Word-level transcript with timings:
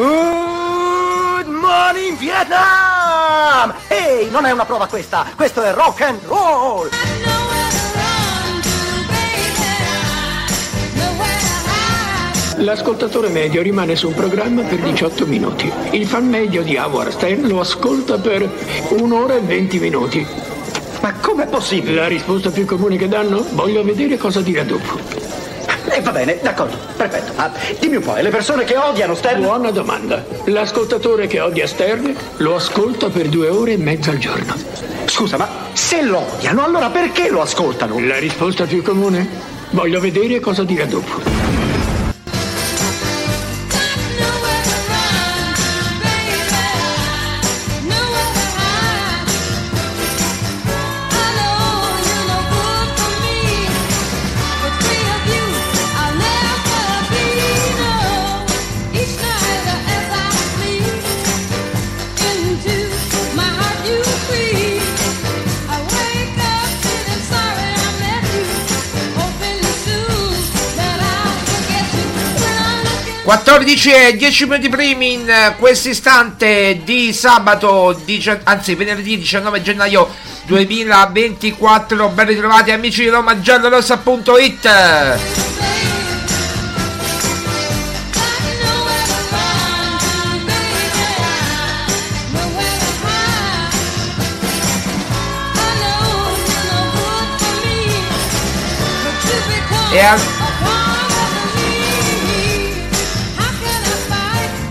Good 0.00 1.46
morning 1.48 2.16
Vietnam! 2.16 3.74
Ehi, 3.86 4.30
non 4.30 4.46
è 4.46 4.50
una 4.50 4.64
prova 4.64 4.86
questa, 4.86 5.26
questo 5.36 5.60
è 5.60 5.74
rock 5.74 6.00
and 6.00 6.20
roll! 6.24 6.88
L'ascoltatore 12.56 13.28
medio 13.28 13.60
rimane 13.60 13.94
su 13.94 14.08
un 14.08 14.14
programma 14.14 14.62
per 14.62 14.78
18 14.78 15.26
minuti. 15.26 15.70
Il 15.90 16.06
fan 16.06 16.26
medio 16.26 16.62
di 16.62 16.78
Howard 16.78 17.10
Stern 17.10 17.46
lo 17.46 17.60
ascolta 17.60 18.16
per 18.16 18.50
un'ora 18.96 19.34
e 19.34 19.40
20 19.40 19.78
minuti. 19.80 20.26
Ma 21.02 21.12
com'è 21.12 21.46
possibile? 21.46 22.00
La 22.00 22.08
risposta 22.08 22.48
più 22.50 22.64
comune 22.64 22.96
che 22.96 23.06
danno? 23.06 23.44
Voglio 23.50 23.84
vedere 23.84 24.16
cosa 24.16 24.40
dirà 24.40 24.62
dopo. 24.62 25.49
Eh, 25.92 26.00
va 26.02 26.12
bene, 26.12 26.38
d'accordo, 26.40 26.76
perfetto. 26.96 27.32
Ah, 27.36 27.50
dimmi 27.78 27.96
un 27.96 28.02
po', 28.02 28.16
e 28.16 28.22
le 28.22 28.30
persone 28.30 28.64
che 28.64 28.76
odiano 28.76 29.14
Stern? 29.14 29.40
Buona 29.40 29.70
domanda. 29.70 30.24
L'ascoltatore 30.44 31.26
che 31.26 31.40
odia 31.40 31.66
Stern 31.66 32.14
lo 32.36 32.54
ascolta 32.54 33.08
per 33.08 33.28
due 33.28 33.48
ore 33.48 33.72
e 33.72 33.76
mezza 33.76 34.10
al 34.12 34.18
giorno. 34.18 34.54
Scusa, 35.06 35.36
ma 35.36 35.48
se 35.72 36.02
lo 36.02 36.24
odiano, 36.36 36.64
allora 36.64 36.90
perché 36.90 37.28
lo 37.28 37.40
ascoltano? 37.40 37.98
La 37.98 38.18
risposta 38.18 38.66
più 38.66 38.82
comune? 38.82 39.28
Voglio 39.70 40.00
vedere 40.00 40.38
cosa 40.38 40.62
dirà 40.62 40.84
dopo. 40.84 41.79
14 73.30 73.92
e 73.92 74.16
10 74.16 74.46
minuti 74.46 74.68
primi 74.68 75.12
in 75.12 75.54
questo 75.56 75.88
istante 75.88 76.80
di 76.82 77.12
sabato, 77.12 77.96
anzi 78.42 78.74
venerdì 78.74 79.18
19 79.18 79.62
gennaio 79.62 80.12
2024. 80.46 82.08
Ben 82.08 82.26
ritrovati 82.26 82.72
amici 82.72 83.02
di 83.02 83.08
romagiallorossa.it. 83.08 84.64
E 99.92 100.00
al- 100.00 100.39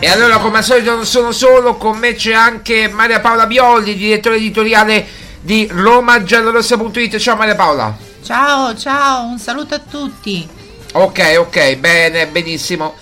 E 0.02 0.08
allora 0.08 0.38
come 0.38 0.60
al 0.60 0.64
solito 0.64 0.96
non 0.96 1.06
sono 1.06 1.34
solo, 1.34 1.76
con 1.76 1.98
me 1.98 2.16
c'è 2.16 2.32
anche 2.34 2.88
Maria 2.88 3.20
Paola 3.20 3.46
Biolli, 3.46 3.96
direttore 3.96 4.38
editoriale 4.38 5.06
di 5.42 5.68
romagiallorossa.it. 5.70 7.18
Ciao 7.18 7.36
Maria 7.36 7.56
Paola. 7.56 7.98
Ciao, 8.24 8.74
ciao, 8.78 9.26
un 9.26 9.38
saluto 9.40 9.76
a 9.76 9.80
tutti. 9.80 10.48
Ok, 10.94 11.36
ok, 11.40 11.76
bene, 11.76 12.28
benissimo. 12.28 12.96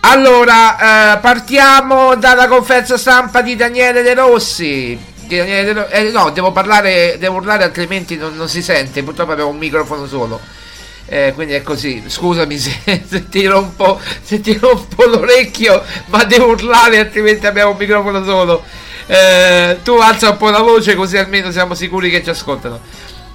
Allora, 0.00 1.14
eh, 1.14 1.18
partiamo 1.18 2.16
dalla 2.16 2.48
conferenza 2.48 2.98
stampa 2.98 3.42
di 3.42 3.54
Daniele 3.54 4.02
De 4.02 4.14
Rossi. 4.14 4.98
Di 5.26 5.36
Daniele 5.36 5.64
De 5.64 5.72
Ro- 5.72 5.88
eh, 5.88 6.10
no, 6.10 6.30
devo 6.30 6.50
parlare, 6.50 7.16
devo 7.20 7.36
urlare 7.36 7.62
altrimenti 7.62 8.16
non, 8.16 8.34
non 8.34 8.48
si 8.48 8.60
sente, 8.60 9.04
purtroppo 9.04 9.30
abbiamo 9.30 9.50
un 9.50 9.58
microfono 9.58 10.04
solo. 10.08 10.40
Eh, 11.12 11.32
quindi 11.34 11.54
è 11.54 11.62
così, 11.62 12.04
scusami 12.06 12.56
se, 12.56 13.02
se 13.04 13.28
ti 13.28 13.44
rompo, 13.44 14.00
se 14.22 14.40
ti 14.40 14.56
rompo 14.56 15.06
l'orecchio, 15.06 15.82
ma 16.06 16.22
devo 16.22 16.50
urlare 16.50 17.00
altrimenti 17.00 17.46
abbiamo 17.46 17.72
un 17.72 17.76
microfono 17.76 18.24
solo. 18.24 18.62
Eh, 19.06 19.78
tu 19.82 19.96
alza 19.96 20.30
un 20.30 20.36
po' 20.36 20.50
la 20.50 20.60
voce 20.60 20.94
così 20.94 21.16
almeno 21.16 21.50
siamo 21.50 21.74
sicuri 21.74 22.10
che 22.10 22.22
ci 22.22 22.30
ascoltano. 22.30 22.78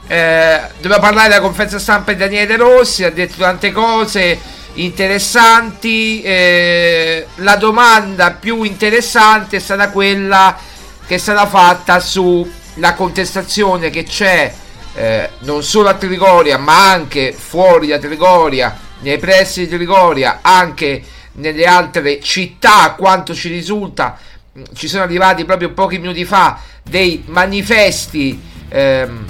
Eh, 0.07 0.61
doveva 0.79 1.01
parlare 1.01 1.27
della 1.27 1.41
conferenza 1.41 1.77
stampa 1.77 2.13
di 2.13 2.19
Daniele 2.19 2.55
Rossi, 2.55 3.03
ha 3.03 3.11
detto 3.11 3.35
tante 3.39 3.73
cose 3.73 4.39
interessanti. 4.75 6.21
eh, 6.21 7.27
la 7.35 7.57
domanda 7.57 8.31
più 8.31 8.63
interessante 8.63 9.57
è 9.57 9.59
stata 9.59 9.89
quella 9.89 10.57
che 11.05 11.15
è 11.15 11.17
stata 11.17 11.45
fatta 11.45 11.99
sulla 11.99 12.93
contestazione 12.95 13.89
che 13.89 14.03
c'è 14.03 14.53
eh, 14.95 15.29
non 15.39 15.63
solo 15.63 15.89
a 15.89 15.93
Trigoria, 15.93 16.57
ma 16.57 16.91
anche 16.91 17.33
fuori 17.33 17.87
da 17.87 17.99
Trigoria, 17.99 18.77
nei 19.01 19.17
pressi 19.17 19.61
di 19.61 19.75
Trigoria, 19.75 20.39
anche 20.41 21.03
nelle 21.33 21.65
altre 21.65 22.21
città, 22.21 22.83
a 22.83 22.93
quanto 22.95 23.35
ci 23.35 23.49
risulta, 23.49 24.17
mh, 24.53 24.61
ci 24.73 24.87
sono 24.87 25.03
arrivati 25.03 25.43
proprio 25.45 25.71
pochi 25.71 25.99
minuti 25.99 26.23
fa 26.25 26.59
dei 26.81 27.23
manifesti 27.27 28.41
ehm, 28.69 29.25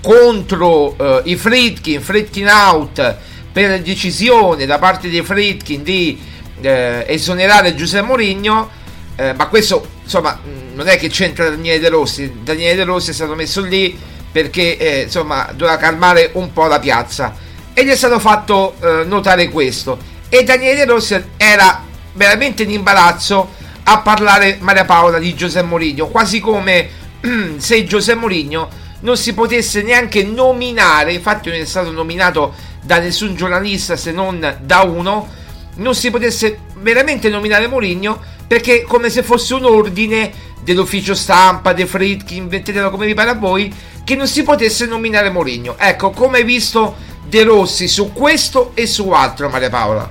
contro 0.00 0.96
eh, 0.96 1.22
i 1.24 1.36
Fritkin, 1.36 2.00
Fritkin 2.00 2.46
out, 2.48 3.16
per 3.52 3.80
decisione 3.82 4.66
da 4.66 4.78
parte 4.78 5.08
dei 5.08 5.22
Fritkin 5.22 5.82
di 5.82 6.20
eh, 6.60 7.04
esonerare 7.08 7.74
Giuseppe 7.74 8.06
Mourinho. 8.06 8.70
Eh, 9.16 9.32
ma 9.32 9.46
questo 9.48 9.94
insomma 10.04 10.38
mh, 10.42 10.74
non 10.74 10.86
è 10.86 10.98
che 10.98 11.08
c'entra 11.08 11.48
Daniele 11.48 11.80
De 11.80 11.88
Rossi. 11.88 12.40
Daniele 12.42 12.76
De 12.76 12.84
Rossi 12.84 13.10
è 13.10 13.14
stato 13.14 13.34
messo 13.34 13.62
lì 13.62 13.98
perché 14.36 14.76
eh, 14.76 15.00
insomma 15.04 15.50
doveva 15.54 15.78
calmare 15.78 16.28
un 16.34 16.52
po' 16.52 16.66
la 16.66 16.78
piazza 16.78 17.34
e 17.72 17.86
gli 17.86 17.88
è 17.88 17.96
stato 17.96 18.18
fatto 18.18 18.74
eh, 18.82 19.04
notare 19.06 19.48
questo. 19.48 19.96
E 20.28 20.44
Daniele 20.44 20.84
De 20.84 20.84
Rossi 20.84 21.24
era 21.38 21.82
veramente 22.12 22.64
in 22.64 22.70
imbarazzo 22.70 23.54
a 23.84 24.00
parlare 24.00 24.58
Maria 24.60 24.84
Paola 24.84 25.18
di 25.18 25.34
Giuseppe 25.34 25.66
Mourinho, 25.66 26.08
quasi 26.08 26.40
come 26.40 26.86
se 27.56 27.84
Giuseppe 27.86 28.18
Mourinho 28.18 28.68
non 29.00 29.16
si 29.16 29.32
potesse 29.32 29.80
neanche 29.80 30.22
nominare, 30.22 31.14
infatti 31.14 31.48
non 31.48 31.58
è 31.58 31.64
stato 31.64 31.90
nominato 31.90 32.52
da 32.82 32.98
nessun 32.98 33.36
giornalista 33.36 33.96
se 33.96 34.12
non 34.12 34.58
da 34.60 34.80
uno, 34.82 35.28
non 35.76 35.94
si 35.94 36.10
potesse 36.10 36.58
veramente 36.80 37.30
nominare 37.30 37.68
Mourinho 37.68 38.20
perché 38.46 38.82
come 38.82 39.08
se 39.08 39.22
fosse 39.22 39.54
un 39.54 39.64
ordine 39.64 40.30
dell'ufficio 40.62 41.14
stampa, 41.14 41.72
dei 41.72 41.86
Fritkin, 41.86 42.42
inventetelo 42.42 42.90
come 42.90 43.06
vi 43.06 43.14
pare 43.14 43.30
a 43.30 43.34
voi, 43.34 43.72
che 44.06 44.14
non 44.14 44.28
si 44.28 44.44
potesse 44.44 44.86
nominare 44.86 45.30
Mourinho. 45.30 45.76
Ecco, 45.76 46.10
come 46.10 46.38
hai 46.38 46.44
visto 46.44 46.94
De 47.28 47.42
Rossi 47.42 47.88
su 47.88 48.12
questo 48.12 48.70
e 48.74 48.86
su 48.86 49.10
altro, 49.10 49.48
Maria 49.48 49.68
Paola? 49.68 50.08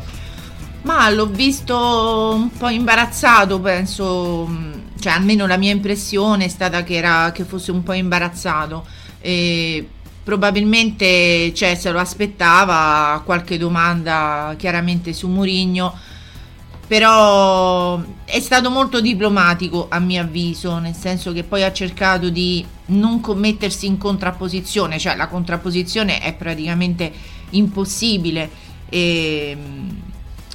Ma 0.82 1.10
l'ho 1.10 1.28
visto 1.28 2.34
un 2.36 2.52
po' 2.52 2.68
imbarazzato, 2.68 3.58
penso, 3.62 4.48
mh, 4.48 5.00
cioè 5.00 5.14
almeno 5.14 5.48
la 5.48 5.56
mia 5.56 5.72
impressione 5.72 6.44
è 6.44 6.48
stata 6.50 6.84
che, 6.84 6.96
era, 6.96 7.32
che 7.34 7.46
fosse 7.46 7.72
un 7.72 7.84
po' 7.84 7.94
imbarazzato. 7.94 8.86
E 9.22 9.88
probabilmente 10.22 11.54
cioè, 11.54 11.76
se 11.76 11.90
lo 11.90 12.00
aspettava 12.00 13.22
qualche 13.24 13.58
domanda 13.58 14.56
chiaramente 14.58 15.14
su 15.14 15.30
Mourinho, 15.30 15.98
però 16.88 18.00
è 18.26 18.40
stato 18.40 18.70
molto 18.70 19.02
diplomatico 19.02 19.88
a 19.90 20.00
mio 20.00 20.22
avviso, 20.22 20.78
nel 20.78 20.94
senso 20.94 21.32
che 21.34 21.44
poi 21.44 21.64
ha 21.64 21.72
cercato 21.72 22.30
di 22.30 22.66
non 22.88 23.22
mettersi 23.36 23.88
in 23.88 23.98
contrapposizione, 23.98 25.00
cioè 25.00 25.16
la 25.16 25.28
contrapposizione 25.28 26.20
è 26.20 26.34
praticamente 26.34 27.12
impossibile. 27.52 28.64
E, 28.90 29.58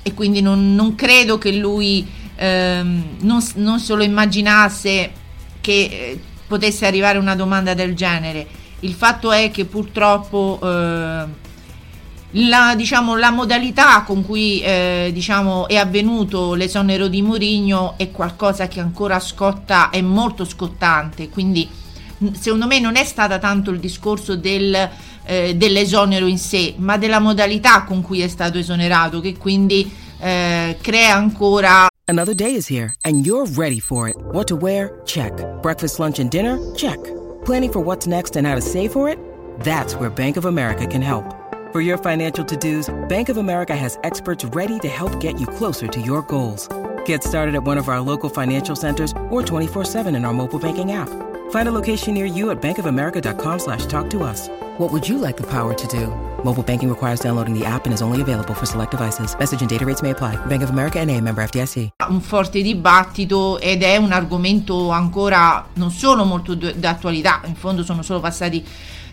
e 0.03 0.15
quindi 0.15 0.41
non, 0.41 0.75
non 0.75 0.95
credo 0.95 1.37
che 1.37 1.53
lui 1.53 2.07
ehm, 2.37 3.17
non, 3.21 3.45
non 3.57 3.83
lo 3.87 4.03
immaginasse 4.03 5.11
che 5.61 5.73
eh, 5.73 6.21
potesse 6.47 6.87
arrivare 6.87 7.19
una 7.19 7.35
domanda 7.35 7.75
del 7.75 7.95
genere. 7.95 8.47
Il 8.81 8.95
fatto 8.95 9.31
è 9.31 9.51
che 9.51 9.67
purtroppo 9.67 10.59
eh, 10.63 11.25
la, 12.33 12.75
diciamo, 12.77 13.17
la, 13.17 13.31
modalità 13.31 14.03
con 14.03 14.25
cui 14.25 14.61
eh, 14.61 15.11
diciamo, 15.13 15.69
è 15.69 15.77
avvenuto 15.77 16.55
l'esonero 16.55 17.09
di 17.09 17.23
Mourinho 17.23 17.95
è 17.97 18.11
qualcosa 18.11 18.69
che 18.69 18.81
ancora 18.81 19.19
scotta, 19.19 19.91
è 19.91 20.01
molto 20.01 20.45
scottante, 20.45 21.29
quindi 21.29 21.69
secondo 22.39 22.67
me 22.67 22.79
non 22.81 22.97
è 22.97 23.05
stata 23.05 23.39
tanto 23.39 23.71
il 23.71 23.81
discorso 23.81 24.37
del, 24.37 24.89
eh, 25.25 25.57
dell'esonero 25.57 26.27
in 26.27 26.39
sé, 26.39 26.75
ma 26.77 26.97
della 26.99 27.19
modalità 27.19 27.85
con 27.85 28.03
cui 28.03 28.21
è 28.21 28.29
stato 28.29 28.59
esonerato, 28.59 29.21
che 29.21 29.37
quindi 29.37 29.91
eh, 30.19 30.77
crea 30.81 31.15
ancora 31.15 31.89
Another 32.07 32.35
day 32.35 32.57
is 32.57 32.69
here 32.69 32.93
and 33.05 33.25
you're 33.25 33.47
ready 33.47 33.79
for 33.79 34.09
it. 34.09 34.17
What 34.33 34.49
to 34.49 34.57
wear? 34.57 35.01
Check. 35.05 35.33
Breakfast, 35.63 36.01
lunch, 36.01 36.19
and 36.19 36.29
dinner? 36.29 36.59
Check. 36.75 36.99
Planning 37.45 37.73
for 37.73 37.81
what's 37.81 38.09
next 38.09 38.35
and 38.35 38.49
how 38.49 38.57
to 38.57 38.61
save 38.61 38.91
for 38.91 39.09
it? 39.09 39.17
That's 39.61 39.95
where 39.95 40.11
Bank 40.11 40.37
of 40.37 40.45
America 40.45 40.89
can 40.89 41.03
help. 41.03 41.40
For 41.73 41.81
your 41.81 41.99
financial 41.99 42.45
to-dos, 42.45 42.93
Bank 43.09 43.29
of 43.29 43.37
America 43.37 43.77
has 43.77 43.97
experts 44.03 44.45
ready 44.47 44.81
to 44.81 44.89
help 44.89 45.21
get 45.21 45.39
you 45.39 45.47
closer 45.47 45.87
to 45.87 46.01
your 46.01 46.23
goals. 46.23 46.69
Get 47.05 47.23
started 47.23 47.55
at 47.55 47.63
one 47.63 47.79
of 47.79 47.89
our 47.89 48.01
local 48.01 48.29
financial 48.29 48.75
centers 48.75 49.13
or 49.31 49.41
24-7 49.41 50.09
in 50.17 50.25
our 50.25 50.33
mobile 50.33 50.59
banking 50.59 50.91
app. 50.91 51.09
Find 51.53 51.69
a 51.69 51.73
location 51.73 52.15
near 52.15 52.27
you 52.27 52.51
at 52.51 52.61
bankofamerica.com 52.61 53.59
slash 53.61 53.87
talk 53.87 54.11
to 54.11 54.25
us. 54.25 54.49
What 54.79 54.91
would 54.91 55.09
you 55.09 55.17
like 55.17 55.37
the 55.37 55.47
power 55.47 55.73
to 55.75 55.87
do? 55.87 56.09
Mobile 56.43 56.65
banking 56.65 56.89
requires 56.89 57.21
downloading 57.21 57.57
the 57.57 57.65
app 57.65 57.85
and 57.85 57.95
is 57.95 58.03
only 58.03 58.21
available 58.21 58.55
for 58.55 58.67
select 58.67 58.91
devices. 58.91 59.37
Message 59.39 59.61
and 59.61 59.71
data 59.71 59.87
rates 59.87 60.03
may 60.03 60.11
apply. 60.11 60.35
Bank 60.47 60.65
of 60.65 60.71
America 60.71 61.05
NA, 61.05 61.21
member 61.21 61.43
FDIC. 61.45 61.91
Un 62.09 62.21
forte 62.21 62.63
dibattito 62.63 63.61
ed 63.61 63.85
è 63.85 63.97
un 63.97 64.11
argomento 64.11 64.91
ancora 64.91 65.69
non 65.75 65.93
solo 65.93 66.25
molto 66.25 66.57
d'attualità, 66.57 67.43
in 67.45 67.55
fondo 67.55 67.85
sono 67.85 68.03
solo 68.03 68.19
passati 68.19 68.67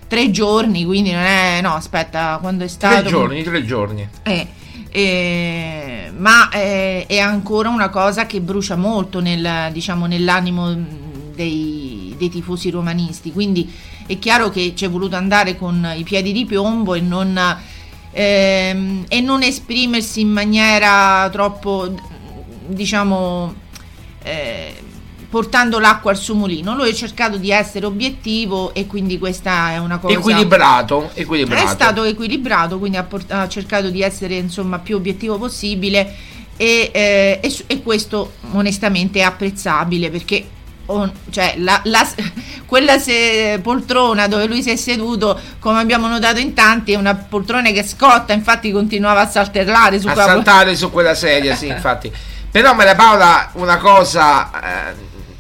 tre 0.07 0.31
giorni, 0.31 0.85
quindi 0.85 1.11
non 1.11 1.23
è... 1.23 1.59
no, 1.61 1.73
aspetta, 1.73 2.37
quando 2.41 2.63
è 2.63 2.67
stato... 2.67 3.01
Tre 3.01 3.09
giorni, 3.09 3.43
tre 3.43 3.65
giorni. 3.65 4.09
Eh, 4.23 4.47
eh, 4.89 6.11
ma 6.15 6.49
è, 6.49 7.05
è, 7.07 7.19
ancora 7.19 7.69
una 7.69 7.89
cosa 7.89 8.25
che 8.25 8.41
brucia 8.41 8.75
molto 8.75 9.19
nel, 9.19 9.69
diciamo, 9.71 10.05
nell'animo 10.05 10.73
dei, 11.35 12.15
dei 12.17 12.29
tifosi 12.29 12.69
romanisti, 12.69 13.31
quindi 13.31 13.71
è 14.07 14.17
chiaro 14.17 14.49
che 14.49 14.73
ci 14.75 14.85
è 14.85 14.89
voluto 14.89 15.15
andare 15.15 15.57
con 15.57 15.93
i 15.95 16.03
piedi 16.03 16.31
di 16.31 16.45
piombo 16.45 16.95
e 16.95 17.01
non, 17.01 17.37
ehm, 18.11 19.05
e 19.07 19.21
non 19.21 19.43
esprimersi 19.43 20.21
in 20.21 20.29
maniera 20.29 21.29
troppo, 21.29 21.93
diciamo, 22.67 23.53
eh, 24.23 24.73
portando 25.29 25.79
l'acqua 25.79 26.11
al 26.11 26.17
suo 26.17 26.35
mulino. 26.35 26.75
Lui 26.75 26.89
ha 26.89 26.93
cercato 26.93 27.37
di 27.37 27.51
essere 27.51 27.85
obiettivo 27.85 28.73
e 28.73 28.87
quindi 28.87 29.17
questa 29.17 29.71
è 29.71 29.77
una 29.77 29.97
cosa... 29.97 30.13
Equilibrato, 30.13 31.09
equilibrato. 31.13 31.63
È 31.63 31.67
stato 31.67 32.03
equilibrato, 32.03 32.77
quindi 32.79 32.97
ha, 32.97 33.03
port- 33.03 33.31
ha 33.31 33.47
cercato 33.47 33.89
di 33.89 34.01
essere 34.01 34.35
insomma 34.35 34.79
più 34.79 34.95
obiettivo 34.95 35.37
possibile 35.37 36.15
e, 36.55 36.89
eh, 36.91 37.39
e, 37.41 37.55
e 37.67 37.83
questo 37.83 38.33
onestamente 38.51 39.19
è 39.19 39.23
apprezzabile 39.23 40.09
perché 40.09 40.47
on, 40.87 41.11
cioè 41.29 41.55
la, 41.57 41.79
la, 41.83 42.07
quella 42.65 42.97
se, 42.99 43.59
poltrona 43.61 44.27
dove 44.27 44.45
lui 44.45 44.61
si 44.61 44.71
è 44.71 44.75
seduto, 44.75 45.39
come 45.59 45.79
abbiamo 45.79 46.07
notato 46.07 46.39
in 46.39 46.53
tanti, 46.53 46.93
è 46.93 46.95
una 46.95 47.15
poltrona 47.15 47.71
che 47.71 47.83
scotta, 47.83 48.33
infatti 48.33 48.71
continuava 48.71 49.21
a 49.21 49.27
saltellare 49.27 49.99
su, 49.99 50.07
a 50.07 50.13
quella, 50.13 50.27
saltare 50.27 50.75
su 50.75 50.91
quella 50.91 51.15
sedia, 51.15 51.55
sì, 51.55 51.67
infatti. 51.69 52.11
Però 52.49 52.73
Maria 52.73 52.95
Paola 52.95 53.51
una 53.53 53.77
cosa 53.77 54.49
eh, 54.89 54.93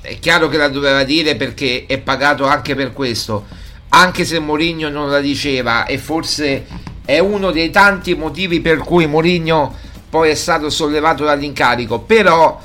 è 0.07 0.19
chiaro 0.19 0.47
che 0.47 0.55
la 0.55 0.69
doveva 0.69 1.03
dire 1.03 1.35
perché 1.35 1.83
è 1.85 1.97
pagato 1.97 2.45
anche 2.45 2.75
per 2.75 2.93
questo, 2.93 3.45
anche 3.89 4.23
se 4.23 4.39
Mourinho 4.39 4.87
non 4.87 5.09
la 5.09 5.19
diceva 5.19 5.85
e 5.85 5.97
forse 5.97 6.65
è 7.03 7.19
uno 7.19 7.51
dei 7.51 7.69
tanti 7.71 8.15
motivi 8.15 8.61
per 8.61 8.77
cui 8.77 9.05
Mourinho 9.05 9.75
poi 10.09 10.29
è 10.29 10.33
stato 10.33 10.69
sollevato 10.69 11.25
dall'incarico, 11.25 11.99
però 11.99 12.57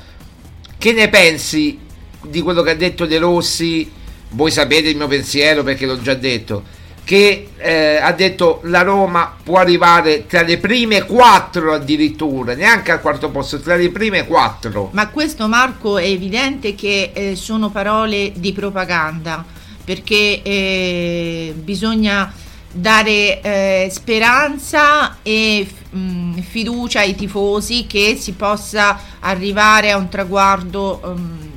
che 0.79 0.93
ne 0.93 1.09
pensi 1.09 1.81
di 2.23 2.41
quello 2.43 2.63
che 2.63 2.71
ha 2.71 2.77
detto 2.77 3.07
De 3.07 3.19
Rossi, 3.19 3.91
voi 4.31 4.53
sapete 4.53 4.91
il 4.91 4.97
mio 4.97 5.09
pensiero 5.09 5.65
perché 5.65 5.85
l'ho 5.85 6.01
già 6.01 6.15
detto, 6.15 6.63
che 7.05 7.49
eh, 7.57 7.97
ha 7.97 8.13
detto 8.13 8.61
la 8.65 8.83
Roma 8.83 9.35
può 9.43 9.59
arrivare 9.59 10.27
tra 10.27 10.43
le 10.43 10.59
prime 10.59 11.05
quattro 11.05 11.75
addirittura, 11.75 12.55
neanche 12.55 12.93
al 12.93 13.01
quarto 13.01 13.31
posto, 13.31 13.61
tra 13.61 13.77
le 13.77 13.91
prime 13.91 14.27
quattro. 14.27 14.91
Ma 14.93 15.09
questo 15.09 15.49
Marco 15.49 15.99
è 15.99 16.07
evidente 16.07 16.75
che 16.75 17.11
eh, 17.13 17.37
sono 17.37 17.71
parole 17.71 18.33
di 18.37 18.53
propaganda, 18.53 19.45
perché 19.85 20.43
eh, 20.43 21.55
bisogna 21.57 22.33
dare 22.71 23.41
eh, 23.43 23.89
speranza 23.91 25.19
e 25.23 25.67
mh, 25.91 25.99
mm, 25.99 26.39
fiducia 26.39 27.01
ai 27.01 27.15
tifosi 27.15 27.87
che 27.87 28.17
si 28.17 28.33
possa 28.33 28.99
arrivare 29.21 29.91
a 29.91 29.97
un 29.97 30.09
traguardo... 30.09 31.01
Um, 31.05 31.51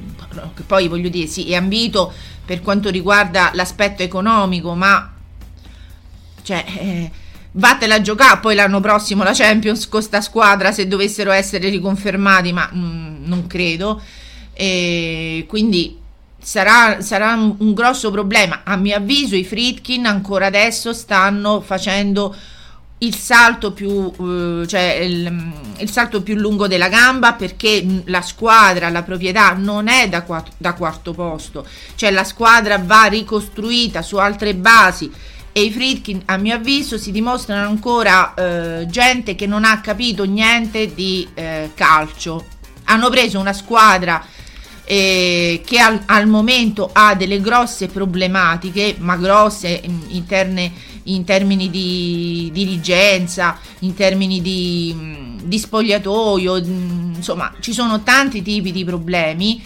che 0.53 0.63
poi 0.63 0.89
voglio 0.89 1.07
dire 1.07 1.27
sì, 1.27 1.50
è 1.51 1.56
ambito 1.56 2.12
per 2.45 2.62
quanto 2.62 2.89
riguarda 2.89 3.51
l'aspetto 3.53 4.03
economico, 4.03 4.75
ma 4.75 5.14
cioè, 6.45 6.63
eh, 6.68 7.12
vattela 7.53 7.95
a 7.95 8.01
giocare 8.01 8.39
poi 8.39 8.53
l'anno 8.53 8.80
prossimo 8.80 9.24
la 9.24 9.33
Champions 9.33 9.89
con 9.89 10.01
sta 10.01 10.21
squadra 10.21 10.71
se 10.71 10.88
dovessero 10.88 11.31
essere 11.31 11.69
riconfermati, 11.69 12.53
ma 12.53 12.69
mm, 12.74 13.25
non 13.25 13.47
credo. 13.47 14.00
E 14.53 15.45
quindi 15.50 15.97
sarà, 16.39 17.01
sarà 17.01 17.33
un, 17.33 17.56
un 17.57 17.74
grosso 17.74 18.12
problema. 18.12 18.62
A 18.63 18.75
mio 18.77 18.95
avviso, 18.95 19.36
i 19.36 19.44
Fritkin 19.44 20.06
ancora 20.06 20.45
adesso 20.45 20.94
stanno 20.94 21.62
facendo 21.62 22.36
il 23.00 23.15
salto 23.15 23.74
più 23.74 24.09
eh, 24.09 24.65
cioè 24.68 25.00
il, 25.01 25.53
il, 25.80 25.89
salto 25.89 26.21
più 26.21 26.36
lungo 26.36 26.65
della 26.68 26.88
gamba 26.88 27.33
perché 27.33 27.86
la 28.06 28.21
squadra 28.21 28.88
la 28.89 29.03
proprietà 29.03 29.51
non 29.51 29.89
è 29.89 30.07
da, 30.07 30.24
quattro, 30.24 30.53
da 30.56 30.74
quarto 30.74 31.12
posto 31.12 31.68
cioè 31.95 32.09
la 32.12 32.24
squadra 32.24 32.77
va 32.77 33.03
ricostruita 33.03 34.01
su 34.01 34.15
altre 34.15 34.56
basi 34.56 35.12
e 35.57 35.61
i 35.61 35.71
Fritkin 35.71 36.21
a 36.25 36.35
mio 36.35 36.55
avviso 36.55 36.97
si 36.97 37.13
dimostrano 37.13 37.65
ancora 37.65 38.33
eh, 38.33 38.87
gente 38.87 39.35
che 39.35 39.47
non 39.47 39.63
ha 39.63 39.79
capito 39.79 40.25
niente 40.25 40.93
di 40.93 41.25
eh, 41.33 41.71
calcio. 41.73 42.43
Hanno 42.83 43.09
preso 43.09 43.39
una 43.39 43.53
squadra 43.53 44.21
eh, 44.83 45.62
che 45.65 45.79
al, 45.79 46.01
al, 46.07 46.27
momento 46.27 46.89
ha 46.91 47.15
delle 47.15 47.39
grosse 47.39 47.88
problematiche 47.88 48.97
ma 49.00 49.15
grosse 49.15 49.81
interne 50.09 50.74
in 51.03 51.24
termini 51.24 51.69
di 51.69 52.50
dirigenza, 52.51 53.57
in 53.79 53.93
termini 53.93 54.41
di, 54.41 55.38
di 55.41 55.57
spogliatoio, 55.57 56.57
insomma 56.57 57.53
ci 57.62 57.71
sono 57.71 58.03
tanti 58.03 58.41
tipi 58.41 58.74
di 58.74 58.83
problemi 58.83 59.63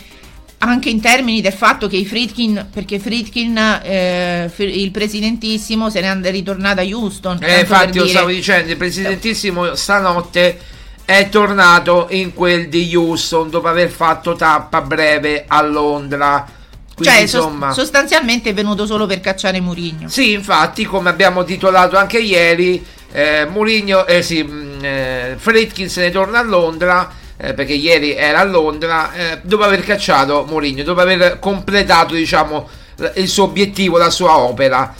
anche 0.59 0.89
in 0.89 1.01
termini 1.01 1.41
del 1.41 1.53
fatto 1.53 1.87
che 1.87 1.97
i 1.97 2.05
Fritkin, 2.05 2.67
perché 2.71 2.99
Fritkin, 2.99 3.57
eh, 3.83 4.51
il 4.57 4.91
presidentissimo, 4.91 5.89
se 5.89 6.01
ne 6.01 6.19
è 6.21 6.31
ritornato 6.31 6.81
a 6.81 6.83
Houston. 6.83 7.39
Eh, 7.41 7.61
infatti, 7.61 7.97
lo 7.97 8.07
stavo 8.07 8.29
dicendo, 8.29 8.71
il 8.71 8.77
presidentissimo 8.77 9.75
stanotte 9.75 10.59
è 11.05 11.27
tornato 11.29 12.07
in 12.11 12.33
quel 12.33 12.69
di 12.69 12.95
Houston 12.95 13.49
dopo 13.49 13.67
aver 13.67 13.89
fatto 13.89 14.35
tappa 14.35 14.81
breve 14.81 15.45
a 15.47 15.61
Londra 15.63 16.57
quindi, 16.99 17.15
cioè, 17.15 17.21
insomma, 17.21 17.71
sostanzialmente 17.71 18.49
è 18.49 18.53
venuto 18.53 18.85
solo 18.85 19.05
per 19.05 19.21
cacciare 19.21 19.61
Murigno. 19.61 20.09
Sì, 20.09 20.33
infatti, 20.33 20.83
come 20.83 21.09
abbiamo 21.09 21.45
titolato 21.45 21.97
anche 21.97 22.19
ieri, 22.19 22.85
eh, 23.13 23.47
Murigno, 23.49 24.05
eh, 24.05 24.21
sì, 24.21 24.43
mm, 24.43 24.83
eh, 24.83 25.35
Fredkin 25.37 25.89
se 25.89 26.01
ne 26.01 26.11
torna 26.11 26.39
a 26.39 26.43
Londra. 26.43 27.09
Eh, 27.41 27.53
perché 27.53 27.71
ieri 27.71 28.15
era 28.15 28.39
a 28.39 28.43
Londra 28.43 29.13
eh, 29.13 29.39
dopo 29.43 29.63
aver 29.63 29.81
cacciato 29.85 30.45
Mourinho, 30.49 30.83
dopo 30.83 30.99
aver 30.99 31.39
completato 31.39 32.13
diciamo 32.13 32.67
il 33.15 33.29
suo 33.29 33.45
obiettivo, 33.45 33.97
la 33.97 34.09
sua 34.09 34.37
opera. 34.37 34.93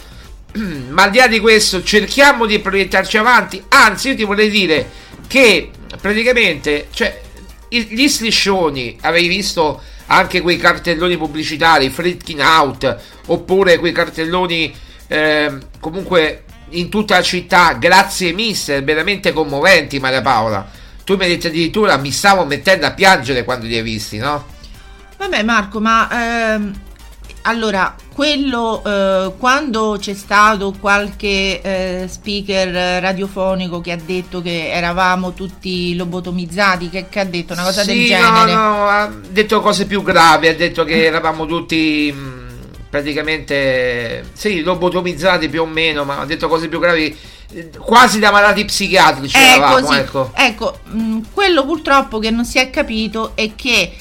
Ma 0.88 1.02
al 1.02 1.10
di 1.10 1.18
là 1.18 1.26
di 1.26 1.38
questo, 1.38 1.82
cerchiamo 1.82 2.46
di 2.46 2.58
proiettarci 2.58 3.18
avanti. 3.18 3.62
Anzi, 3.68 4.08
io 4.08 4.16
ti 4.16 4.24
vorrei 4.24 4.48
dire 4.48 4.88
che 5.26 5.70
praticamente, 6.00 6.88
cioè, 6.92 7.20
gli 7.68 8.08
striscioni, 8.08 8.96
avevi 9.02 9.28
visto 9.28 9.82
anche 10.06 10.40
quei 10.40 10.56
cartelloni 10.56 11.16
pubblicitari, 11.16 11.90
Fritkin 11.90 12.40
out, 12.40 12.96
oppure 13.26 13.78
quei 13.78 13.92
cartelloni 13.92 14.74
eh, 15.06 15.58
comunque 15.78 16.44
in 16.70 16.88
tutta 16.88 17.16
la 17.16 17.22
città, 17.22 17.74
grazie 17.74 18.32
mister, 18.32 18.82
veramente 18.82 19.32
commoventi 19.32 20.00
Maria 20.00 20.22
Paola. 20.22 20.78
Tu 21.10 21.16
mi 21.16 21.24
hai 21.24 21.30
detto 21.30 21.48
addirittura 21.48 21.96
mi 21.96 22.12
stavo 22.12 22.44
mettendo 22.44 22.86
a 22.86 22.92
piangere 22.92 23.42
quando 23.42 23.66
li 23.66 23.74
hai 23.74 23.82
visti, 23.82 24.18
no? 24.18 24.46
Vabbè 25.18 25.42
Marco, 25.42 25.80
ma 25.80 26.08
ehm, 26.54 26.80
allora, 27.42 27.96
quello 28.14 28.80
eh, 28.86 29.32
quando 29.36 29.96
c'è 29.98 30.14
stato 30.14 30.72
qualche 30.78 31.60
eh, 31.62 32.04
speaker 32.08 33.02
radiofonico 33.02 33.80
che 33.80 33.90
ha 33.90 33.98
detto 33.98 34.40
che 34.40 34.70
eravamo 34.70 35.32
tutti 35.32 35.96
lobotomizzati, 35.96 36.88
che, 36.88 37.06
che 37.08 37.18
ha 37.18 37.24
detto 37.24 37.54
una 37.54 37.64
cosa 37.64 37.82
Sì, 37.82 37.88
del 37.88 38.06
genere. 38.06 38.52
No, 38.52 38.60
no, 38.60 38.86
ha 38.86 39.10
detto 39.30 39.60
cose 39.60 39.86
più 39.86 40.04
gravi, 40.04 40.46
ha 40.46 40.54
detto 40.54 40.84
che 40.84 41.06
eravamo 41.06 41.44
tutti 41.44 42.14
mh, 42.16 42.86
praticamente 42.88 44.26
sì, 44.32 44.62
lobotomizzati 44.62 45.48
più 45.48 45.62
o 45.62 45.66
meno, 45.66 46.04
ma 46.04 46.20
ha 46.20 46.24
detto 46.24 46.46
cose 46.46 46.68
più 46.68 46.78
gravi, 46.78 47.16
quasi 47.78 48.18
da 48.18 48.30
malati 48.30 48.64
psichiatrici 48.64 49.36
eravamo, 49.36 49.92
ecco. 49.92 50.30
Ecco, 50.34 50.78
mh, 50.84 51.18
quello 51.32 51.64
purtroppo 51.64 52.18
che 52.18 52.30
non 52.30 52.44
si 52.44 52.58
è 52.58 52.70
capito 52.70 53.32
è 53.34 53.54
che 53.54 53.92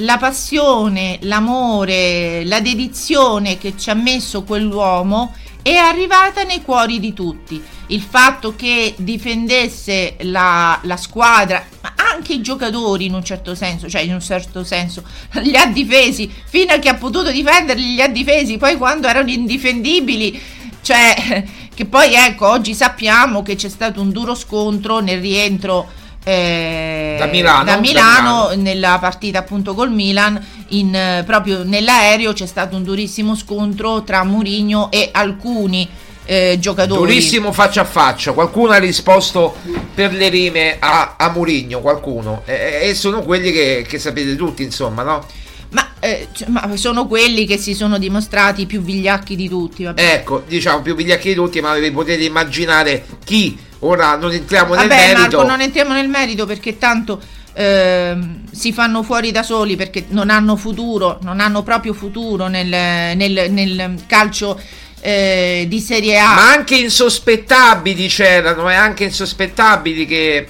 la 0.00 0.16
passione, 0.16 1.18
l'amore, 1.22 2.44
la 2.44 2.60
dedizione 2.60 3.58
che 3.58 3.74
ci 3.76 3.90
ha 3.90 3.94
messo 3.94 4.44
quell'uomo 4.44 5.34
è 5.62 5.74
arrivata 5.74 6.44
nei 6.44 6.62
cuori 6.62 7.00
di 7.00 7.12
tutti. 7.12 7.62
Il 7.88 8.02
fatto 8.02 8.54
che 8.54 8.94
difendesse 8.96 10.16
la, 10.20 10.78
la 10.82 10.96
squadra, 10.96 11.64
ma 11.80 11.94
anche 11.96 12.34
i 12.34 12.40
giocatori 12.40 13.06
in 13.06 13.14
un 13.14 13.24
certo 13.24 13.54
senso, 13.54 13.88
cioè 13.88 14.02
in 14.02 14.12
un 14.12 14.20
certo 14.20 14.62
senso, 14.62 15.02
li 15.42 15.56
ha 15.56 15.66
difesi 15.66 16.32
fino 16.46 16.72
a 16.72 16.78
che 16.78 16.88
ha 16.88 16.94
potuto 16.94 17.30
difenderli, 17.30 17.94
li 17.94 18.02
ha 18.02 18.08
difesi, 18.08 18.56
poi 18.56 18.76
quando 18.76 19.08
erano 19.08 19.30
indifendibili, 19.30 20.40
cioè 20.80 21.44
che 21.78 21.84
poi 21.84 22.12
ecco, 22.12 22.48
oggi 22.48 22.74
sappiamo 22.74 23.44
che 23.44 23.54
c'è 23.54 23.68
stato 23.68 24.00
un 24.00 24.10
duro 24.10 24.34
scontro 24.34 24.98
nel 24.98 25.20
rientro 25.20 25.86
eh, 26.24 27.14
Da 27.16 27.26
Milano, 27.26 27.62
da 27.62 27.74
da 27.74 27.80
Milano, 27.80 28.48
Milano. 28.48 28.62
nella 28.62 28.98
partita 28.98 29.38
appunto 29.38 29.74
col 29.74 29.92
Milan 29.92 30.44
in, 30.70 30.92
eh, 30.92 31.22
proprio 31.24 31.62
nell'aereo 31.62 32.32
c'è 32.32 32.46
stato 32.46 32.74
un 32.74 32.82
durissimo 32.82 33.36
scontro 33.36 34.02
tra 34.02 34.24
Mourinho 34.24 34.90
e 34.90 35.10
alcuni 35.12 35.88
eh, 36.24 36.56
giocatori 36.58 36.98
Durissimo 36.98 37.52
faccia 37.52 37.82
a 37.82 37.84
faccia, 37.84 38.32
qualcuno 38.32 38.72
ha 38.72 38.78
risposto 38.78 39.54
per 39.94 40.12
le 40.12 40.28
rime 40.30 40.78
a, 40.80 41.14
a 41.16 41.30
Murigno, 41.30 41.78
qualcuno, 41.78 42.42
e, 42.44 42.80
e 42.88 42.94
sono 42.96 43.22
quelli 43.22 43.52
che, 43.52 43.86
che 43.88 44.00
sapete 44.00 44.34
tutti, 44.34 44.64
insomma, 44.64 45.04
no? 45.04 45.24
Ma, 45.70 45.90
eh, 46.00 46.28
cioè, 46.32 46.48
ma 46.48 46.70
sono 46.76 47.06
quelli 47.06 47.46
che 47.46 47.58
si 47.58 47.74
sono 47.74 47.98
dimostrati 47.98 48.66
più 48.66 48.80
vigliacchi 48.80 49.36
di 49.36 49.48
tutti 49.48 49.84
vabbè. 49.84 50.12
Ecco, 50.14 50.44
diciamo 50.46 50.80
più 50.82 50.94
vigliacchi 50.94 51.28
di 51.28 51.34
tutti, 51.34 51.60
ma 51.60 51.74
vi 51.74 51.90
potete 51.90 52.24
immaginare 52.24 53.04
chi. 53.24 53.58
Ora 53.80 54.16
non 54.16 54.32
entriamo 54.32 54.74
nel 54.74 54.88
Vabbè 54.88 55.14
merito. 55.14 55.36
Marco 55.36 55.42
non 55.44 55.60
entriamo 55.60 55.92
nel 55.92 56.08
merito 56.08 56.46
perché 56.46 56.78
tanto 56.78 57.20
ehm, 57.52 58.50
si 58.50 58.72
fanno 58.72 59.02
fuori 59.02 59.30
da 59.30 59.42
soli 59.44 59.76
perché 59.76 60.06
non 60.08 60.30
hanno 60.30 60.56
futuro, 60.56 61.18
non 61.22 61.38
hanno 61.38 61.62
proprio 61.62 61.92
futuro 61.92 62.48
nel, 62.48 62.66
nel- 62.66 63.52
nel 63.52 63.94
calcio 64.06 64.60
eh, 65.00 65.66
di 65.68 65.78
Serie 65.80 66.18
A. 66.18 66.34
Ma 66.34 66.50
anche 66.50 66.76
insospettabili 66.76 68.08
c'erano, 68.08 68.68
e 68.68 68.74
anche 68.74 69.04
insospettabili 69.04 70.06
che 70.06 70.48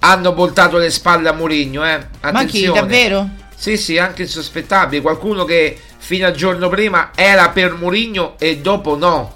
hanno 0.00 0.32
voltato 0.32 0.76
le 0.76 0.90
spalle 0.90 1.28
a 1.28 1.32
Mourinho, 1.32 1.84
eh. 1.84 2.06
Ma 2.20 2.44
chi, 2.44 2.70
davvero? 2.70 3.28
Sì, 3.60 3.76
sì, 3.76 3.98
anche 3.98 4.22
insospettabili. 4.22 5.02
Qualcuno 5.02 5.44
che 5.44 5.78
fino 5.98 6.26
al 6.26 6.32
giorno 6.32 6.70
prima 6.70 7.10
era 7.14 7.50
per 7.50 7.74
Mourinho 7.74 8.38
e 8.38 8.56
dopo 8.56 8.96
no. 8.96 9.34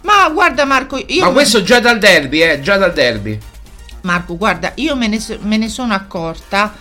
Ma 0.00 0.28
guarda 0.30 0.64
Marco, 0.64 1.00
io 1.06 1.24
Ma 1.26 1.30
questo 1.30 1.62
già 1.62 1.78
dal 1.78 2.00
derby, 2.00 2.42
eh, 2.42 2.60
già 2.60 2.76
dal 2.76 2.92
derby. 2.92 3.38
Marco, 4.00 4.36
guarda, 4.36 4.72
io 4.74 4.96
me 4.96 5.06
ne, 5.06 5.20
so- 5.20 5.38
me 5.42 5.58
ne 5.58 5.68
sono 5.68 5.94
accorta, 5.94 6.74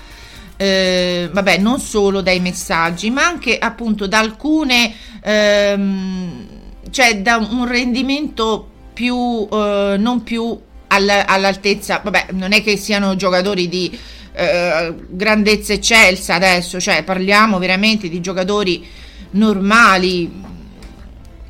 eh, 0.58 1.30
vabbè, 1.32 1.60
non 1.60 1.80
solo 1.80 2.22
dai 2.22 2.40
messaggi, 2.40 3.12
ma 3.12 3.28
anche 3.28 3.60
appunto 3.60 4.08
da 4.08 4.18
alcune, 4.18 4.92
ehm, 5.22 6.48
cioè 6.90 7.22
da 7.22 7.36
un 7.38 7.68
rendimento 7.68 8.68
più, 8.92 9.48
eh, 9.52 9.98
non 10.00 10.24
più 10.24 10.60
alla- 10.88 11.28
all'altezza, 11.28 12.02
vabbè, 12.04 12.30
non 12.32 12.54
è 12.54 12.64
che 12.64 12.76
siano 12.76 13.16
giocatori 13.16 13.70
di 13.70 14.00
eh, 14.34 14.94
grandezza 15.10 15.74
eccelsa 15.74 16.36
adesso, 16.36 16.80
cioè 16.80 17.04
parliamo 17.04 17.60
veramente 17.60 18.10
di 18.10 18.22
giocatori 18.22 18.86
normali, 19.32 20.50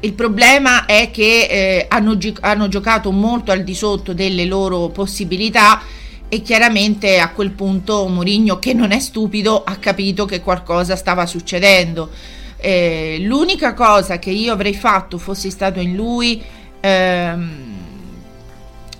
il 0.03 0.13
problema 0.13 0.85
è 0.85 1.11
che 1.11 1.47
eh, 1.49 1.85
hanno, 1.87 2.17
gi- 2.17 2.35
hanno 2.41 2.67
giocato 2.67 3.11
molto 3.11 3.51
al 3.51 3.63
di 3.63 3.75
sotto 3.75 4.13
delle 4.13 4.45
loro 4.45 4.89
possibilità 4.89 5.81
e 6.27 6.41
chiaramente 6.41 7.19
a 7.19 7.29
quel 7.29 7.51
punto 7.51 8.07
Mourinho, 8.07 8.57
che 8.57 8.73
non 8.73 8.91
è 8.91 8.99
stupido, 8.99 9.63
ha 9.63 9.75
capito 9.75 10.25
che 10.25 10.41
qualcosa 10.41 10.95
stava 10.95 11.25
succedendo. 11.25 12.09
Eh, 12.57 13.17
l'unica 13.21 13.73
cosa 13.73 14.17
che 14.17 14.31
io 14.31 14.53
avrei 14.53 14.73
fatto 14.73 15.17
fossi 15.17 15.51
stato 15.51 15.79
in 15.79 15.95
lui 15.95 16.41
ehm, 16.79 17.51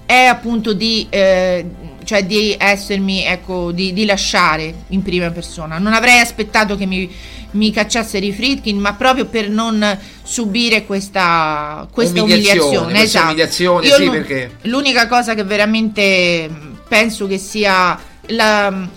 è 0.06 0.26
appunto 0.26 0.74
di, 0.74 1.08
eh, 1.10 1.66
cioè 2.12 2.25
di 2.25 2.58
essermi, 2.60 3.24
ecco, 3.24 3.72
di, 3.72 3.94
di 3.94 4.03
lasciare 4.03 4.74
in 4.89 5.01
prima 5.01 5.30
persona. 5.30 5.77
Non 5.77 5.94
avrei 5.94 6.20
aspettato 6.20 6.75
che 6.75 6.86
mi, 6.86 7.10
mi 7.51 7.72
cacciassero 7.72 8.25
i 8.25 8.34
Fritkin, 8.34 8.77
ma 8.80 8.96
proprio 8.96 9.27
per 9.27 9.50
non 9.50 9.98
subire 10.22 10.86
questa, 10.86 11.88
questa 11.89 12.22
Umiliazione, 12.22 12.60
umiliazione. 12.60 12.91
questa 12.91 13.06
esatto. 13.06 13.25
umiliazione, 13.27 13.88
sì, 13.88 14.03
l'u- 14.03 14.12
perché- 14.12 14.51
L'unica 14.63 15.08
cosa 15.08 15.36
che 15.36 15.46
veramente 15.46 16.50
penso 16.86 17.27
che 17.27 17.38
sia 17.38 17.98
la, 18.27 18.88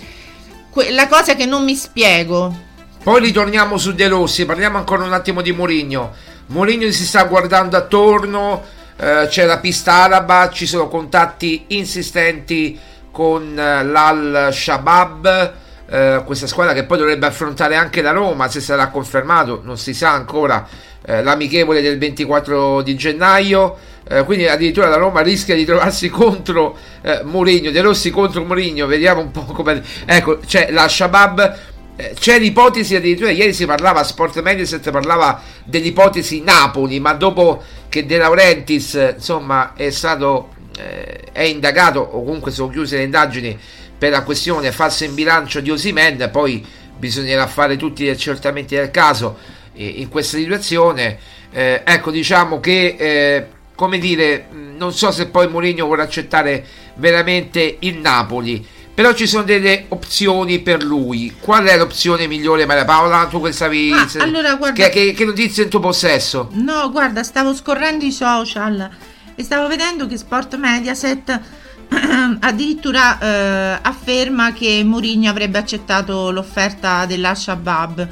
la 0.91 1.07
cosa 1.07 1.37
che 1.37 1.47
non 1.47 1.63
mi 1.63 1.77
spiego. 1.77 2.53
Poi 3.01 3.21
ritorniamo 3.21 3.79
su 3.79 3.95
De 3.95 4.09
Rossi, 4.09 4.45
parliamo 4.45 4.77
ancora 4.79 5.05
un 5.05 5.13
attimo 5.13 5.41
di 5.41 5.53
Mourinho. 5.53 6.13
Mourinho 6.47 6.91
si 6.91 7.07
sta 7.07 7.23
guardando 7.23 7.77
attorno, 7.77 8.61
eh, 8.97 9.29
c'è 9.29 9.45
la 9.45 9.59
pista 9.59 9.93
araba, 10.03 10.51
ci 10.53 10.67
sono 10.67 10.89
contatti 10.89 11.67
insistenti 11.69 12.77
con 13.15 13.57
eh, 13.57 13.85
l'Al-Shabaab, 13.85 15.53
eh, 15.87 16.23
questa 16.25 16.49
squadra 16.49 16.73
che 16.73 16.83
poi 16.83 16.99
dovrebbe 16.99 17.27
affrontare 17.27 17.77
anche 17.77 18.03
la 18.03 18.11
Roma, 18.11 18.49
se 18.49 18.61
sarà 18.61 18.89
confermato, 18.89 19.61
non 19.63 19.79
si 19.79 19.95
sa 19.95 20.11
ancora, 20.11 20.67
eh, 21.07 21.23
l'amichevole 21.23 21.81
del 21.81 21.97
24 21.97 22.83
di 22.83 22.97
gennaio. 22.97 23.77
Eh, 24.07 24.25
quindi 24.25 24.49
addirittura 24.49 24.89
la 24.89 24.97
Roma 24.97 25.21
rischia 25.21 25.55
di 25.55 25.65
trovarsi 25.65 26.09
contro 26.11 26.77
eh, 27.03 27.21
Mourinho, 27.23 27.71
De 27.71 27.81
Rossi 27.81 28.11
contro 28.11 28.45
Mourinho, 28.45 28.87
vediamo 28.87 29.21
un 29.21 29.31
po' 29.31 29.45
come... 29.45 29.81
Ecco, 30.05 30.41
c'è 30.45 30.73
la 30.73 30.89
Shabab, 30.89 31.59
eh, 31.97 32.17
c'è 32.19 32.41
l'ipotesi 32.41 32.97
addirittura, 32.97 33.31
ieri 33.31 33.53
si 33.53 33.65
parlava, 33.65 34.03
Sport 34.03 34.43
Mediaset 34.43 34.91
parlava 34.91 35.41
dell'ipotesi 35.63 36.43
Napoli, 36.43 36.99
ma 36.99 37.13
dopo 37.13 37.63
che 37.89 38.05
De 38.05 38.17
Laurentiis 38.17 38.97
eh, 38.97 39.15
insomma 39.17 39.75
è 39.75 39.91
stato, 39.91 40.54
eh, 40.79 41.33
è 41.33 41.43
indagato, 41.43 42.01
o 42.01 42.25
comunque 42.25 42.51
sono 42.51 42.69
chiuse 42.69 42.97
le 42.97 43.05
indagini 43.05 43.59
per 43.97 44.11
la 44.11 44.23
questione 44.23 44.73
falso 44.73 45.05
in 45.05 45.15
bilancio 45.15 45.61
di 45.61 45.71
Osimen, 45.71 46.29
poi 46.31 46.65
bisognerà 46.97 47.47
fare 47.47 47.77
tutti 47.77 48.05
gli 48.05 48.09
accertamenti 48.09 48.75
del 48.75 48.91
caso 48.91 49.39
eh, 49.75 49.87
in 49.87 50.09
questa 50.09 50.37
situazione. 50.37 51.19
Eh, 51.51 51.83
ecco, 51.85 52.11
diciamo 52.11 52.61
che, 52.61 52.97
eh, 52.99 53.47
come 53.75 53.99
dire, 53.99 54.47
non 54.77 54.93
so 54.93 55.11
se 55.11 55.27
poi 55.27 55.49
Mourinho 55.49 55.87
vorrà 55.87 56.03
accettare 56.03 56.65
veramente 56.95 57.77
il 57.81 57.99
Napoli, 57.99 58.67
però 58.95 59.13
ci 59.13 59.27
sono 59.27 59.43
delle 59.43 59.87
opzioni 59.89 60.61
per 60.61 60.83
lui. 60.83 61.35
Qual 61.41 61.65
è 61.65 61.77
l'opzione 61.77 62.27
migliore, 62.27 62.67
Maria 62.67 62.85
Paola? 62.85 63.27
Tu 63.27 63.41
che 63.43 63.53
stavi... 63.53 63.91
Ah, 63.93 64.09
allora, 64.19 64.55
guarda- 64.55 64.89
che, 64.89 64.91
che, 64.91 65.13
che 65.13 65.25
notizie 65.25 65.65
in 65.65 65.69
tuo 65.69 65.81
possesso? 65.81 66.49
No, 66.53 66.91
guarda, 66.93 67.23
stavo 67.23 67.55
scorrendo 67.55 68.05
i 68.05 68.13
social 68.13 68.89
e 69.35 69.43
stavo 69.43 69.69
vedendo 69.69 70.07
che 70.07 70.17
Sport 70.17 70.57
Mediaset 70.57 71.41
addirittura 72.41 73.19
eh, 73.19 73.79
afferma 73.83 74.53
che 74.53 74.83
Mourinho 74.85 75.29
avrebbe 75.31 75.59
accettato 75.59 76.31
l'offerta 76.31 77.07
della 77.07 77.35
Shabab. 77.35 78.09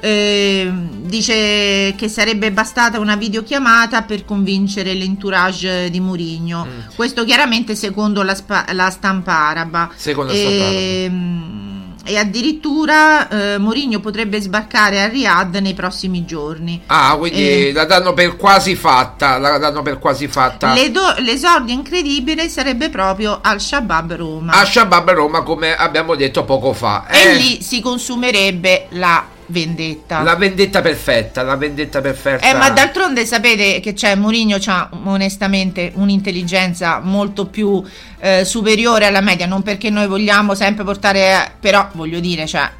Eh, 0.00 0.70
dice 1.06 1.94
che 1.96 2.08
sarebbe 2.08 2.52
bastata 2.52 2.98
una 2.98 3.16
videochiamata 3.16 4.02
per 4.02 4.26
convincere 4.26 4.92
l'entourage 4.92 5.88
di 5.88 6.00
Mourinho. 6.00 6.66
Questo 6.94 7.24
chiaramente 7.24 7.74
secondo 7.74 8.22
la, 8.22 8.34
spa- 8.34 8.66
la 8.72 8.90
stampa 8.90 9.32
araba. 9.32 9.90
Secondo 9.94 10.32
la 10.32 10.38
stampa 10.38 10.64
araba. 10.64 11.73
E 12.06 12.18
addirittura 12.18 13.28
eh, 13.28 13.58
Mourinho 13.58 13.98
potrebbe 14.00 14.40
sbarcare 14.40 15.00
a 15.02 15.08
Riyadh 15.08 15.56
nei 15.56 15.74
prossimi 15.74 16.24
giorni. 16.24 16.82
Ah, 16.86 17.16
quindi 17.16 17.68
Eh. 17.68 17.72
la 17.72 17.84
danno 17.86 18.12
per 18.12 18.36
quasi 18.36 18.74
fatta, 18.76 19.38
la 19.38 19.56
danno 19.58 19.82
per 19.82 19.98
quasi 19.98 20.28
fatta. 20.28 20.72
L'edo- 20.74 21.14
l'esordio 21.18 21.72
incredibile 21.74 22.48
sarebbe 22.48 22.90
proprio 22.90 23.38
al 23.42 23.60
Shabab 23.60 24.14
Roma. 24.16 24.52
A 24.52 24.64
Shabab 24.64 25.10
Roma, 25.12 25.42
come 25.42 25.74
abbiamo 25.74 26.14
detto 26.14 26.44
poco 26.44 26.72
fa. 26.74 27.06
e 27.08 27.18
Eh, 27.30 27.34
lì 27.34 27.62
si 27.62 27.80
consumerebbe 27.80 28.86
la 28.90 29.24
vendetta. 29.46 30.22
La 30.22 30.36
vendetta 30.36 30.80
perfetta, 30.80 31.42
la 31.42 31.56
vendetta 31.56 32.00
perfetta. 32.00 32.48
Eh, 32.48 32.54
ma 32.54 32.70
d'altronde 32.70 33.26
sapete 33.26 33.80
che 33.80 33.92
c'è 33.92 34.14
Mourinho 34.14 34.58
ha 34.66 34.88
onestamente 35.04 35.92
un'intelligenza 35.94 37.00
molto 37.00 37.46
più 37.46 37.82
eh, 38.20 38.44
superiore 38.44 39.06
alla 39.06 39.20
media, 39.20 39.46
non 39.46 39.62
perché 39.62 39.90
noi 39.90 40.06
vogliamo 40.06 40.54
sempre 40.54 40.84
portare, 40.84 41.52
però 41.60 41.88
voglio 41.92 42.20
dire, 42.20 42.46
cioè 42.46 42.70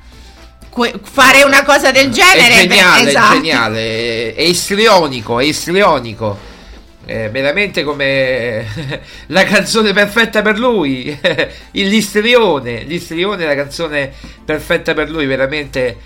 que- 0.74 1.00
fare 1.02 1.44
una 1.44 1.62
cosa 1.62 1.92
del 1.92 2.10
genere 2.10 2.62
è 2.62 2.66
geniale, 2.66 3.04
beh, 3.04 3.08
esatto. 3.08 3.32
è 3.32 3.36
geniale, 3.36 4.34
è 4.34 4.42
istrionico, 4.42 5.38
è 5.38 5.44
istrionico. 5.44 6.52
È 7.06 7.28
veramente 7.30 7.84
come 7.84 8.64
la 9.28 9.44
canzone 9.44 9.92
perfetta 9.92 10.40
per 10.40 10.58
lui, 10.58 11.16
l'istrione, 11.72 12.82
l'istrione 12.84 13.44
è 13.44 13.46
la 13.46 13.54
canzone 13.54 14.10
perfetta 14.42 14.94
per 14.94 15.10
lui, 15.10 15.26
veramente 15.26 15.98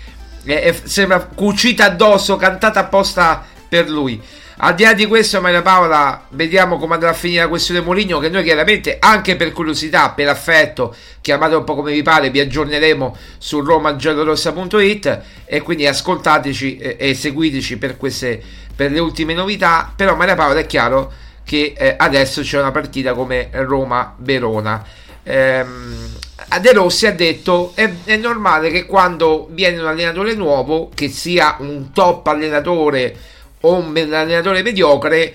è- 0.43 0.61
è- 0.61 0.75
sembra 0.83 1.19
cucita 1.19 1.85
addosso, 1.85 2.35
cantata 2.35 2.81
apposta 2.81 3.45
per 3.67 3.89
lui. 3.89 4.21
Al 4.61 4.75
di 4.75 4.83
là 4.83 4.93
di 4.93 5.05
questo, 5.05 5.39
Maria 5.39 5.61
Paola, 5.61 6.25
vediamo 6.31 6.77
come 6.77 6.95
andrà 6.95 7.11
a 7.11 7.13
finire 7.13 7.43
la 7.43 7.47
questione 7.47 7.79
Moligno. 7.79 8.19
Che 8.19 8.27
noi 8.27 8.43
chiaramente, 8.43 8.97
anche 8.99 9.37
per 9.37 9.53
curiosità, 9.53 10.09
per 10.09 10.27
affetto, 10.27 10.93
chiamate 11.21 11.55
un 11.55 11.63
po' 11.63 11.75
come 11.75 11.93
vi 11.93 12.01
pare, 12.01 12.29
vi 12.29 12.41
aggiorneremo 12.41 13.15
su 13.37 13.61
romagiallorossa.it 13.61 15.21
e 15.45 15.61
quindi 15.61 15.87
ascoltateci 15.87 16.77
e, 16.77 16.95
e 16.99 17.13
seguiteci 17.13 17.77
per, 17.77 17.95
queste, 17.95 18.41
per 18.75 18.91
le 18.91 18.99
ultime 18.99 19.33
novità. 19.33 19.93
Però, 19.95 20.15
Maria 20.17 20.35
Paola, 20.35 20.59
è 20.59 20.65
chiaro 20.65 21.09
che 21.45 21.73
eh, 21.77 21.95
adesso 21.97 22.41
c'è 22.41 22.59
una 22.59 22.71
partita 22.71 23.13
come 23.13 23.47
Roma-Verona. 23.53 24.85
Ehm, 25.23 26.18
De 26.59 26.73
Rossi 26.73 27.05
ha 27.05 27.13
detto 27.13 27.71
è, 27.75 27.91
è 28.03 28.15
normale 28.17 28.69
che 28.71 28.85
quando 28.85 29.47
viene 29.51 29.79
un 29.79 29.87
allenatore 29.87 30.33
nuovo, 30.35 30.89
che 30.93 31.09
sia 31.09 31.57
un 31.59 31.91
top 31.91 32.27
allenatore 32.27 33.15
o 33.61 33.75
un 33.75 33.95
allenatore 33.95 34.61
mediocre, 34.63 35.33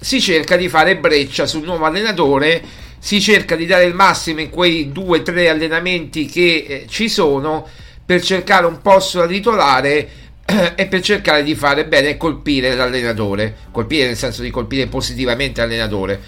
si 0.00 0.20
cerca 0.20 0.56
di 0.56 0.68
fare 0.68 0.96
breccia 0.96 1.46
sul 1.46 1.64
nuovo 1.64 1.84
allenatore, 1.84 2.62
si 2.98 3.20
cerca 3.20 3.56
di 3.56 3.66
dare 3.66 3.84
il 3.84 3.94
massimo 3.94 4.40
in 4.40 4.50
quei 4.50 4.90
due 4.92 5.18
o 5.18 5.22
tre 5.22 5.48
allenamenti 5.48 6.26
che 6.26 6.66
eh, 6.68 6.86
ci 6.88 7.08
sono 7.08 7.66
per 8.04 8.22
cercare 8.22 8.66
un 8.66 8.80
posto 8.80 9.18
da 9.18 9.26
titolare 9.26 10.08
e 10.74 10.86
per 10.86 11.00
cercare 11.00 11.42
di 11.42 11.54
fare 11.54 11.86
bene 11.86 12.10
e 12.10 12.16
colpire 12.16 12.74
l'allenatore, 12.74 13.54
colpire 13.70 14.06
nel 14.06 14.16
senso 14.16 14.42
di 14.42 14.50
colpire 14.50 14.86
positivamente 14.86 15.60
l'allenatore. 15.60 16.20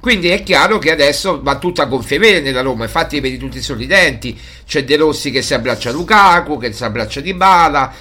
Quindi 0.00 0.28
è 0.28 0.42
chiaro 0.44 0.78
che 0.78 0.92
adesso 0.92 1.40
va 1.42 1.58
tutta 1.58 1.82
a 1.82 1.86
gonfie 1.86 2.18
vele 2.18 2.40
nella 2.40 2.60
Roma, 2.60 2.84
infatti 2.84 3.18
vedi 3.18 3.36
tutti 3.36 3.60
sorridenti, 3.60 4.38
c'è 4.64 4.84
De 4.84 4.96
Rossi 4.96 5.32
che 5.32 5.42
si 5.42 5.54
abbraccia 5.54 5.90
Lukaku, 5.90 6.58
che 6.58 6.72
si 6.72 6.84
abbraccia 6.84 7.20
Di 7.20 7.34
Bala, 7.34 7.92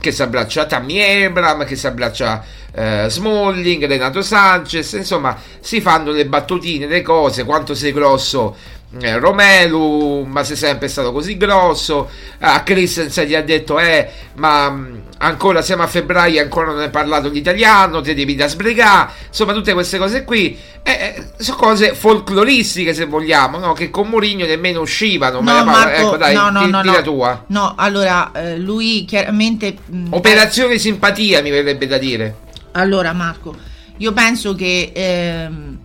che 0.00 0.10
si 0.10 0.22
abbraccia 0.22 0.66
Tammy 0.66 1.24
Abram, 1.24 1.64
che 1.64 1.76
si 1.76 1.86
abbraccia 1.86 2.44
eh, 2.74 3.06
Smalling, 3.08 3.86
Renato 3.86 4.20
Sanchez, 4.20 4.92
insomma 4.94 5.40
si 5.60 5.80
fanno 5.80 6.10
le 6.10 6.26
battutine, 6.26 6.86
le 6.86 7.02
cose, 7.02 7.44
quanto 7.44 7.74
sei 7.74 7.92
grosso 7.92 8.56
eh, 9.00 9.18
Romelu, 9.18 10.24
ma 10.24 10.44
sei 10.44 10.56
sempre 10.56 10.88
stato 10.88 11.12
così 11.12 11.36
grosso, 11.36 12.08
a 12.40 12.62
Christensen 12.62 13.26
gli 13.26 13.34
ha 13.34 13.42
detto 13.42 13.78
eh 13.78 14.10
ma 14.34 14.70
mh, 14.70 15.02
ancora 15.18 15.62
siamo 15.62 15.82
a 15.82 15.86
febbraio 15.86 16.40
ancora 16.40 16.72
non 16.72 16.80
hai 16.80 16.90
parlato 16.90 17.28
l'italiano, 17.28 18.00
ti 18.00 18.14
devi 18.14 18.34
da 18.34 18.48
sbrigare, 18.48 19.10
insomma 19.28 19.52
tutte 19.52 19.72
queste 19.72 19.98
cose 19.98 20.24
qui 20.24 20.58
eh, 20.82 20.90
eh, 20.92 21.24
sono 21.42 21.56
cose 21.56 21.94
folcloristiche 21.94 22.92
se 22.92 23.06
vogliamo, 23.06 23.58
no? 23.58 23.72
che 23.72 23.90
con 23.90 24.08
Mourinho 24.08 24.46
nemmeno 24.46 24.80
uscivano, 24.80 25.40
ma 25.40 25.58
No, 25.58 25.64
Marco, 25.64 26.06
ecco 26.06 26.16
dai, 26.16 26.34
no, 26.34 26.50
no, 26.50 26.64
di, 26.64 26.70
no, 26.70 26.82
di 26.82 26.88
no. 26.88 26.94
la 26.94 27.02
tua. 27.02 27.44
No, 27.48 27.74
allora 27.76 28.32
eh, 28.32 28.58
lui 28.58 29.04
chiaramente 29.06 29.76
mh, 29.86 30.06
Operazione 30.10 30.78
simpatia 30.78 31.40
mi 31.40 31.50
verrebbe 31.50 31.86
da 31.86 31.98
dire. 31.98 32.36
Allora 32.72 33.12
Marco, 33.12 33.56
io 33.98 34.12
penso 34.12 34.54
che 34.54 34.92
ehm, 34.94 35.78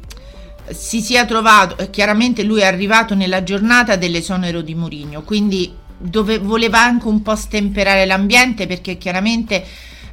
si 0.71 1.01
sia 1.01 1.25
trovato, 1.25 1.77
eh, 1.77 1.89
chiaramente 1.89 2.43
lui 2.43 2.61
è 2.61 2.65
arrivato 2.65 3.15
nella 3.15 3.43
giornata 3.43 3.95
dell'esonero 3.95 4.61
di 4.61 4.75
Mourinho, 4.75 5.23
quindi 5.23 5.73
dove 5.97 6.37
voleva 6.37 6.81
anche 6.81 7.07
un 7.07 7.21
po' 7.21 7.35
stemperare 7.35 8.05
l'ambiente 8.05 8.67
perché 8.67 8.97
chiaramente 8.97 9.65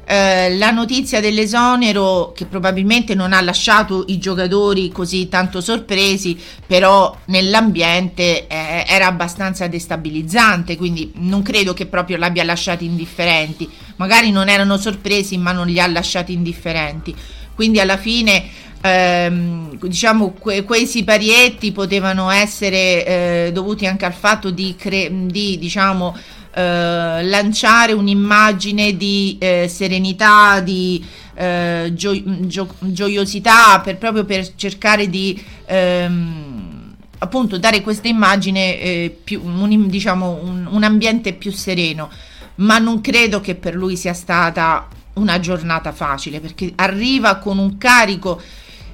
eh, 0.09 0.55
la 0.55 0.71
notizia 0.71 1.19
dell'esonero 1.19 2.31
che 2.33 2.45
probabilmente 2.45 3.13
non 3.13 3.33
ha 3.33 3.41
lasciato 3.41 4.05
i 4.07 4.17
giocatori 4.17 4.89
così 4.89 5.27
tanto 5.27 5.59
sorpresi, 5.59 6.39
però 6.65 7.13
nell'ambiente 7.25 8.47
eh, 8.47 8.85
era 8.87 9.07
abbastanza 9.07 9.67
destabilizzante, 9.67 10.77
quindi 10.77 11.11
non 11.15 11.41
credo 11.41 11.73
che 11.73 11.87
proprio 11.87 12.15
l'abbia 12.15 12.45
lasciati 12.45 12.85
indifferenti, 12.85 13.69
magari 13.97 14.31
non 14.31 14.47
erano 14.47 14.77
sorpresi 14.77 15.37
ma 15.37 15.51
non 15.51 15.67
li 15.67 15.79
ha 15.79 15.87
lasciati 15.87 16.31
indifferenti. 16.31 17.13
Quindi 17.53 17.79
alla 17.79 17.97
fine 17.97 18.45
ehm, 18.81 19.77
diciamo 19.79 20.31
que- 20.31 20.63
quei 20.63 20.85
siparietti 20.85 21.71
potevano 21.71 22.29
essere 22.29 23.05
eh, 23.05 23.51
dovuti 23.53 23.85
anche 23.85 24.05
al 24.05 24.13
fatto 24.13 24.49
di, 24.49 24.75
cre- 24.77 25.11
di 25.11 25.57
diciamo 25.57 26.15
eh, 26.53 27.23
lanciare 27.23 27.93
un'immagine 27.93 28.97
di 28.97 29.37
eh, 29.39 29.67
serenità, 29.67 30.59
di 30.59 31.05
eh, 31.35 31.91
gio- 31.93 32.47
gio- 32.47 32.75
gioiosità 32.79 33.79
per, 33.79 33.97
proprio 33.97 34.25
per 34.25 34.55
cercare 34.55 35.09
di 35.09 35.39
ehm, 35.65 36.95
appunto 37.19 37.57
dare 37.57 37.81
questa 37.81 38.07
immagine 38.07 38.79
eh, 38.79 39.17
più 39.23 39.41
un, 39.43 39.87
diciamo 39.87 40.39
un, 40.43 40.67
un 40.69 40.83
ambiente 40.83 41.33
più 41.33 41.51
sereno. 41.51 42.09
Ma 42.55 42.79
non 42.79 43.01
credo 43.01 43.39
che 43.39 43.53
per 43.53 43.75
lui 43.75 43.95
sia 43.95 44.13
stata 44.13 44.87
una 45.13 45.39
giornata 45.39 45.91
facile 45.91 46.39
perché 46.39 46.71
arriva 46.75 47.35
con 47.35 47.59
un 47.59 47.77
carico 47.77 48.41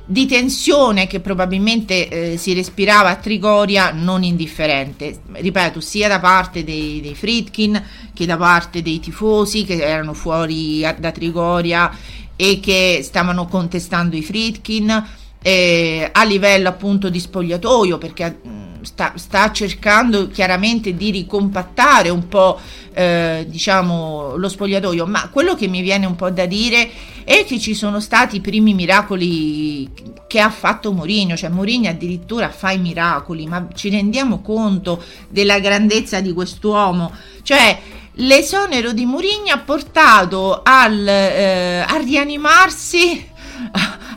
di 0.05 0.25
tensione 0.25 1.07
che 1.07 1.21
probabilmente 1.21 2.33
eh, 2.33 2.37
si 2.37 2.53
respirava 2.53 3.09
a 3.09 3.15
Trigoria 3.15 3.91
non 3.91 4.23
indifferente, 4.23 5.21
ripeto, 5.31 5.79
sia 5.79 6.07
da 6.07 6.19
parte 6.19 6.63
dei, 6.63 6.99
dei 7.01 7.15
Fritkin 7.15 7.81
che 8.13 8.25
da 8.25 8.35
parte 8.35 8.81
dei 8.81 8.99
tifosi 8.99 9.63
che 9.63 9.81
erano 9.81 10.13
fuori 10.13 10.85
da 10.97 11.11
Trigoria 11.11 11.95
e 12.35 12.59
che 12.59 12.99
stavano 13.01 13.47
contestando 13.47 14.15
i 14.15 14.23
Fritkin 14.23 15.21
eh, 15.43 16.09
a 16.11 16.23
livello 16.23 16.69
appunto 16.69 17.09
di 17.09 17.19
spogliatoio 17.19 17.97
perché 17.97 18.39
mh, 18.41 18.81
sta, 18.83 19.13
sta 19.15 19.51
cercando 19.51 20.29
chiaramente 20.29 20.95
di 20.95 21.11
ricompattare 21.11 22.09
un 22.09 22.27
po' 22.27 22.59
eh, 22.93 23.45
diciamo 23.47 24.35
lo 24.37 24.49
spogliatoio. 24.49 25.05
Ma 25.05 25.29
quello 25.29 25.55
che 25.55 25.67
mi 25.67 25.81
viene 25.81 26.05
un 26.05 26.15
po' 26.15 26.29
da 26.29 26.45
dire 26.45 26.89
è 27.25 27.43
che 27.45 27.59
ci 27.59 27.75
sono 27.75 27.99
stati 27.99 28.37
i 28.37 28.41
primi 28.41 28.73
miracoli 28.73 29.89
che 30.27 30.39
ha 30.39 30.49
fatto 30.49 30.93
Mourinho. 30.93 31.35
Cioè 31.35 31.49
Mourinho 31.49 31.89
addirittura 31.89 32.49
fa 32.49 32.71
i 32.71 32.79
miracoli 32.79 33.45
ma 33.45 33.67
ci 33.73 33.89
rendiamo 33.89 34.41
conto 34.41 35.03
della 35.27 35.59
grandezza 35.59 36.21
di 36.21 36.31
quest'uomo? 36.31 37.11
Cioè 37.41 37.79
l'esonero 38.17 38.93
di 38.93 39.05
Mourinho 39.05 39.51
ha 39.51 39.59
portato 39.59 40.61
al, 40.63 41.07
eh, 41.07 41.79
a 41.85 41.97
rianimarsi 41.97 43.31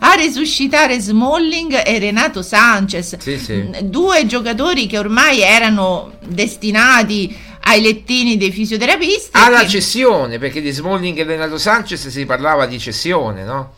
a 0.01 0.15
resuscitare 0.15 0.99
Smalling 1.01 1.83
e 1.87 1.99
Renato 1.99 2.43
Sanchez, 2.43 3.17
Sì, 3.19 3.39
sì. 3.39 3.69
due 3.85 4.27
giocatori 4.27 4.87
che 4.87 4.99
ormai 4.99 5.41
erano 5.41 6.13
destinati 6.27 7.35
ai 7.69 7.81
lettini 7.83 8.37
dei 8.37 8.53
fisioterapisti. 8.53 9.31
Alla 9.33 9.61
che- 9.61 9.69
cessione, 9.69 10.39
perché 10.39 10.61
di 10.61 10.71
Smalling 10.71 11.19
e 11.19 11.25
Renato 11.25 11.59
Sanchez 11.59 12.09
si 12.09 12.25
parlava 12.25 12.67
di 12.67 12.79
cessione, 12.79 13.43
no? 13.45 13.73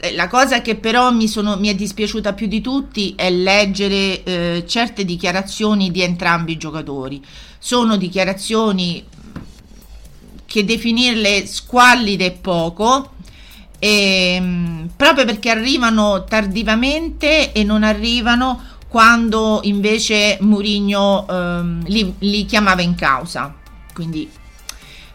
Eh, 0.00 0.14
La 0.14 0.28
cosa 0.28 0.60
che 0.62 0.76
però 0.76 1.10
mi, 1.10 1.28
sono- 1.28 1.56
mi 1.56 1.68
è 1.68 1.74
dispiaciuta 1.74 2.32
più 2.32 2.46
di 2.46 2.60
tutti 2.60 3.12
è 3.16 3.30
leggere 3.30 4.22
eh, 4.24 4.64
certe 4.66 5.04
dichiarazioni 5.04 5.90
di 5.90 6.02
entrambi 6.02 6.52
i 6.52 6.56
giocatori. 6.56 7.22
Sono 7.58 7.96
dichiarazioni 7.96 9.04
che 10.46 10.64
definirle 10.64 11.46
squallide 11.46 12.26
è 12.26 12.32
poco, 12.32 13.10
ehm, 13.88 14.88
proprio 14.96 15.24
perché 15.26 15.50
arrivano 15.50 16.24
tardivamente 16.24 17.52
e 17.52 17.62
non 17.64 17.82
arrivano 17.82 18.62
quando 18.88 19.60
invece 19.64 20.38
Mourinho 20.40 21.26
ehm, 21.28 21.84
li, 21.86 22.14
li 22.20 22.46
chiamava 22.46 22.80
in 22.80 22.94
causa. 22.94 23.54
Quindi 23.92 24.30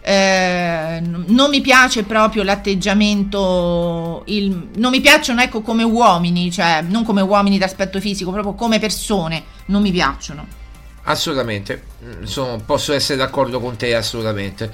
eh, 0.01 1.01
non 1.01 1.49
mi 1.49 1.61
piace 1.61 2.03
proprio 2.03 2.43
l'atteggiamento, 2.43 4.23
il- 4.27 4.69
non 4.75 4.91
mi 4.91 5.01
piacciono 5.01 5.41
ecco 5.41 5.61
come 5.61 5.83
uomini, 5.83 6.51
cioè 6.51 6.81
non 6.87 7.03
come 7.03 7.21
uomini 7.21 7.57
d'aspetto 7.57 7.99
fisico, 7.99 8.31
proprio 8.31 8.53
come 8.53 8.79
persone, 8.79 9.43
non 9.65 9.81
mi 9.81 9.91
piacciono. 9.91 10.45
Assolutamente, 11.03 11.83
sono- 12.23 12.61
posso 12.65 12.93
essere 12.93 13.17
d'accordo 13.17 13.59
con 13.59 13.75
te 13.77 13.95
assolutamente. 13.95 14.71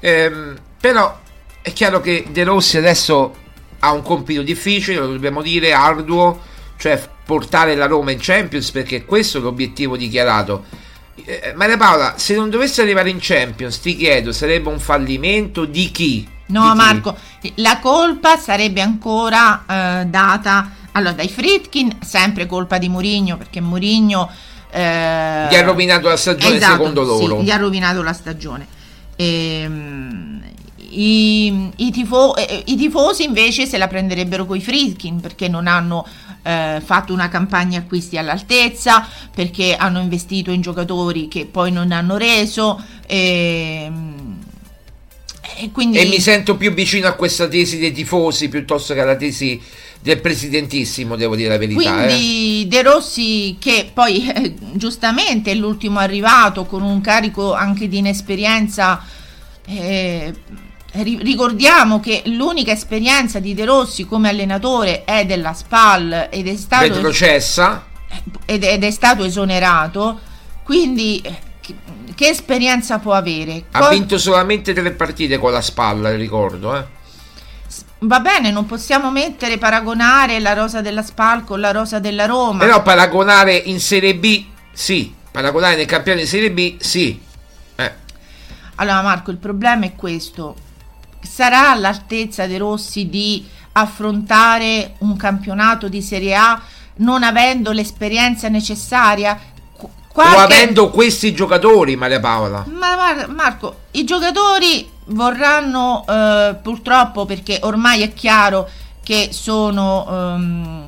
Ehm, 0.00 0.56
però 0.80 1.20
è 1.64 1.72
chiaro 1.72 2.02
che 2.02 2.26
De 2.30 2.44
Rossi 2.44 2.76
adesso 2.76 3.34
ha 3.78 3.90
un 3.90 4.02
compito 4.02 4.42
difficile, 4.42 4.98
lo 4.98 5.06
dobbiamo 5.06 5.40
dire, 5.40 5.72
arduo, 5.72 6.38
cioè 6.76 7.02
portare 7.24 7.74
la 7.74 7.86
Roma 7.86 8.10
in 8.10 8.18
Champions 8.20 8.70
perché 8.70 9.06
questo 9.06 9.38
è 9.38 9.40
l'obiettivo 9.40 9.96
dichiarato. 9.96 10.66
Eh, 11.24 11.54
Maria 11.56 11.78
Paola, 11.78 12.18
se 12.18 12.34
non 12.34 12.50
dovesse 12.50 12.82
arrivare 12.82 13.08
in 13.08 13.16
Champions, 13.18 13.80
ti 13.80 13.96
chiedo, 13.96 14.30
sarebbe 14.30 14.68
un 14.68 14.78
fallimento 14.78 15.64
di 15.64 15.90
chi? 15.90 16.28
No, 16.48 16.64
Di 16.64 16.68
chi? 16.68 16.76
Marco, 16.76 17.16
la 17.54 17.78
colpa 17.78 18.36
sarebbe 18.36 18.82
ancora 18.82 19.64
eh, 19.66 20.04
data 20.04 20.70
allora, 20.92 21.14
dai 21.14 21.30
Fritkin, 21.30 21.96
sempre 22.02 22.44
colpa 22.44 22.76
di 22.76 22.90
Mourinho, 22.90 23.38
perché 23.38 23.62
Mourinho 23.62 24.30
eh, 24.70 25.48
Gli 25.50 25.54
ha 25.54 25.62
rovinato 25.62 26.08
la 26.08 26.16
stagione 26.18 26.56
esatto, 26.56 26.72
secondo 26.72 27.04
loro. 27.04 27.38
Sì, 27.38 27.44
gli 27.44 27.50
ha 27.50 27.56
rovinato 27.56 28.02
la 28.02 28.12
stagione. 28.12 28.66
Ehm, 29.16 30.42
i, 31.00 31.70
i, 31.76 31.90
tifo- 31.90 32.36
eh, 32.36 32.62
I 32.66 32.76
tifosi 32.76 33.24
invece 33.24 33.66
se 33.66 33.78
la 33.78 33.88
prenderebbero 33.88 34.46
coi 34.46 34.60
Friskin 34.60 35.20
perché 35.20 35.48
non 35.48 35.66
hanno 35.66 36.06
eh, 36.42 36.80
fatto 36.84 37.12
una 37.12 37.28
campagna 37.28 37.78
acquisti 37.78 38.18
all'altezza, 38.18 39.08
perché 39.34 39.74
hanno 39.74 40.00
investito 40.00 40.50
in 40.50 40.60
giocatori 40.60 41.28
che 41.28 41.46
poi 41.46 41.72
non 41.72 41.90
hanno 41.92 42.16
reso. 42.16 42.82
Ehm, 43.06 44.38
e, 45.56 45.70
quindi... 45.70 45.98
e 45.98 46.06
mi 46.06 46.20
sento 46.20 46.56
più 46.56 46.72
vicino 46.72 47.06
a 47.06 47.12
questa 47.12 47.48
tesi 47.48 47.78
dei 47.78 47.92
tifosi 47.92 48.48
piuttosto 48.48 48.94
che 48.94 49.00
alla 49.00 49.16
tesi 49.16 49.60
del 50.00 50.20
presidentissimo, 50.20 51.16
devo 51.16 51.34
dire 51.34 51.48
la 51.48 51.56
verità. 51.56 52.04
Quindi 52.04 52.62
eh. 52.62 52.66
De 52.66 52.82
Rossi, 52.82 53.56
che 53.58 53.90
poi 53.92 54.30
eh, 54.30 54.54
giustamente 54.72 55.52
è 55.52 55.54
l'ultimo 55.54 55.98
arrivato 55.98 56.66
con 56.66 56.82
un 56.82 57.00
carico 57.00 57.54
anche 57.54 57.88
di 57.88 57.98
inesperienza. 57.98 59.02
Eh, 59.66 60.34
ricordiamo 61.02 61.98
che 61.98 62.22
l'unica 62.26 62.70
esperienza 62.70 63.40
di 63.40 63.52
De 63.54 63.64
Rossi 63.64 64.04
come 64.04 64.28
allenatore 64.28 65.04
è 65.04 65.26
della 65.26 65.52
SPAL 65.52 66.28
ed 66.30 66.46
è 66.46 66.56
stato 66.56 66.86
retrocessa 66.86 67.84
ed, 68.44 68.62
ed 68.62 68.84
è 68.84 68.90
stato 68.92 69.24
esonerato 69.24 70.20
quindi 70.62 71.20
eh, 71.20 71.36
che, 71.60 71.74
che, 72.14 72.28
esperienza 72.28 73.00
può 73.00 73.14
avere? 73.14 73.64
Ha 73.72 73.80
Co- 73.80 73.88
vinto 73.88 74.18
solamente 74.18 74.72
tre 74.72 74.92
partite 74.92 75.36
con 75.38 75.50
la 75.50 75.60
SPAL 75.60 76.14
ricordo 76.14 76.76
eh. 76.76 76.84
va 78.00 78.20
bene 78.20 78.52
non 78.52 78.66
possiamo 78.66 79.10
mettere 79.10 79.58
paragonare 79.58 80.38
la 80.38 80.52
rosa 80.52 80.80
della 80.80 81.02
SPAL 81.02 81.42
con 81.42 81.58
la 81.58 81.72
rosa 81.72 81.98
della 81.98 82.26
Roma. 82.26 82.60
Però 82.60 82.82
paragonare 82.82 83.56
in 83.56 83.80
Serie 83.80 84.14
B 84.14 84.44
sì. 84.72 85.12
Paragonare 85.28 85.74
nel 85.74 85.86
campione 85.86 86.20
di 86.20 86.26
Serie 86.28 86.52
B 86.52 86.76
sì. 86.78 87.20
Eh. 87.74 87.92
allora 88.76 89.02
Marco 89.02 89.32
il 89.32 89.38
problema 89.38 89.86
è 89.86 89.96
questo 89.96 90.54
sarà 91.26 91.70
all'altezza 91.70 92.46
dei 92.46 92.58
Rossi 92.58 93.08
di 93.08 93.46
affrontare 93.72 94.94
un 94.98 95.16
campionato 95.16 95.88
di 95.88 96.00
Serie 96.00 96.34
A 96.34 96.60
non 96.96 97.22
avendo 97.22 97.72
l'esperienza 97.72 98.48
necessaria? 98.48 99.38
Qualche... 100.14 100.36
O 100.36 100.38
avendo 100.38 100.90
questi 100.90 101.34
giocatori, 101.34 101.96
Maria 101.96 102.20
Paola? 102.20 102.64
Ma 102.68 103.26
Marco, 103.26 103.80
i 103.92 104.04
giocatori 104.04 104.88
vorranno 105.06 106.04
eh, 106.08 106.56
purtroppo 106.62 107.26
perché 107.26 107.58
ormai 107.62 108.02
è 108.02 108.12
chiaro 108.12 108.68
che 109.02 109.30
sono 109.32 110.06
um, 110.08 110.84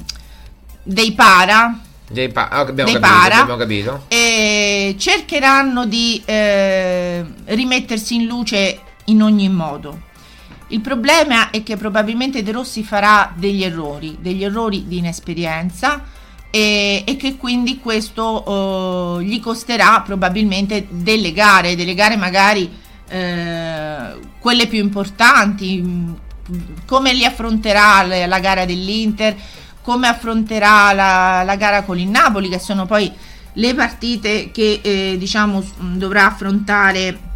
dei 0.82 1.12
para. 1.12 1.80
Dei, 2.08 2.30
pa- 2.30 2.48
ah, 2.48 2.60
abbiamo, 2.60 2.92
dei 2.92 3.00
capito, 3.00 3.20
para, 3.20 3.40
abbiamo 3.40 3.58
capito. 3.58 4.04
E 4.06 4.94
cercheranno 4.96 5.86
di 5.86 6.22
eh, 6.24 7.24
rimettersi 7.46 8.14
in 8.14 8.26
luce 8.26 8.80
in 9.06 9.22
ogni 9.22 9.48
modo. 9.48 10.02
Il 10.68 10.80
problema 10.80 11.50
è 11.50 11.62
che 11.62 11.76
probabilmente 11.76 12.42
De 12.42 12.50
Rossi 12.50 12.82
farà 12.82 13.32
degli 13.34 13.62
errori, 13.62 14.16
degli 14.20 14.42
errori 14.42 14.88
di 14.88 14.98
inesperienza 14.98 16.02
e, 16.50 17.04
e 17.06 17.16
che 17.16 17.36
quindi 17.36 17.78
questo 17.78 18.48
uh, 18.50 19.20
gli 19.20 19.38
costerà 19.38 20.00
probabilmente 20.00 20.88
delle 20.90 21.32
gare, 21.32 21.76
delle 21.76 21.94
gare 21.94 22.16
magari 22.16 22.62
uh, 22.62 24.18
quelle 24.40 24.66
più 24.66 24.80
importanti, 24.80 26.14
come 26.84 27.12
li 27.12 27.24
affronterà 27.24 28.02
la, 28.02 28.26
la 28.26 28.40
gara 28.40 28.64
dell'Inter, 28.64 29.36
come 29.82 30.08
affronterà 30.08 30.92
la, 30.92 31.42
la, 31.44 31.54
gara 31.54 31.82
con 31.82 31.96
il 31.96 32.08
Napoli, 32.08 32.48
che 32.48 32.58
sono 32.58 32.86
poi 32.86 33.12
le 33.52 33.74
partite 33.74 34.50
che 34.50 34.80
eh, 34.82 35.16
diciamo 35.16 35.64
dovrà 35.94 36.26
affrontare 36.26 37.34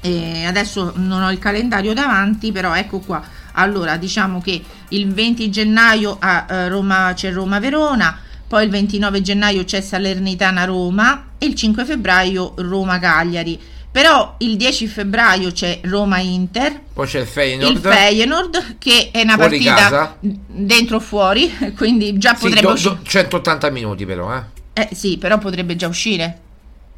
e 0.00 0.44
adesso 0.44 0.92
non 0.96 1.22
ho 1.22 1.30
il 1.30 1.38
calendario 1.38 1.94
davanti, 1.94 2.52
però 2.52 2.74
ecco 2.74 3.00
qua. 3.00 3.22
Allora, 3.52 3.96
diciamo 3.96 4.40
che 4.40 4.62
il 4.88 5.12
20 5.12 5.50
gennaio 5.50 6.16
a 6.20 6.46
eh, 6.48 6.68
Roma 6.68 7.12
c'è 7.14 7.32
Roma-Verona, 7.32 8.18
poi 8.46 8.64
il 8.64 8.70
29 8.70 9.20
gennaio 9.20 9.64
c'è 9.64 9.80
Salernitana-Roma 9.80 11.30
e 11.38 11.46
il 11.46 11.54
5 11.54 11.84
febbraio 11.84 12.54
Roma-Cagliari. 12.56 13.60
Però 13.90 14.36
il 14.38 14.56
10 14.56 14.86
febbraio 14.86 15.50
c'è 15.50 15.80
Roma-Inter, 15.82 16.80
poi 16.92 17.06
c'è 17.06 17.20
il 17.20 17.26
Feyenoord, 17.26 17.74
il 17.74 17.80
Feyenoord 17.80 18.76
che 18.78 19.08
è 19.10 19.22
una 19.22 19.34
fuori 19.34 19.62
partita 19.62 19.74
casa. 19.74 20.16
dentro 20.20 20.96
o 20.96 21.00
fuori, 21.00 21.50
quindi 21.76 22.16
già 22.18 22.34
sì, 22.34 22.48
potrebbe... 22.48 22.66
Do, 22.66 22.80
do, 22.80 22.98
180 23.02 23.70
minuti 23.70 24.04
però, 24.06 24.36
eh. 24.36 24.42
Eh 24.74 24.88
sì, 24.92 25.16
però 25.16 25.38
potrebbe 25.38 25.74
già 25.74 25.88
uscire. 25.88 26.42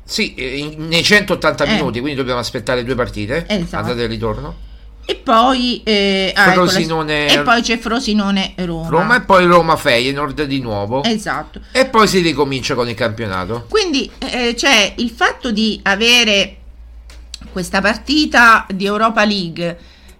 Sì, 0.04 0.60
in, 0.60 0.88
nei 0.88 1.02
180 1.02 1.64
eh. 1.64 1.72
minuti, 1.72 2.00
quindi 2.00 2.16
dobbiamo 2.16 2.40
aspettare 2.40 2.84
due 2.84 2.94
partite, 2.94 3.46
esatto. 3.48 3.76
andata 3.76 4.00
e 4.00 4.06
ritorno. 4.06 4.68
E 5.04 5.16
poi, 5.16 5.82
eh, 5.82 6.32
ah, 6.34 6.52
Frosinone, 6.52 7.26
ecco, 7.26 7.40
e 7.40 7.42
poi 7.42 7.62
c'è 7.62 7.78
Frosinone 7.78 8.52
Roma. 8.58 8.88
Roma 8.88 9.16
e 9.16 9.20
poi 9.22 9.44
Roma 9.46 9.76
Feyenoord 9.76 10.44
di 10.44 10.60
nuovo. 10.60 11.02
Esatto. 11.02 11.60
E 11.72 11.86
poi 11.86 12.06
si 12.06 12.20
ricomincia 12.20 12.74
con 12.74 12.88
il 12.88 12.94
campionato. 12.94 13.66
Quindi 13.68 14.08
eh, 14.18 14.54
c'è 14.54 14.94
il 14.98 15.10
fatto 15.10 15.50
di 15.50 15.80
avere 15.82 16.56
questa 17.50 17.80
partita 17.80 18.66
di 18.72 18.84
Europa 18.84 19.24
League 19.24 19.78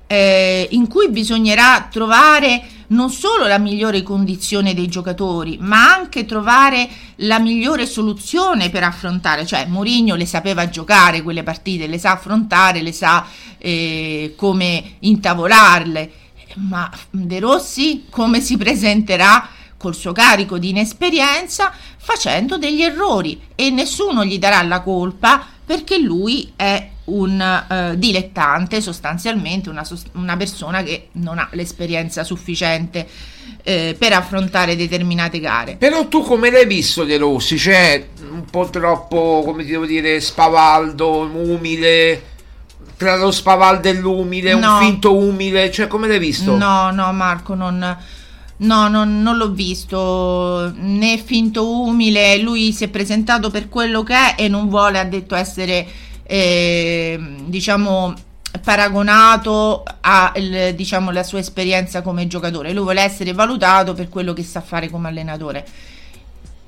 eh, 0.09 0.67
in 0.71 0.89
cui 0.89 1.09
bisognerà 1.09 1.87
trovare 1.89 2.61
non 2.91 3.11
solo 3.11 3.47
la 3.47 3.59
migliore 3.59 4.03
condizione 4.03 4.75
dei 4.75 4.89
giocatori, 4.89 5.59
ma 5.61 5.95
anche 5.95 6.25
trovare 6.25 6.89
la 7.17 7.39
migliore 7.39 7.87
soluzione 7.87 8.71
per 8.71 8.83
affrontare. 8.83 9.47
Cioè, 9.47 9.67
Mourinho 9.67 10.15
le 10.15 10.27
sapeva 10.27 10.69
giocare 10.69 11.23
quelle 11.23 11.43
partite, 11.43 11.87
le 11.87 11.99
sa 11.99 12.13
affrontare, 12.13 12.83
le 12.83 12.93
sa 12.93 13.27
eh, 13.59 14.35
come 14.37 14.97
intavolarle. 15.01 16.13
Ma 16.55 16.91
De 17.11 17.39
Rossi 17.39 18.07
come 18.11 18.41
si 18.41 18.57
presenterà 18.57 19.49
col 19.77 19.95
suo 19.95 20.13
carico 20.13 20.59
di 20.59 20.71
inesperienza 20.71 21.73
facendo 21.97 22.59
degli 22.59 22.83
errori 22.83 23.41
e 23.55 23.71
nessuno 23.71 24.25
gli 24.25 24.39
darà 24.39 24.61
la 24.63 24.81
colpa 24.81 25.43
perché 25.65 25.97
lui 25.99 26.53
è 26.57 26.91
un 27.05 27.65
uh, 27.69 27.97
dilettante, 27.97 28.81
sostanzialmente 28.81 29.69
una, 29.69 29.87
una, 30.13 30.37
persona 30.37 30.83
che 30.83 31.09
non 31.13 31.39
ha 31.39 31.49
l'esperienza 31.53 32.25
sufficiente 32.25 33.07
eh, 33.63 33.97
per 33.99 34.13
affrontare 34.13 34.77
determinate 34.77 35.41
gare. 35.41 35.77
Però 35.77 36.07
tu 36.07 36.23
come 36.23 36.51
l'hai 36.51 36.67
visto 36.67 37.05
De 37.05 37.17
Rossi? 37.17 37.59
Cioè, 37.59 38.07
un 38.31 38.45
po' 38.45 38.69
troppo, 38.71 39.43
come 39.45 39.65
ti 39.65 39.71
devo 39.71 39.87
dire, 39.87 40.21
spavaldo, 40.21 41.31
umile, 41.33 42.23
tra 42.97 43.17
lo 43.17 43.31
spavaldo 43.31 43.89
e 43.89 43.95
l'umile, 43.95 44.55
no. 44.55 44.75
un 44.75 44.83
finto 44.83 45.17
umile, 45.17 45.71
cioè 45.71 45.87
come 45.87 46.07
l'hai 46.07 46.19
visto? 46.19 46.57
No, 46.57 46.91
no 46.91 47.13
Marco, 47.13 47.55
non... 47.55 47.97
No, 48.63 48.89
non, 48.89 49.23
non, 49.23 49.39
l'ho 49.39 49.53
visto 49.53 50.71
né 50.77 51.17
finto 51.17 51.81
umile, 51.81 52.37
lui 52.43 52.75
si 52.75 52.85
è 52.85 52.89
presentato 52.89 53.51
per 53.51 53.71
quello 53.71 54.03
che 54.03 54.13
è 54.13 54.35
e 54.37 54.49
non 54.49 54.69
vuole, 54.69 54.99
ha 54.99 55.05
detto, 55.05 55.35
essere 55.35 55.87
eh, 56.31 57.19
diciamo 57.47 58.15
paragonato 58.63 59.83
alla 60.01 60.71
diciamo, 60.71 61.11
sua 61.25 61.41
esperienza 61.41 62.03
come 62.03 62.29
giocatore. 62.29 62.73
Lui 62.73 62.85
vuole 62.85 63.01
essere 63.01 63.33
valutato 63.33 63.95
per 63.95 64.09
quello 64.09 64.33
che 64.33 64.45
sa 64.45 64.61
fare 64.61 64.89
come 64.89 65.09
allenatore. 65.09 65.67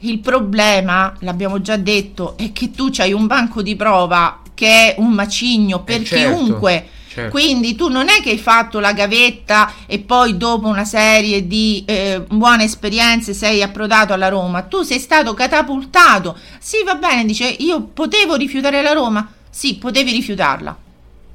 Il 0.00 0.18
problema 0.18 1.14
l'abbiamo 1.20 1.60
già 1.60 1.76
detto 1.76 2.36
è 2.36 2.50
che 2.52 2.72
tu 2.72 2.90
hai 2.96 3.12
un 3.12 3.28
banco 3.28 3.62
di 3.62 3.76
prova 3.76 4.40
che 4.52 4.66
è 4.66 4.94
un 4.98 5.12
macigno 5.12 5.84
per 5.84 6.00
eh 6.00 6.04
certo, 6.04 6.36
chiunque. 6.36 6.88
certo. 7.08 7.30
quindi 7.30 7.76
tu 7.76 7.88
non 7.88 8.08
è 8.08 8.20
che 8.20 8.30
hai 8.30 8.38
fatto 8.38 8.80
la 8.80 8.92
gavetta 8.92 9.72
e 9.86 10.00
poi 10.00 10.36
dopo 10.36 10.66
una 10.66 10.84
serie 10.84 11.46
di 11.46 11.84
eh, 11.86 12.20
buone 12.28 12.64
esperienze 12.64 13.32
sei 13.32 13.62
approdato 13.62 14.12
alla 14.12 14.28
Roma. 14.28 14.62
Tu 14.62 14.82
sei 14.82 14.98
stato 14.98 15.34
catapultato. 15.34 16.36
Sì 16.58 16.82
va 16.84 16.96
bene 16.96 17.24
dice 17.24 17.44
io 17.46 17.82
potevo 17.82 18.34
rifiutare 18.34 18.82
la 18.82 18.92
Roma 18.92 19.34
sì, 19.54 19.76
potevi 19.76 20.12
rifiutarla. 20.12 20.76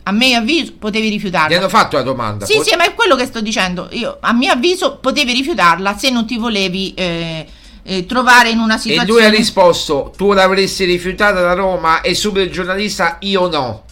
A 0.04 0.12
mio 0.12 0.38
avviso 0.40 0.74
potevi 0.80 1.10
rifiutarla. 1.10 1.50
Ti 1.50 1.54
hanno 1.54 1.70
fatto 1.70 1.98
la 1.98 2.02
domanda. 2.02 2.46
Sì, 2.46 2.56
Pot- 2.56 2.68
sì, 2.68 2.76
ma 2.76 2.86
è 2.86 2.96
quello 2.96 3.16
che 3.16 3.26
sto 3.28 3.42
dicendo. 3.42 3.90
Io, 3.92 4.18
a 4.20 4.34
mio 4.34 4.52
avviso 4.52 4.98
potevi 4.98 5.34
rifiutarla 5.34 5.96
se 5.96 6.10
non 6.10 6.26
ti 6.26 6.38
volevi 6.38 6.96
eh, 6.96 7.46
eh, 7.84 8.06
trovare 8.08 8.50
in 8.50 8.58
una 8.58 8.78
situazione... 8.80 9.08
E 9.08 9.14
lui 9.14 9.24
ha 9.24 9.30
risposto, 9.30 10.14
tu 10.18 10.34
l'avresti 10.34 10.86
rifiutata 10.86 11.42
da 11.42 11.54
Roma 11.54 12.02
e 12.02 12.16
subito 12.16 12.46
il 12.46 12.52
giornalista, 12.52 13.18
io 13.20 13.48
no. 13.50 13.84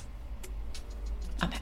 Vabbè. 1.40 1.56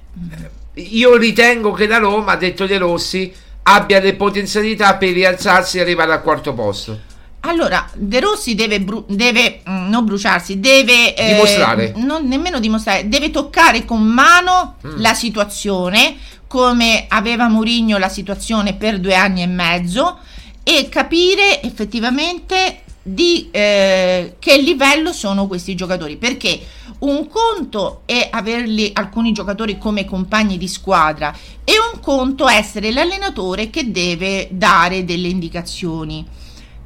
Eh, 0.76 0.82
io 0.82 1.17
ritengo 1.17 1.73
che 1.73 1.86
la 1.86 1.97
Roma, 1.97 2.32
ha 2.32 2.38
detto 2.38 2.65
De 2.65 2.78
Rossi, 2.78 3.34
abbia 3.63 3.99
le 3.99 4.13
potenzialità 4.13 4.95
per 4.95 5.12
rialzarsi 5.12 5.80
e 5.80 5.82
arrivare 5.82 6.13
al 6.13 6.21
quarto 6.21 6.54
posto. 6.54 7.12
Allora, 7.45 7.89
De 7.93 8.19
Rossi 8.21 8.56
deve, 8.56 8.79
bru- 8.79 9.06
deve 9.08 9.62
mm, 9.67 9.89
non 9.89 10.06
bruciarsi, 10.06 10.60
deve 10.60 11.13
eh, 11.13 11.34
dimostrare, 11.34 11.93
non 11.97 12.25
nemmeno 12.25 12.60
dimostrare, 12.60 13.10
deve 13.10 13.32
toccare 13.32 13.84
con 13.84 14.01
mano 14.01 14.75
mm. 14.86 14.93
la 14.97 15.13
situazione, 15.13 16.15
come 16.47 17.06
aveva 17.10 17.49
Mourinho 17.49 17.97
la 17.97 18.08
situazione 18.08 18.75
per 18.75 18.99
due 18.99 19.15
anni 19.15 19.41
e 19.41 19.47
mezzo, 19.47 20.19
e 20.63 20.88
capire 20.88 21.62
effettivamente 21.62 22.84
di 23.01 23.49
eh, 23.51 24.36
che 24.39 24.58
livello 24.58 25.12
sono 25.12 25.45
questi 25.47 25.75
giocatori. 25.75 26.15
Perché 26.15 26.62
un 26.99 27.27
conto 27.27 28.03
è 28.06 28.29
averli 28.32 28.91
alcuni 28.93 29.34
giocatori 29.34 29.77
come 29.77 30.06
compagni 30.06 30.58
di 30.58 30.69
squadra 30.69 31.36
e 31.65 31.73
un 31.93 31.99
conto 31.99 32.47
essere 32.47 32.93
l'allenatore 32.93 33.69
che 33.69 33.91
deve 33.91 34.47
dare 34.51 35.03
delle 35.03 35.27
indicazioni 35.27 36.25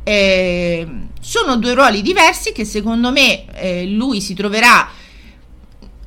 eh, 0.07 0.87
sono 1.19 1.57
due 1.57 1.73
ruoli 1.73 2.01
diversi 2.01 2.53
che 2.53 2.63
secondo 2.63 3.11
me 3.11 3.43
eh, 3.55 3.85
lui 3.87 4.21
si 4.21 4.33
troverà 4.33 4.89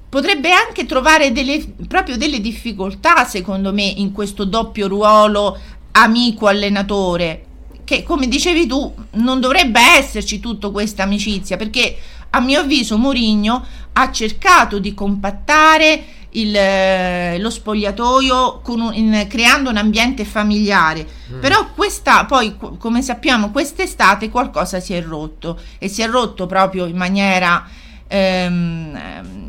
potrebbe 0.08 0.50
anche 0.52 0.86
trovare 0.86 1.32
delle, 1.32 1.62
proprio 1.86 2.16
delle 2.16 2.40
difficoltà 2.40 3.26
secondo 3.26 3.74
me 3.74 3.82
in 3.82 4.12
questo 4.12 4.46
doppio 4.46 4.88
ruolo 4.88 5.58
amico 5.92 6.46
allenatore 6.46 7.44
che 7.84 8.02
come 8.02 8.26
dicevi 8.26 8.66
tu 8.66 8.90
non 9.16 9.38
dovrebbe 9.38 9.80
esserci 9.98 10.40
tutta 10.40 10.70
questa 10.70 11.02
amicizia 11.02 11.58
perché 11.58 11.94
a 12.30 12.40
mio 12.40 12.60
avviso 12.60 12.96
Mourinho 12.96 13.66
ha 13.92 14.10
cercato 14.10 14.78
di 14.78 14.94
compattare 14.94 16.04
il, 16.32 16.54
eh, 16.54 17.38
lo 17.38 17.50
spogliatoio 17.50 18.62
un, 18.66 18.90
in, 18.94 19.26
creando 19.28 19.70
un 19.70 19.76
ambiente 19.76 20.24
familiare. 20.24 21.06
Mm. 21.30 21.40
però 21.40 21.70
questa 21.74 22.24
poi 22.24 22.56
come 22.56 23.02
sappiamo 23.02 23.50
quest'estate 23.50 24.30
qualcosa 24.30 24.80
si 24.80 24.94
è 24.94 25.02
rotto. 25.02 25.58
E 25.78 25.88
si 25.88 26.02
è 26.02 26.08
rotto 26.08 26.46
proprio 26.46 26.86
in 26.86 26.96
maniera 26.96 27.66
ehm, 28.06 28.96
ehm 28.96 29.48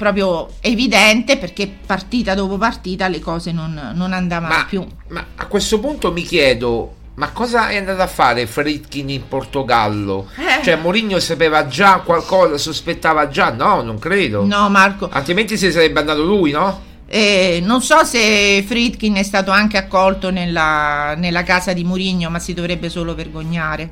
proprio 0.00 0.54
evidente 0.60 1.36
perché 1.36 1.70
partita 1.84 2.34
dopo 2.34 2.56
partita 2.56 3.06
le 3.06 3.18
cose 3.18 3.52
non, 3.52 3.92
non 3.94 4.14
andavano 4.14 4.54
ma, 4.54 4.64
più. 4.64 4.86
ma 5.08 5.26
a 5.34 5.44
questo 5.44 5.78
punto 5.78 6.10
mi 6.10 6.22
chiedo 6.22 6.94
ma 7.20 7.32
cosa 7.32 7.68
è 7.68 7.76
andato 7.76 8.00
a 8.00 8.06
fare 8.06 8.46
Fritkin 8.46 9.10
in 9.10 9.28
Portogallo? 9.28 10.30
Eh. 10.38 10.64
Cioè 10.64 10.76
Mourinho 10.76 11.20
sapeva 11.20 11.66
già 11.66 11.98
qualcosa, 11.98 12.56
sospettava 12.56 13.28
già? 13.28 13.50
No, 13.50 13.82
non 13.82 13.98
credo. 13.98 14.46
No, 14.46 14.70
Marco. 14.70 15.06
Altrimenti 15.12 15.58
si 15.58 15.70
sarebbe 15.70 16.00
andato 16.00 16.24
lui, 16.24 16.50
no? 16.50 16.80
Eh, 17.06 17.60
non 17.62 17.82
so 17.82 18.04
se 18.04 18.64
Fritkin 18.66 19.16
è 19.16 19.22
stato 19.22 19.50
anche 19.50 19.76
accolto 19.76 20.30
nella, 20.30 21.14
nella 21.14 21.42
casa 21.42 21.74
di 21.74 21.84
Mourinho, 21.84 22.30
ma 22.30 22.38
si 22.38 22.54
dovrebbe 22.54 22.88
solo 22.88 23.14
vergognare. 23.14 23.90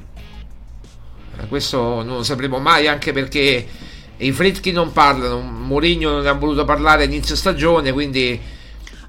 Eh, 1.39 1.49
questo 1.49 2.03
non 2.03 2.17
lo 2.17 2.23
sapremo 2.23 2.59
mai, 2.59 2.89
anche 2.89 3.13
perché 3.13 3.67
i 4.17 4.33
Fritkin 4.33 4.73
non 4.73 4.91
parlano. 4.91 5.41
Mourinho 5.41 6.13
non 6.13 6.27
ha 6.27 6.33
voluto 6.33 6.65
parlare 6.65 7.05
inizio 7.05 7.37
stagione, 7.37 7.93
quindi. 7.93 8.41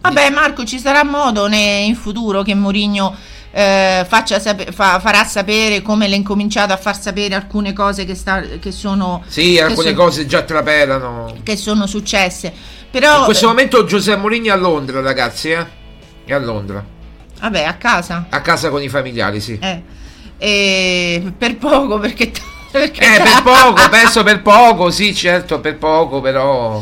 Vabbè, 0.02 0.30
Marco, 0.30 0.66
ci 0.66 0.78
sarà 0.78 1.06
modo 1.06 1.48
in 1.48 1.96
futuro 1.96 2.42
che 2.42 2.54
Mourinho 2.54 3.16
eh, 3.52 4.06
sape- 4.08 4.72
fa- 4.72 5.00
farà 5.00 5.24
sapere 5.24 5.82
come 5.82 6.08
l'ha 6.08 6.16
incominciato 6.16 6.74
a 6.74 6.78
far 6.78 7.00
sapere 7.00 7.34
alcune 7.36 7.74
cose 7.74 8.06
che, 8.06 8.16
sta- 8.16 8.42
che 8.42 8.72
sono 8.72 9.24
sì 9.28 9.60
alcune 9.60 9.90
sono, 9.90 10.04
cose 10.04 10.26
già 10.26 10.44
trapelano 10.44 11.36
che 11.44 11.56
sono 11.56 11.88
successe 11.88 12.54
però 12.92 13.20
in 13.20 13.26
questo 13.26 13.48
momento 13.48 13.86
Giuseppe 13.86 14.20
Moligni 14.20 14.48
è 14.48 14.52
a 14.52 14.56
Londra 14.56 15.02
ragazzi 15.02 15.50
eh? 15.52 15.66
è 16.26 16.34
a 16.34 16.38
Londra 16.38 16.84
vabbè 17.40 17.64
a 17.64 17.74
casa 17.74 18.28
a 18.30 18.42
casa 18.42 18.70
con 18.70 18.84
i 18.84 18.90
familiari 18.90 19.42
sì 19.42 19.58
eh. 19.60 19.98
E 20.42 21.34
per 21.38 21.58
poco 21.58 22.00
perché, 22.00 22.32
perché... 22.72 23.02
eh 23.02 23.22
per 23.22 23.42
poco 23.44 23.82
penso 23.90 24.24
per 24.24 24.42
poco 24.42 24.90
sì 24.90 25.14
certo 25.14 25.60
per 25.60 25.78
poco 25.78 26.22
però 26.22 26.82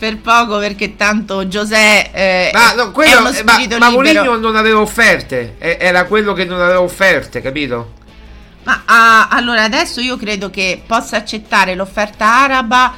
per 0.00 0.16
poco 0.16 0.58
perché 0.58 0.96
tanto 0.96 1.46
Giuseppe 1.46 2.10
eh, 2.14 2.50
ma, 2.54 2.72
no, 2.72 2.90
quello, 2.90 3.20
ma, 3.20 3.78
ma 3.78 3.90
Mourinho 3.90 4.38
non 4.38 4.56
aveva 4.56 4.80
offerte 4.80 5.56
era 5.58 6.06
quello 6.06 6.32
che 6.32 6.46
non 6.46 6.58
aveva 6.58 6.80
offerte 6.80 7.42
capito 7.42 7.92
ma 8.62 8.82
ah, 8.86 9.28
allora 9.28 9.64
adesso 9.64 10.00
io 10.00 10.16
credo 10.16 10.48
che 10.48 10.80
possa 10.86 11.18
accettare 11.18 11.74
l'offerta 11.74 12.24
araba 12.24 12.94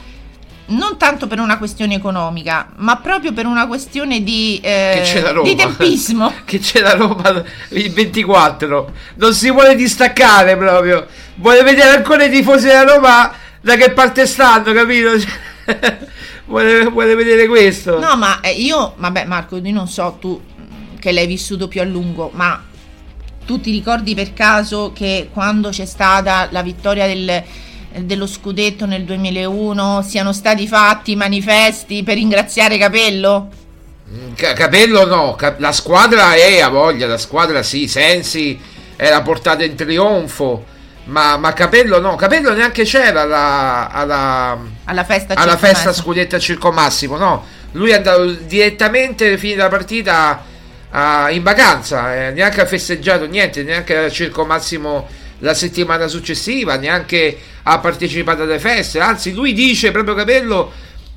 non 0.66 0.96
tanto 0.96 1.26
per 1.26 1.38
una 1.38 1.58
questione 1.58 1.94
economica, 1.96 2.68
ma 2.76 2.96
proprio 2.96 3.32
per 3.32 3.44
una 3.44 3.66
questione 3.66 4.22
di, 4.22 4.58
eh, 4.62 5.02
di 5.42 5.54
tempismo. 5.54 6.32
che 6.46 6.60
c'è 6.60 6.80
la 6.80 6.94
Roma 6.94 7.42
il 7.70 7.92
24. 7.92 8.92
Non 9.16 9.34
si 9.34 9.50
vuole 9.50 9.74
distaccare 9.74 10.56
proprio. 10.56 11.06
Vuole 11.34 11.62
vedere 11.62 11.96
ancora 11.96 12.24
i 12.24 12.30
tifosi 12.30 12.68
della 12.68 12.84
Roma 12.84 13.32
da 13.60 13.76
che 13.76 13.90
parte 13.90 14.26
stanno, 14.26 14.72
capito? 14.72 15.10
vuole, 16.46 16.84
vuole 16.84 17.14
vedere 17.14 17.46
questo. 17.46 17.98
No, 17.98 18.16
ma 18.16 18.40
eh, 18.40 18.52
io, 18.52 18.94
vabbè, 18.96 19.24
Marco, 19.24 19.56
io 19.56 19.72
non 19.72 19.88
so 19.88 20.16
tu 20.20 20.40
mm, 20.40 20.98
che 20.98 21.12
l'hai 21.12 21.26
vissuto 21.26 21.68
più 21.68 21.80
a 21.80 21.84
lungo, 21.84 22.30
ma 22.34 22.62
tu 23.44 23.60
ti 23.60 23.70
ricordi 23.70 24.14
per 24.14 24.32
caso 24.32 24.92
che 24.94 25.28
quando 25.32 25.70
c'è 25.70 25.84
stata 25.84 26.48
la 26.50 26.62
vittoria 26.62 27.06
del, 27.06 27.42
dello 28.04 28.26
scudetto 28.26 28.86
nel 28.86 29.04
2001 29.04 30.02
siano 30.02 30.32
stati 30.32 30.66
fatti 30.66 31.16
manifesti 31.16 32.02
per 32.02 32.14
ringraziare 32.14 32.78
Capello? 32.78 33.48
Mm, 34.10 34.32
Capello 34.34 35.06
no, 35.06 35.36
la 35.58 35.72
squadra 35.72 36.34
è 36.34 36.60
a 36.60 36.68
voglia, 36.68 37.06
la 37.06 37.18
squadra 37.18 37.62
sì, 37.62 37.88
Sensi 37.88 38.58
era 38.96 39.22
portata 39.22 39.64
in 39.64 39.74
trionfo 39.74 40.70
ma, 41.04 41.36
ma, 41.36 41.52
Capello 41.52 42.00
no, 42.00 42.14
Capello 42.14 42.52
neanche 42.52 42.84
c'era 42.84 43.22
alla, 43.22 43.90
alla, 43.90 44.58
alla 44.84 45.04
festa, 45.04 45.34
alla 45.34 45.56
festa 45.56 45.92
scudetta 45.92 46.38
Circo 46.38 46.70
Massimo, 46.70 47.16
no. 47.16 47.44
Lui 47.72 47.90
è 47.90 47.94
andato 47.94 48.24
direttamente 48.26 49.38
finita 49.38 49.64
la 49.64 49.68
partita 49.68 50.44
a, 50.90 51.30
in 51.30 51.42
vacanza, 51.42 52.26
eh, 52.26 52.30
neanche 52.32 52.60
ha 52.60 52.66
festeggiato 52.66 53.26
niente, 53.26 53.62
neanche 53.62 53.96
al 53.96 54.12
Circo 54.12 54.44
Massimo 54.44 55.08
la 55.38 55.54
settimana 55.54 56.06
successiva, 56.06 56.76
neanche 56.76 57.36
ha 57.64 57.78
partecipato 57.78 58.42
alle 58.42 58.58
feste. 58.58 59.00
Anzi, 59.00 59.32
lui 59.32 59.52
dice 59.52 59.90
proprio 59.90 60.14
Capello 60.14 60.72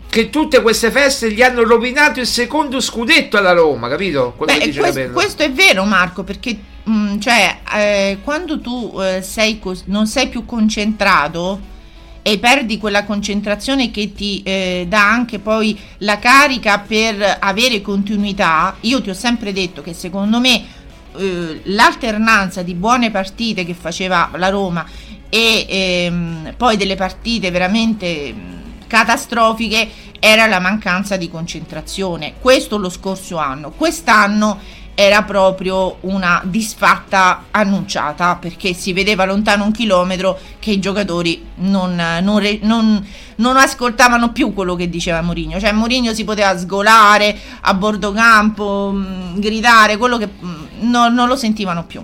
che 0.10 0.30
tutte 0.30 0.62
queste 0.62 0.92
feste 0.92 1.32
gli 1.32 1.42
hanno 1.42 1.64
rovinato 1.64 2.20
il 2.20 2.28
secondo 2.28 2.80
scudetto 2.80 3.38
alla 3.38 3.52
Roma, 3.52 3.90
capito? 3.90 4.34
Beh, 4.38 4.72
questo, 4.74 5.10
questo, 5.12 5.44
è 5.44 5.52
vero, 5.52 5.84
Marco, 5.84 6.24
perché 6.24 6.58
mm, 6.90 7.20
cioè, 7.20 7.58
eh, 7.76 8.18
quando 8.24 8.60
tu 8.60 9.00
eh, 9.00 9.22
sei 9.22 9.60
cos- 9.60 9.84
non 9.86 10.08
sei 10.08 10.28
più 10.30 10.46
concentrato 10.46 11.74
e 12.22 12.40
perdi 12.40 12.80
quella 12.80 13.06
concentrazione 13.06 13.92
che 13.92 14.14
ti 14.14 14.42
eh, 14.44 14.86
dà 14.90 15.08
anche 15.08 15.38
poi 15.38 15.80
la 16.00 16.18
carica 16.18 16.80
per 16.80 17.38
avere 17.40 17.82
continuità, 17.82 18.78
io 18.82 19.02
ti 19.02 19.12
ho 19.12 19.14
sempre 19.14 19.54
detto 19.54 19.84
che 19.84 19.94
secondo 19.94 20.40
me 20.40 20.64
eh, 21.18 21.62
l'alternanza 21.66 22.64
di 22.64 22.74
buone 22.74 23.12
partite 23.12 23.64
che 23.64 23.76
faceva 23.76 24.32
la 24.38 24.50
Roma 24.50 24.86
e 25.30 25.66
ehm, 25.70 26.54
poi 26.58 26.78
delle 26.78 26.96
partite 26.96 27.52
veramente 27.52 28.34
catastrofiche 28.88 29.88
era 30.20 30.48
la 30.48 30.60
mancanza 30.60 31.18
di 31.18 31.30
concentrazione. 31.30 32.34
Questo 32.40 32.78
lo 32.78 32.90
scorso 32.90 33.38
anno. 33.38 33.72
Quest'anno 33.72 34.60
era 34.96 35.24
proprio 35.24 35.98
una 36.02 36.42
disfatta 36.46 37.46
annunciata 37.52 38.38
perché 38.38 38.74
si 38.74 38.94
vedeva 38.94 39.26
lontano 39.26 39.66
un 39.66 39.72
chilometro 39.72 40.40
che 40.58 40.72
i 40.72 40.80
giocatori 40.80 41.46
non, 41.56 42.02
non, 42.22 42.60
non, 42.62 43.08
non 43.36 43.58
ascoltavano 43.58 44.32
più 44.32 44.54
quello 44.54 44.76
che 44.76 44.90
diceva 44.90 45.22
Mourinho. 45.22 45.60
Cioè 45.60 45.74
Mourinho 45.74 46.14
si 46.14 46.24
poteva 46.24 46.58
sgolare 46.58 47.38
a 47.62 47.74
bordo 47.74 48.14
campo 48.14 48.92
mh, 48.92 49.40
gridare 49.40 49.98
quello 49.98 50.18
che 50.18 50.28
mh, 50.28 50.54
non 50.80 51.28
lo 51.28 51.36
sentivano 51.36 51.84
più. 51.86 52.02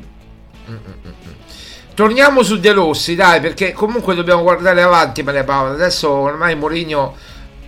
Torniamo 1.94 2.44
su 2.44 2.60
De 2.60 2.72
Rossi 2.72 3.16
dai 3.16 3.40
perché 3.40 3.74
comunque 3.74 4.16
dobbiamo 4.16 4.42
guardare 4.42 4.82
avanti 4.82 5.24
Maria 5.24 5.44
Paola 5.44 5.72
adesso 5.72 6.10
ormai 6.10 6.56
Mourinho 6.56 7.16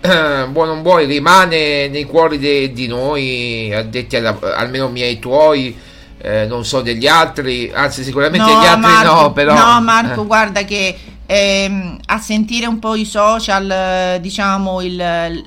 eh, 0.06 0.48
buono 0.50 0.74
non 0.74 0.84
vuoi, 0.84 1.06
rimane 1.06 1.88
nei 1.88 2.04
cuori 2.04 2.38
de, 2.38 2.74
di 2.74 2.88
noi, 2.88 3.74
addetti 3.74 4.18
alla, 4.18 4.38
almeno 4.56 4.90
miei 4.90 5.18
tuoi, 5.18 5.78
eh, 6.18 6.46
non 6.46 6.66
so 6.66 6.82
degli 6.82 7.08
altri, 7.08 7.72
anzi 7.74 8.04
sicuramente 8.04 8.52
no, 8.52 8.60
gli 8.60 8.66
altri 8.66 8.82
Marco, 8.82 9.22
no, 9.22 9.32
però... 9.32 9.54
No 9.54 9.80
Marco, 9.82 10.26
guarda 10.26 10.66
che 10.66 10.98
ehm, 11.26 12.00
a 12.06 12.20
sentire 12.20 12.66
un 12.66 12.80
po' 12.80 12.96
i 12.96 13.06
social, 13.06 14.20
diciamo, 14.20 14.82
il, 14.82 15.44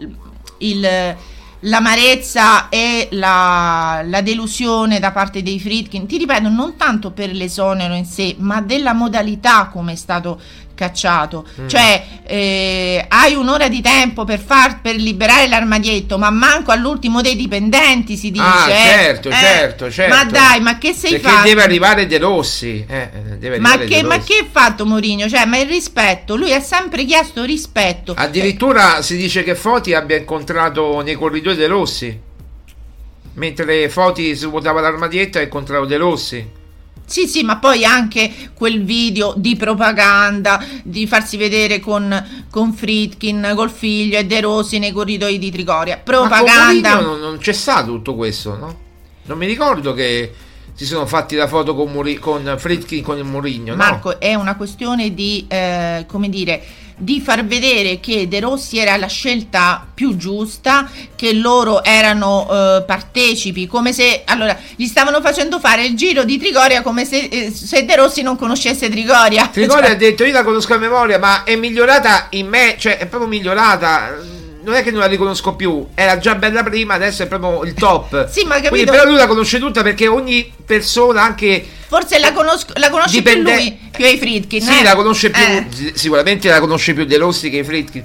il 0.59 1.16
l'amarezza 1.61 2.69
e 2.69 3.09
la, 3.12 4.03
la, 4.05 4.21
delusione 4.21 5.01
da 5.01 5.11
parte 5.11 5.42
dei 5.42 5.59
Fritkin, 5.59 6.07
ti 6.07 6.19
ripeto, 6.19 6.49
non 6.49 6.77
tanto 6.77 7.11
per 7.11 7.33
l'esonero 7.33 7.95
in 7.95 8.05
sé, 8.05 8.37
ma 8.38 8.61
della 8.61 8.92
modalità 8.92 9.69
come 9.69 9.92
è 9.92 9.97
stato 9.97 10.40
cacciato. 10.77 11.45
Mm. 11.61 11.67
Cioè, 11.67 12.05
eh, 12.25 13.05
hai 13.09 13.35
un'ora 13.35 13.67
di 13.67 13.81
tempo 13.81 14.25
per, 14.25 14.39
far, 14.39 14.81
per 14.81 14.95
liberare 14.95 15.49
l'armadietto, 15.49 16.19
ma 16.19 16.31
manco 16.31 16.71
all'ultimo 16.71 17.21
dei 17.21 17.35
dipendenti 17.35 18.17
si 18.17 18.31
dice. 18.31 18.45
Ah, 18.45 18.67
certo, 18.69 19.29
eh, 19.31 19.33
certo, 19.33 19.91
certo. 19.91 20.15
Ma 20.15 20.25
dai, 20.25 20.61
ma 20.61 20.79
che 20.79 20.93
sei 20.93 21.12
Perché 21.12 21.29
fatto? 21.29 21.49
deve 21.49 21.62
arrivare 21.65 22.07
De 22.07 22.19
Rossi. 22.19 22.85
Eh, 22.87 23.11
deve 23.39 23.59
ma, 23.59 23.77
che, 23.79 24.05
ma 24.05 24.21
che 24.21 24.39
ha 24.43 24.47
fatto 24.49 24.87
Mourinho? 24.87 25.29
Cioè, 25.29 25.45
ma 25.47 25.59
il 25.59 25.67
rispetto, 25.67 26.37
lui 26.37 26.53
ha 26.53 26.61
sempre 26.61 27.05
chiesto 27.05 27.43
rispetto. 27.43 28.15
Addirittura 28.17 29.03
si 29.03 29.17
dice 29.17 29.43
che 29.43 29.57
Foti 29.57 29.95
abbia 29.95 30.17
incontrato 30.17 31.01
nei 31.01 31.15
corridoi 31.15 31.57
De 31.57 31.67
Rossi. 31.67 32.21
Mentre 33.35 33.89
Foti 33.89 34.37
si 34.37 34.47
votava 34.47 34.81
l'armadietto 34.81 35.39
ha 35.39 35.43
incontrato 35.43 35.87
De 35.87 35.97
Rossi. 35.97 36.56
Sì, 37.07 37.29
sì, 37.29 37.45
ma 37.45 37.59
poi 37.59 37.85
anche 37.85 38.51
quel 38.53 38.83
video 38.85 39.33
di 39.37 39.55
propaganda, 39.55 40.62
di 40.83 41.07
farsi 41.07 41.37
vedere 41.37 41.79
con, 41.79 42.45
con 42.51 42.73
Fritkin, 42.73 43.53
col 43.55 43.71
figlio 43.71 44.19
e 44.19 44.27
De 44.27 44.40
Rossi 44.40 44.79
nei 44.81 44.90
corridoi 44.90 45.38
di 45.38 45.51
Trigoria. 45.51 45.99
Propaganda. 45.99 46.97
Ma 46.97 47.01
non, 47.01 47.21
non 47.21 47.38
c'è 47.38 47.53
stato 47.53 47.92
tutto 47.92 48.16
questo, 48.16 48.57
no? 48.57 48.79
Non 49.23 49.38
mi 49.38 49.47
ricordo 49.47 49.95
che 49.95 50.33
si 50.75 50.85
sono 50.85 51.07
fatti 51.07 51.37
la 51.37 51.47
foto 51.47 51.75
con, 51.75 51.90
Muri- 51.90 52.19
con 52.19 52.55
Fritkin 52.59 53.03
con 53.03 53.16
il 53.16 53.25
Mourinho. 53.25 53.77
Marco, 53.77 54.11
no? 54.11 54.19
è 54.19 54.35
una 54.35 54.57
questione 54.57 55.14
di, 55.14 55.47
eh, 55.49 56.05
come 56.07 56.29
dire, 56.29 56.62
di 56.97 57.21
far 57.21 57.45
vedere 57.45 58.01
che 58.01 58.27
De 58.27 58.41
Rossi 58.41 58.79
era 58.79 58.97
la 58.97 59.07
scelta 59.07 59.87
più 59.93 60.17
giusta, 60.17 60.89
che 61.15 61.35
loro 61.35 61.85
erano 61.85 62.49
eh, 62.51 62.85
partecipi, 62.87 63.67
come 63.67 63.93
se 63.93 64.23
allora 64.25 64.57
gli 64.75 64.87
stavano 64.87 65.21
facendo 65.21 65.61
fare 65.61 65.85
il 65.85 65.95
giro 65.95 66.25
di 66.25 66.39
Trigoria 66.39 66.83
come 66.83 67.05
se, 67.05 67.29
eh, 67.31 67.51
se 67.51 67.85
De 67.85 67.97
Rossi 67.97 68.23
non 68.23 68.37
conoscesse 68.37 68.89
Trigoria. 68.89 69.49
Trigoria 69.49 69.85
Cioè, 69.85 69.95
ha 69.95 69.99
detto 69.99 70.25
io 70.25 70.33
la 70.33 70.45
conosco 70.45 70.75
a 70.75 70.79
memoria, 70.79 71.19
ma 71.19 71.45
è 71.45 71.55
migliorata 71.57 72.29
in 72.31 72.49
me, 72.49 72.77
cioè 72.79 72.97
è 72.99 73.07
proprio 73.07 73.29
migliorata. 73.29 74.36
Non 74.66 74.74
è 74.74 74.83
che 74.83 74.90
non 74.90 74.98
la 74.98 75.07
riconosco 75.07 75.55
più, 75.55 75.87
era 75.94 76.18
già 76.18 76.35
bella 76.35 76.64
prima, 76.64 76.94
adesso 76.94 77.22
è 77.22 77.26
proprio 77.29 77.62
il 77.62 77.72
top. 77.74 78.26
Sì, 78.29 78.42
ma 78.42 78.55
capito- 78.57 78.70
Quindi, 78.70 78.90
però 78.90 79.05
lui 79.05 79.14
la 79.14 79.29
conosce 79.29 79.61
tutta 79.61 79.85
perché 79.85 80.09
ogni 80.09 80.52
persona, 80.66 81.22
anche 81.22 81.64
Forse 81.87 82.18
la, 82.18 82.33
conosco, 82.33 82.72
la 82.74 82.90
conosce 82.90 83.18
Dipende- 83.18 83.52
più 83.55 83.61
lui, 83.62 83.79
più 83.92 84.05
ai 84.07 84.18
Fritkin. 84.18 84.61
Sì, 84.61 84.81
eh? 84.81 84.83
la 84.83 84.96
conosce 84.96 85.31
più, 85.31 85.40
Eh. 85.40 85.66
si- 85.70 85.92
sicuramente 85.94 86.48
la 86.48 86.59
conosce 86.59 86.94
più 86.94 87.05
De 87.05 87.16
Rossi 87.16 87.48
che 87.48 87.59
i 87.59 87.64
Fritkin. 87.64 88.05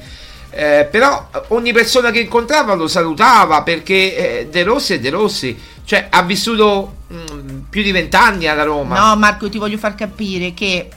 Eh, 0.51 0.87
però 0.91 1.29
ogni 1.47 1.73
persona 1.73 2.11
che 2.11 2.19
incontrava 2.19 2.75
lo 2.75 2.87
salutava 2.87 3.63
perché 3.63 4.39
eh, 4.41 4.47
De 4.51 4.61
Rossi 4.63 4.93
è 4.93 4.99
De 4.99 5.09
Rossi, 5.09 5.57
cioè 5.83 6.07
ha 6.11 6.21
vissuto 6.21 6.97
mm, 7.11 7.59
più 7.71 7.81
di 7.81 7.91
vent'anni 7.91 8.45
alla 8.47 8.63
Roma. 8.63 8.99
No, 8.99 9.15
Marco, 9.15 9.49
ti 9.49 9.57
voglio 9.57 9.77
far 9.79 9.95
capire 9.95 10.53
che 10.53 10.89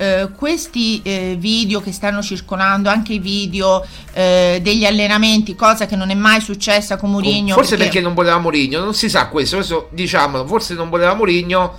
eh, 0.00 0.30
questi 0.34 1.02
eh, 1.02 1.36
video 1.38 1.82
che 1.82 1.92
stanno 1.92 2.22
circolando, 2.22 2.88
anche 2.88 3.12
i 3.12 3.18
video 3.18 3.86
eh, 4.14 4.58
degli 4.62 4.86
allenamenti, 4.86 5.54
cosa 5.54 5.84
che 5.84 5.94
non 5.94 6.08
è 6.08 6.14
mai 6.14 6.40
successa 6.40 6.96
con 6.96 7.10
Mourinho. 7.10 7.52
forse 7.52 7.76
perché... 7.76 8.00
non 8.00 8.14
voleva 8.14 8.38
Mourinho, 8.38 8.80
non 8.80 8.94
si 8.94 9.10
sa 9.10 9.28
questo, 9.28 9.58
adesso 9.58 9.88
diciamolo, 9.92 10.46
forse 10.46 10.72
non 10.72 10.88
voleva 10.88 11.12
Mourinho 11.12 11.76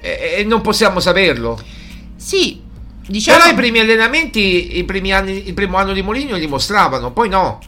e, 0.00 0.34
e 0.38 0.44
non 0.44 0.62
possiamo 0.62 0.98
saperlo. 0.98 1.56
Sì, 2.16 2.60
diciamo... 3.06 3.38
Però 3.38 3.50
i 3.52 3.54
primi 3.54 3.78
allenamenti, 3.78 4.76
i 4.76 4.82
primi 4.82 5.12
anni, 5.12 5.46
il 5.46 5.54
primo 5.54 5.76
anno 5.76 5.92
di 5.92 6.02
Mourinho 6.02 6.34
li 6.34 6.48
mostravano, 6.48 7.12
poi 7.12 7.28
no. 7.28 7.60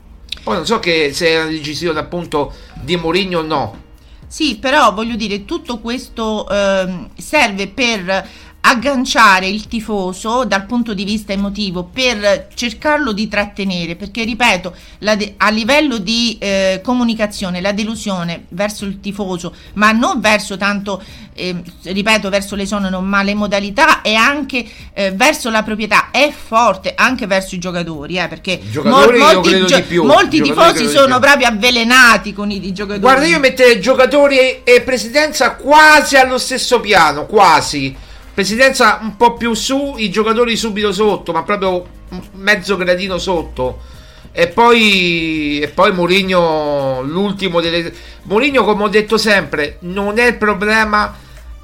Poi 0.43 0.57
non 0.57 0.67
so 0.67 0.81
che 0.81 1.13
se 1.13 1.29
era 1.29 1.43
una 1.45 1.53
decisione 1.53 2.01
appunto 2.01 2.53
di 2.83 2.97
Mourinho 2.97 3.39
o 3.39 3.43
no. 3.43 3.85
Sì, 4.29 4.57
però 4.57 4.93
voglio 4.93 5.15
dire, 5.15 5.45
tutto 5.45 5.79
questo 5.79 6.49
ehm, 6.49 7.11
serve 7.17 7.69
per 7.69 8.29
agganciare 8.69 9.47
il 9.47 9.69
tifoso 9.69 10.45
dal 10.45 10.67
punto 10.67 10.93
di 10.93 11.05
vista 11.05 11.33
emotivo 11.33 11.85
per 11.85 12.49
cercarlo 12.53 13.13
di 13.13 13.29
trattenere 13.29 13.95
perché 13.95 14.25
ripeto 14.25 14.75
de- 14.99 15.35
a 15.37 15.51
livello 15.51 15.99
di 15.99 16.37
eh, 16.41 16.81
comunicazione 16.83 17.61
la 17.61 17.71
delusione 17.73 18.47
verso 18.49 18.85
il 18.85 18.99
tifoso 18.99 19.55
ma 19.75 19.93
non 19.93 20.21
verso 20.21 20.57
tanto 20.57 21.01
eh, 21.35 21.55
ripeto 21.85 22.29
verso 22.29 22.57
le 22.57 22.67
zone 22.67 22.91
non 22.91 23.05
ma 23.05 23.23
le 23.23 23.35
modalità 23.35 24.03
e 24.03 24.15
anche 24.15 24.67
eh, 24.95 25.13
verso 25.13 25.49
la 25.49 25.63
proprietà 25.63 26.11
è 26.11 26.33
forte 26.33 26.93
anche 26.97 27.29
verso 27.29 27.55
i 27.55 27.59
giocatori 27.59 28.19
eh, 28.19 28.27
perché 28.27 28.61
Giocatori 28.69 29.19
io 29.19 29.33
molti, 29.33 29.65
di 29.65 29.83
più, 29.83 30.05
molti 30.05 30.41
tifosi 30.41 30.89
sono 30.89 31.21
proprio 31.21 31.47
avvelenati 31.47 32.33
con 32.33 32.51
i, 32.51 32.67
i 32.67 32.73
giocatori 32.73 33.01
Guarda, 33.01 33.27
io 33.27 33.39
metterei 33.39 33.81
giocatori 33.81 34.63
e 34.65 34.83
presidenza 34.85 35.55
quasi 35.55 36.17
allo 36.17 36.39
stesso 36.39 36.81
piano, 36.81 37.27
quasi. 37.27 38.05
Presidenza 38.37 38.99
un 39.01 39.17
po' 39.17 39.33
più 39.33 39.55
su, 39.55 39.95
i 39.97 40.11
giocatori 40.11 40.59
subito 40.59 40.93
sotto, 40.93 41.33
ma 41.33 41.43
proprio 41.43 41.87
mezzo 42.33 42.77
gradino 42.77 43.17
sotto. 43.17 43.81
E 44.31 44.49
poi, 44.49 45.61
e 45.61 45.69
poi 45.69 45.95
Mourinho, 45.95 47.01
l'ultimo 47.01 47.63
delle... 47.63 47.91
Mourinho, 48.25 48.63
come 48.63 48.83
ho 48.83 48.89
detto 48.89 49.17
sempre, 49.17 49.79
non 49.81 50.19
è 50.19 50.27
il 50.27 50.37
problema, 50.37 51.17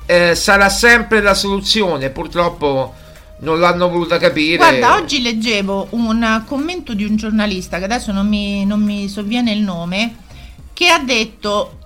eh, 0.07 0.35
sarà 0.35 0.71
sempre 0.71 1.21
la 1.21 1.35
soluzione. 1.35 2.09
Purtroppo 2.09 2.95
non 3.41 3.61
l'hanno 3.61 3.91
voluta 3.91 4.17
capire. 4.17 4.57
Guarda, 4.57 4.95
oggi 4.95 5.21
leggevo 5.21 5.89
un 5.91 6.43
commento 6.47 6.95
di 6.95 7.05
un 7.05 7.17
giornalista, 7.17 7.77
che 7.77 7.85
adesso 7.85 8.13
non 8.13 8.27
mi, 8.27 8.65
non 8.65 8.81
mi 8.81 9.11
sovviene 9.11 9.53
il 9.53 9.61
nome, 9.61 10.17
che 10.73 10.89
ha 10.89 11.01
detto 11.01 11.81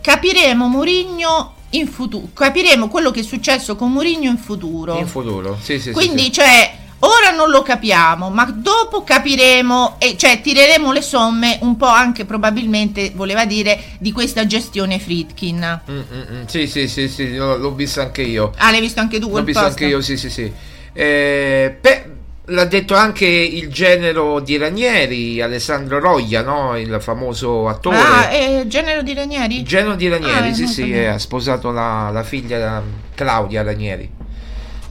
capiremo 0.00 0.68
Mourinho 0.68 1.58
in 1.70 1.86
futuro, 1.86 2.28
capiremo 2.32 2.88
quello 2.88 3.10
che 3.10 3.20
è 3.20 3.22
successo 3.22 3.76
con 3.76 3.92
Mourinho 3.92 4.28
in 4.28 4.38
futuro. 4.38 4.96
In 4.98 5.06
futuro, 5.06 5.58
sì, 5.60 5.78
sì, 5.78 5.92
Quindi, 5.92 6.24
sì. 6.24 6.32
cioè, 6.32 6.72
ora 7.00 7.30
non 7.34 7.50
lo 7.50 7.62
capiamo, 7.62 8.28
ma 8.30 8.44
dopo 8.44 9.04
capiremo 9.04 9.96
e 9.98 10.16
cioè 10.16 10.40
tireremo 10.40 10.92
le 10.92 11.02
somme 11.02 11.58
un 11.62 11.76
po' 11.76 11.86
anche 11.86 12.24
probabilmente, 12.24 13.12
voleva 13.14 13.44
dire, 13.46 13.80
di 13.98 14.12
questa 14.12 14.46
gestione 14.46 14.98
Fritkin. 14.98 15.80
Mm, 15.90 15.96
mm, 15.98 16.02
mm, 16.40 16.44
sì, 16.46 16.66
sì, 16.66 16.88
sì, 16.88 17.08
sì, 17.08 17.34
l'ho, 17.36 17.56
l'ho 17.56 17.72
visto 17.72 18.00
anche 18.00 18.22
io. 18.22 18.52
Ah, 18.56 18.70
l'hai 18.70 18.80
visto 18.80 19.00
anche 19.00 19.18
tu 19.20 19.30
L'ho 19.30 19.42
visto 19.44 19.60
post? 19.62 19.72
anche 19.72 19.86
io, 19.86 20.00
sì, 20.00 20.16
sì, 20.16 20.28
sì. 20.28 20.52
Eh, 20.92 21.76
beh, 21.80 22.10
l'ha 22.50 22.64
detto 22.66 22.94
anche 22.94 23.26
il 23.26 23.68
genero 23.70 24.40
di 24.40 24.56
Ranieri, 24.56 25.40
Alessandro 25.40 25.98
Roglia, 25.98 26.42
no? 26.42 26.76
Il 26.76 26.96
famoso 27.00 27.68
attore. 27.68 27.96
Ah, 27.96 28.28
è 28.28 28.64
genero 28.66 29.02
di 29.02 29.14
Ranieri? 29.14 29.62
Genero 29.62 29.94
di 29.94 30.08
Ranieri, 30.08 30.48
Ah, 30.50 30.54
sì, 30.54 30.66
sì, 30.66 30.92
eh, 30.92 31.06
ha 31.06 31.18
sposato 31.18 31.70
la, 31.70 32.10
la 32.12 32.22
figlia 32.22 32.82
Claudia 33.14 33.62
Ranieri. 33.62 34.10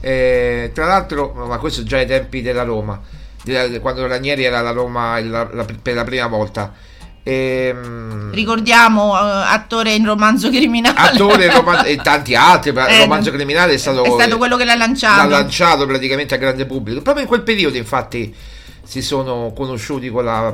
Eh, 0.00 0.70
tra 0.74 0.86
l'altro, 0.86 1.32
ma 1.34 1.58
questo 1.58 1.82
già 1.82 1.98
ai 1.98 2.06
tempi 2.06 2.42
della 2.42 2.62
Roma, 2.62 3.00
della- 3.44 3.78
quando 3.80 4.06
Ranieri 4.06 4.44
era 4.44 4.58
alla 4.60 4.70
Roma 4.72 5.20
la- 5.20 5.48
la- 5.52 5.66
per 5.82 5.94
la 5.94 6.04
prima 6.04 6.26
volta. 6.26 6.72
Ehm, 7.30 8.32
Ricordiamo, 8.32 9.14
eh, 9.16 9.42
attore 9.46 9.92
in 9.94 10.04
romanzo 10.04 10.50
criminale. 10.50 10.96
attore 10.98 11.50
roman- 11.52 11.84
e 11.86 11.96
tanti 12.02 12.34
altri, 12.34 12.70
il 12.70 12.78
Eh, 12.78 12.98
romanzo 13.00 13.30
criminale 13.30 13.74
è 13.74 13.76
stato, 13.76 14.04
è 14.04 14.10
stato 14.10 14.36
quello 14.38 14.56
che 14.56 14.64
l'ha 14.64 14.76
lanciato. 14.76 15.28
l'ha 15.28 15.38
lanciato 15.38 15.86
praticamente 15.86 16.34
al 16.34 16.40
grande 16.40 16.66
pubblico. 16.66 17.02
Proprio 17.02 17.22
in 17.24 17.28
quel 17.28 17.42
periodo, 17.42 17.76
infatti, 17.76 18.34
si 18.84 19.02
sono 19.02 19.52
conosciuti 19.54 20.10
con 20.10 20.24
la, 20.24 20.52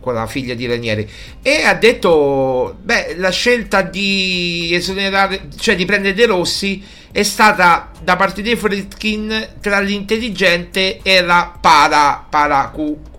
con 0.00 0.14
la 0.14 0.26
figlia 0.26 0.54
di 0.54 0.66
Ranieri 0.66 1.08
e 1.42 1.62
ha 1.64 1.74
detto: 1.74 2.76
Beh, 2.82 3.14
la 3.18 3.30
scelta 3.30 3.82
di 3.82 4.70
esonerare, 4.72 5.48
cioè 5.58 5.74
di 5.76 5.84
prendere 5.84 6.14
De 6.14 6.26
Rossi, 6.26 6.82
è 7.10 7.22
stata 7.24 7.90
da 8.00 8.16
parte 8.16 8.42
dei 8.42 8.56
Fritkin 8.56 9.48
tra 9.60 9.80
l'intelligente 9.80 10.98
e 11.02 11.20
la 11.22 11.52
para, 11.60 12.26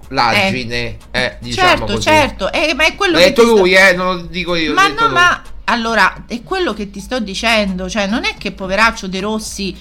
paraculaggine. 0.08 0.98
Eh, 1.12 1.38
diciamo 1.40 1.68
certo, 1.70 1.86
così. 1.86 2.02
certo, 2.02 2.52
eh, 2.52 2.74
ma 2.76 2.86
è 2.86 2.96
quello 2.96 3.14
L'ha 3.14 3.20
che 3.20 3.30
detto 3.30 3.42
ti 3.42 3.48
sto- 3.48 3.58
lui, 3.58 3.74
eh, 3.74 3.94
non 3.94 4.16
lo 4.16 4.22
dico 4.24 4.56
io. 4.56 4.74
Ma 4.74 4.88
no, 4.88 5.06
lui. 5.06 5.12
ma 5.14 5.42
allora 5.66 6.26
è 6.28 6.42
quello 6.44 6.74
che 6.74 6.90
ti 6.90 7.00
sto 7.00 7.20
dicendo, 7.20 7.90
cioè 7.90 8.08
non 8.08 8.26
è 8.26 8.36
che 8.38 8.52
poveraccio 8.52 9.08
De 9.08 9.20
Rossi 9.20 9.76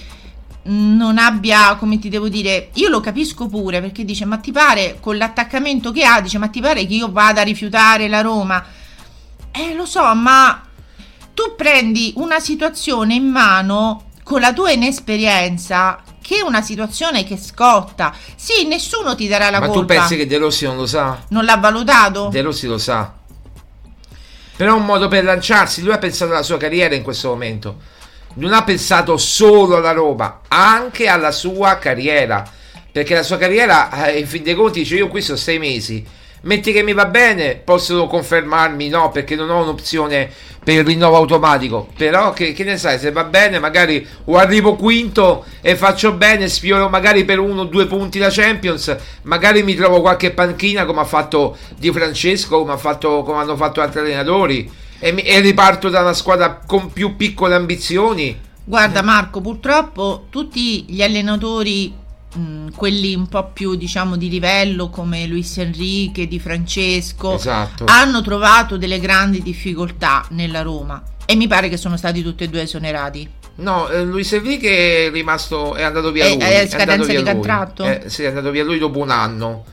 non 0.65 1.17
abbia, 1.17 1.75
come 1.75 1.99
ti 1.99 2.07
devo 2.07 2.29
dire, 2.29 2.69
io 2.75 2.87
lo 2.87 3.01
capisco 3.01 3.47
pure 3.47 3.81
perché 3.81 4.05
dice 4.05 4.23
ma 4.23 4.37
ti 4.37 4.53
pare 4.53 4.97
con 5.01 5.17
l'attaccamento 5.17 5.91
che 5.91 6.05
ha, 6.05 6.21
dice 6.21 6.37
ma 6.37 6.47
ti 6.47 6.61
pare 6.61 6.85
che 6.85 6.93
io 6.93 7.11
vada 7.11 7.41
a 7.41 7.43
rifiutare 7.43 8.07
la 8.07 8.21
Roma? 8.21 8.65
Eh 9.51 9.73
lo 9.73 9.85
so, 9.85 10.13
ma 10.15 10.61
tu 11.33 11.55
prendi 11.57 12.13
una 12.15 12.39
situazione 12.39 13.13
in 13.15 13.25
mano 13.25 14.05
con 14.23 14.39
la 14.39 14.53
tua 14.53 14.71
inesperienza 14.71 16.01
che 16.23 16.41
una 16.41 16.61
situazione 16.61 17.25
che 17.25 17.37
scotta. 17.37 18.15
Sì, 18.35 18.65
nessuno 18.65 19.13
ti 19.13 19.27
darà 19.27 19.49
la 19.51 19.59
Ma 19.59 19.67
colpa. 19.67 19.81
tu 19.81 19.99
pensi 19.99 20.15
che 20.15 20.25
De 20.25 20.37
Rossi 20.37 20.65
non 20.65 20.77
lo 20.77 20.87
sa? 20.87 21.21
Non 21.27 21.43
l'ha 21.43 21.57
valutato? 21.57 22.29
De 22.29 22.41
Rossi 22.41 22.65
lo 22.65 22.77
sa. 22.77 23.13
Però 24.55 24.73
è 24.73 24.77
un 24.77 24.85
modo 24.85 25.07
per 25.09 25.23
lanciarsi. 25.25 25.83
Lui 25.83 25.93
ha 25.93 25.97
pensato 25.97 26.31
alla 26.31 26.43
sua 26.43 26.57
carriera 26.57 26.95
in 26.95 27.03
questo 27.03 27.27
momento. 27.27 27.81
Non 28.35 28.53
ha 28.53 28.63
pensato 28.63 29.17
solo 29.17 29.75
alla 29.75 29.91
Roma, 29.91 30.41
anche 30.47 31.07
alla 31.07 31.31
sua 31.31 31.77
carriera. 31.77 32.49
Perché 32.91 33.15
la 33.15 33.23
sua 33.23 33.37
carriera, 33.37 34.05
eh, 34.05 34.19
in 34.19 34.27
fin 34.27 34.43
dei 34.43 34.55
conti, 34.55 34.79
dice: 34.79 34.95
Io 34.95 35.09
qui 35.09 35.21
sono 35.21 35.37
sei 35.37 35.59
mesi. 35.59 36.05
Metti 36.45 36.73
che 36.73 36.83
mi 36.83 36.91
va 36.91 37.05
bene, 37.05 37.55
posso 37.55 38.05
confermarmi, 38.07 38.89
no, 38.89 39.11
perché 39.11 39.33
non 39.33 39.49
ho 39.49 39.61
un'opzione 39.61 40.29
per 40.61 40.75
il 40.75 40.83
rinnovo 40.83 41.15
automatico. 41.15 41.87
Però 41.95 42.33
che, 42.33 42.51
che 42.51 42.65
ne 42.65 42.77
sai, 42.77 42.99
se 42.99 43.11
va 43.11 43.23
bene, 43.23 43.59
magari 43.59 44.05
o 44.25 44.35
arrivo 44.35 44.75
quinto 44.75 45.45
e 45.61 45.77
faccio 45.77 46.11
bene, 46.11 46.49
sfioro 46.49 46.89
magari 46.89 47.23
per 47.23 47.39
uno 47.39 47.61
o 47.61 47.65
due 47.65 47.85
punti 47.87 48.19
la 48.19 48.27
Champions, 48.29 48.93
magari 49.21 49.63
mi 49.63 49.73
trovo 49.73 50.01
qualche 50.01 50.31
panchina 50.31 50.83
come 50.83 50.99
ha 50.99 51.05
fatto 51.05 51.55
Di 51.77 51.91
Francesco, 51.93 52.59
come, 52.59 52.73
ha 52.73 52.77
fatto, 52.77 53.23
come 53.23 53.39
hanno 53.39 53.55
fatto 53.55 53.79
altri 53.79 54.01
allenatori, 54.01 54.69
e, 54.99 55.13
mi- 55.13 55.21
e 55.21 55.39
riparto 55.39 55.87
da 55.87 56.01
una 56.01 56.13
squadra 56.13 56.59
con 56.65 56.91
più 56.91 57.15
piccole 57.15 57.55
ambizioni. 57.55 58.37
Guarda 58.65 59.01
Marco, 59.01 59.39
purtroppo 59.39 60.25
tutti 60.29 60.83
gli 60.89 61.01
allenatori, 61.01 61.93
mh, 62.33 62.71
quelli 62.75 63.13
un 63.15 63.27
po' 63.27 63.49
più 63.53 63.75
diciamo 63.75 64.15
di 64.17 64.29
livello 64.29 64.89
come 64.89 65.25
Luis 65.27 65.57
Enrique, 65.57 66.27
Di 66.27 66.39
Francesco, 66.39 67.35
Esatto. 67.35 67.85
hanno 67.87 68.21
trovato 68.21 68.77
delle 68.77 68.99
grandi 68.99 69.41
difficoltà 69.41 70.25
nella 70.31 70.61
Roma 70.61 71.01
e 71.25 71.35
mi 71.35 71.47
pare 71.47 71.69
che 71.69 71.77
sono 71.77 71.97
stati 71.97 72.21
tutti 72.21 72.43
e 72.43 72.49
due 72.49 72.61
esonerati. 72.63 73.29
No, 73.55 73.87
eh, 73.87 74.03
Luis 74.03 74.33
Enrique 74.33 74.67
è 74.69 75.09
rimasto, 75.11 75.75
è 75.75 75.83
andato 75.83 76.11
via 76.11 76.25
È- 76.25 76.29
lui. 76.29 76.39
è 76.39 76.45
andato 76.57 76.69
scadenza 76.69 77.05
via 77.07 77.19
di 77.21 77.23
contratto? 77.31 77.83
Eh, 77.85 78.03
sì, 78.07 78.23
è 78.23 78.27
andato 78.27 78.49
via 78.49 78.63
lui 78.63 78.79
dopo 78.79 78.97
un 78.99 79.11
anno. 79.11 79.63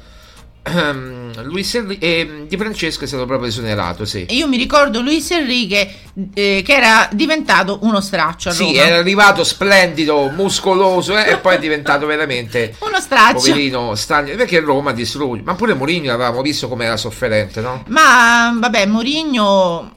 Ehm, 0.62 1.42
Luis 1.44 1.74
Enrique, 1.74 2.06
e 2.06 2.44
Di 2.46 2.56
Francesco 2.56 3.04
è 3.04 3.06
stato 3.06 3.24
proprio 3.24 3.48
esonerato, 3.48 4.04
sì. 4.04 4.26
Io 4.30 4.46
mi 4.46 4.56
ricordo 4.58 5.00
Luis 5.00 5.30
Enrique 5.30 5.94
eh, 6.34 6.62
che 6.64 6.72
era 6.74 7.08
diventato 7.12 7.78
uno 7.82 8.00
straccio 8.00 8.50
a 8.50 8.52
Sì, 8.52 8.64
Roma. 8.64 8.82
era 8.82 8.96
arrivato 8.98 9.42
splendido, 9.42 10.28
muscoloso 10.34 11.16
eh, 11.16 11.30
e 11.30 11.36
poi 11.38 11.56
è 11.56 11.58
diventato 11.58 12.04
veramente 12.06 12.74
Uno 12.86 13.00
straccio. 13.00 13.34
poverino, 13.38 13.94
stagno, 13.94 14.34
perché 14.36 14.60
Roma 14.60 14.92
distrugge. 14.92 15.42
Ma 15.42 15.54
pure 15.54 15.74
Mourinho 15.74 16.12
avevamo 16.12 16.42
visto 16.42 16.68
come 16.68 16.84
era 16.84 16.96
sofferente, 16.98 17.60
no? 17.62 17.84
Ma 17.88 18.54
vabbè, 18.58 18.84
Mourinho, 18.86 19.96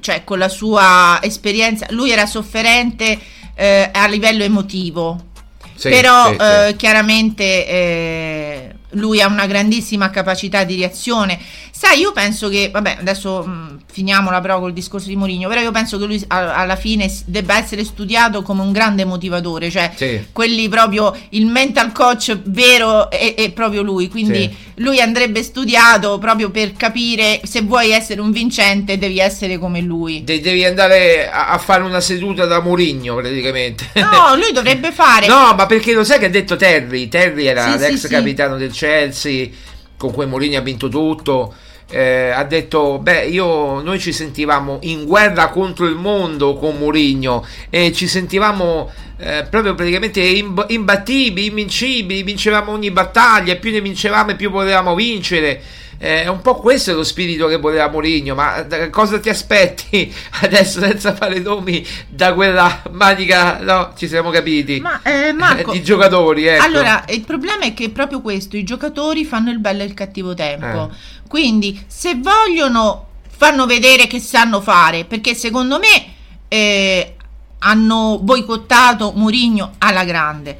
cioè 0.00 0.22
con 0.24 0.38
la 0.38 0.48
sua 0.48 1.18
esperienza, 1.20 1.86
lui 1.90 2.10
era 2.12 2.26
sofferente 2.26 3.18
eh, 3.54 3.90
a 3.92 4.06
livello 4.06 4.44
emotivo. 4.44 5.26
Sì, 5.74 5.88
però 5.88 6.28
sì, 6.28 6.34
sì. 6.38 6.40
eh, 6.44 6.74
chiaramente 6.76 7.66
eh, 7.66 8.74
lui 8.90 9.20
ha 9.20 9.26
una 9.26 9.46
grandissima 9.46 10.10
capacità 10.10 10.64
di 10.64 10.76
reazione. 10.76 11.38
Sai, 11.82 12.00
io 12.00 12.12
penso 12.12 12.50
che, 12.50 12.68
vabbè, 12.70 12.98
adesso 13.00 13.42
mh, 13.42 13.78
finiamola 13.90 14.42
però 14.42 14.60
col 14.60 14.74
discorso 14.74 15.08
di 15.08 15.16
Mourinho, 15.16 15.48
però 15.48 15.62
io 15.62 15.70
penso 15.70 15.96
che 15.98 16.04
lui 16.04 16.22
a- 16.26 16.54
alla 16.56 16.76
fine 16.76 17.10
debba 17.24 17.56
essere 17.56 17.84
studiato 17.84 18.42
come 18.42 18.60
un 18.60 18.70
grande 18.70 19.06
motivatore, 19.06 19.70
cioè 19.70 19.90
Sì. 19.96 20.26
quelli 20.30 20.68
proprio 20.68 21.16
il 21.30 21.46
mental 21.46 21.90
coach 21.92 22.38
vero 22.44 23.08
è, 23.10 23.32
è 23.34 23.50
proprio 23.52 23.80
lui, 23.80 24.08
quindi 24.10 24.40
Sì. 24.42 24.56
lui 24.82 25.00
andrebbe 25.00 25.42
studiato 25.42 26.18
proprio 26.18 26.50
per 26.50 26.74
capire 26.74 27.40
se 27.44 27.62
vuoi 27.62 27.92
essere 27.92 28.20
un 28.20 28.30
vincente 28.30 28.98
devi 28.98 29.18
essere 29.18 29.56
come 29.56 29.80
lui. 29.80 30.22
De- 30.22 30.42
devi 30.42 30.62
andare 30.66 31.30
a, 31.30 31.48
a 31.48 31.56
fare 31.56 31.82
una 31.82 32.00
seduta 32.02 32.44
da 32.44 32.60
Mourinho 32.60 33.14
praticamente. 33.14 33.86
No, 33.94 34.36
lui 34.36 34.52
dovrebbe 34.52 34.92
fare 34.92 35.26
No, 35.28 35.54
ma 35.56 35.64
perché 35.64 35.94
lo 35.94 36.04
sai 36.04 36.18
che 36.18 36.26
ha 36.26 36.30
detto 36.30 36.56
Terry? 36.56 37.08
Terry 37.08 37.46
era 37.46 37.72
Sì, 37.72 37.78
l'ex 37.78 38.06
capitano 38.06 38.58
del 38.58 38.70
Chelsea, 38.70 39.48
con 39.96 40.12
cui 40.12 40.26
Mourinho 40.26 40.58
ha 40.58 40.60
vinto 40.62 40.90
tutto. 40.90 41.54
Eh, 41.90 42.30
ha 42.30 42.44
detto: 42.44 42.98
Beh, 42.98 43.26
io, 43.26 43.80
noi 43.80 43.98
ci 43.98 44.12
sentivamo 44.12 44.78
in 44.82 45.04
guerra 45.04 45.48
contro 45.48 45.86
il 45.86 45.96
mondo 45.96 46.54
con 46.54 46.76
Mourinho 46.76 47.44
e 47.68 47.92
ci 47.92 48.06
sentivamo 48.06 48.90
eh, 49.18 49.46
proprio 49.50 49.74
praticamente 49.74 50.20
imb- 50.20 50.66
imbattibili, 50.68 51.48
invincibili. 51.48 52.22
Vincevamo 52.22 52.72
ogni 52.72 52.90
battaglia, 52.90 53.56
più 53.56 53.70
ne 53.70 53.80
vincevamo, 53.80 54.30
e 54.30 54.36
più 54.36 54.50
potevamo 54.50 54.94
vincere. 54.94 55.60
Eh, 56.02 56.22
È 56.22 56.28
un 56.28 56.40
po' 56.40 56.56
questo 56.56 56.94
lo 56.94 57.04
spirito 57.04 57.46
che 57.46 57.58
voleva 57.58 57.90
Mourinho, 57.90 58.34
ma 58.34 58.62
da- 58.62 58.88
cosa 58.88 59.20
ti 59.20 59.28
aspetti 59.28 60.10
adesso 60.40 60.80
senza 60.80 61.14
fare 61.14 61.40
nomi 61.40 61.86
da 62.08 62.32
quella 62.32 62.82
manica? 62.92 63.58
No, 63.58 63.92
ci 63.94 64.08
siamo 64.08 64.30
capiti. 64.30 64.80
Ma 64.80 65.02
eh, 65.02 65.32
Marco, 65.32 65.72
di 65.72 65.82
giocatori, 65.82 66.46
ecco. 66.46 66.64
Allora, 66.64 67.04
il 67.10 67.20
problema 67.20 67.64
è 67.64 67.74
che 67.74 67.90
proprio 67.90 68.22
questo, 68.22 68.56
i 68.56 68.64
giocatori 68.64 69.26
fanno 69.26 69.50
il 69.50 69.58
bello 69.58 69.82
e 69.82 69.84
il 69.84 69.92
cattivo 69.92 70.32
tempo. 70.32 70.90
Eh. 70.90 70.96
Quindi, 71.28 71.84
se 71.86 72.14
vogliono, 72.18 73.08
fanno 73.28 73.66
vedere 73.66 74.06
che 74.06 74.20
sanno 74.20 74.62
fare, 74.62 75.04
perché 75.04 75.34
secondo 75.34 75.78
me 75.78 76.14
eh, 76.48 77.14
hanno 77.58 78.18
boicottato 78.22 79.12
Mourinho 79.14 79.72
alla 79.76 80.04
grande. 80.04 80.58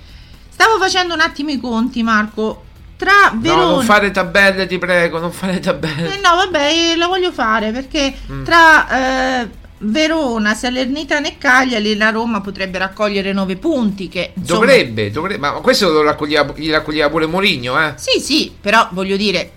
Stavo 0.51 0.79
facendo 0.79 1.15
un 1.15 1.21
attimo 1.21 1.49
i 1.49 1.59
conti, 1.59 2.03
Marco. 2.03 2.65
Tra 3.01 3.33
Verona... 3.35 3.63
No, 3.63 3.71
non 3.77 3.85
fare 3.85 4.11
tabelle, 4.11 4.67
ti 4.67 4.77
prego, 4.77 5.19
non 5.19 5.33
fare 5.33 5.59
tabelle. 5.59 6.17
Eh, 6.19 6.21
no, 6.21 6.37
vabbè, 6.37 6.93
eh, 6.93 6.97
lo 6.97 7.09
voglio 7.09 7.33
fare 7.33 7.73
perché 7.73 8.15
Mm. 8.31 8.45
tra 8.45 9.41
eh, 9.43 9.49
Verona, 9.79 10.53
Salernitana 10.53 11.27
e 11.29 11.39
Cagliari 11.39 11.97
la 11.97 12.11
Roma 12.11 12.43
potrebbe 12.43 12.77
raccogliere 12.77 13.33
9 13.33 13.57
punti. 13.57 14.09
Che, 14.11 14.33
insomma, 14.35 14.59
Dovrebbe, 14.61 15.11
dovrebbe, 15.11 15.41
ma 15.41 15.53
questo 15.53 15.89
lo 15.89 16.03
raccoglieva, 16.03 16.53
gli 16.55 16.71
raccoglieva 16.71 17.09
pure 17.09 17.25
Mourinho, 17.25 17.81
eh. 17.81 17.95
Sì, 17.97 18.21
sì, 18.21 18.53
però 18.61 18.87
voglio 18.93 19.17
dire, 19.17 19.51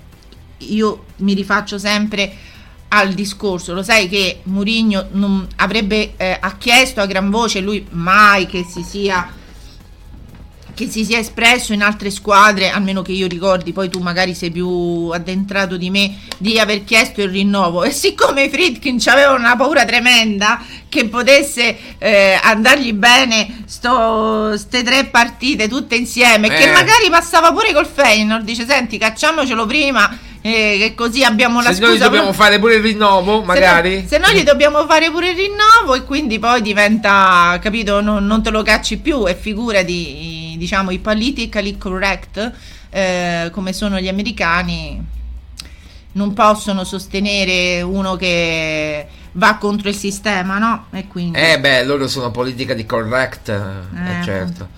io 0.59 1.03
mi 1.17 1.33
rifaccio 1.33 1.77
sempre 1.77 2.31
al 2.87 3.11
discorso, 3.11 3.73
lo 3.73 3.83
sai 3.83 4.07
che 4.07 4.39
Mourinho 4.43 5.07
non 5.11 5.45
avrebbe 5.57 6.13
eh, 6.15 6.37
ha 6.39 6.55
chiesto 6.57 7.01
a 7.01 7.05
gran 7.07 7.29
voce 7.29 7.59
lui 7.59 7.85
mai 7.89 8.45
che 8.45 8.63
si 8.63 8.83
sia 8.83 9.27
che 10.75 10.89
si 10.89 11.05
sia 11.05 11.19
espresso 11.19 11.71
in 11.73 11.81
altre 11.83 12.09
squadre, 12.09 12.69
almeno 12.69 13.01
che 13.01 13.11
io 13.11 13.27
ricordi, 13.27 13.71
poi 13.73 13.89
tu 13.89 13.99
magari 13.99 14.33
sei 14.33 14.49
più 14.51 15.09
addentrato 15.13 15.77
di 15.77 15.89
me, 15.89 16.17
di 16.37 16.57
aver 16.59 16.83
chiesto 16.83 17.21
il 17.21 17.29
rinnovo. 17.29 17.83
E 17.83 17.91
siccome 17.91 18.49
Friedkin 18.49 18.99
aveva 19.05 19.31
una 19.33 19.55
paura 19.55 19.85
tremenda 19.85 20.59
che 20.89 21.05
potesse 21.05 21.77
eh, 21.99 22.39
andargli 22.41 22.93
bene 22.93 23.63
sto, 23.65 24.57
ste 24.57 24.83
tre 24.83 25.05
partite 25.05 25.67
tutte 25.67 25.95
insieme, 25.95 26.49
che 26.49 26.69
Eh. 26.69 26.71
magari 26.71 27.09
passava 27.09 27.51
pure 27.51 27.71
col 27.73 27.85
Feyenoord, 27.87 28.43
dice 28.43 28.65
senti 28.67 28.97
cacciamocelo 28.97 29.65
prima, 29.65 30.17
eh, 30.41 30.75
che 30.79 30.93
così 30.95 31.23
abbiamo 31.23 31.61
la 31.61 31.71
Se 31.73 31.79
noi 31.79 31.91
scusa. 31.93 32.03
dobbiamo 32.05 32.33
fare 32.33 32.59
pure 32.59 32.75
il 32.75 32.81
rinnovo, 32.81 33.39
Se 33.39 33.45
magari. 33.45 34.01
no, 34.01 34.07
se 34.07 34.17
no 34.17 34.27
gli 34.31 34.43
dobbiamo 34.43 34.85
fare 34.85 35.09
pure 35.09 35.29
il 35.29 35.35
rinnovo 35.37 35.95
e 35.95 36.03
quindi 36.03 36.37
poi 36.39 36.61
diventa, 36.61 37.57
capito, 37.61 38.01
non, 38.01 38.25
non 38.25 38.43
te 38.43 38.49
lo 38.49 38.61
cacci 38.61 38.97
più 38.97 39.25
e 39.27 39.35
figurati, 39.35 40.42
diciamo, 40.63 40.91
i 40.91 40.99
politically 40.99 41.77
correct, 41.77 42.51
eh, 42.89 43.49
come 43.51 43.73
sono 43.73 43.99
gli 43.99 44.07
americani, 44.07 45.03
non 46.13 46.33
possono 46.33 46.85
sostenere 46.85 47.81
uno 47.81 48.15
che 48.15 49.05
va 49.33 49.57
contro 49.57 49.89
il 49.89 49.95
sistema, 49.95 50.57
no? 50.57 50.85
E 50.91 51.07
quindi... 51.07 51.37
Eh 51.37 51.59
beh, 51.59 51.83
loro 51.83 52.07
sono 52.07 52.31
politica 52.31 52.73
di 52.73 52.85
correct, 52.85 53.49
eh, 53.49 54.19
Eh. 54.19 54.23
certo. 54.23 54.69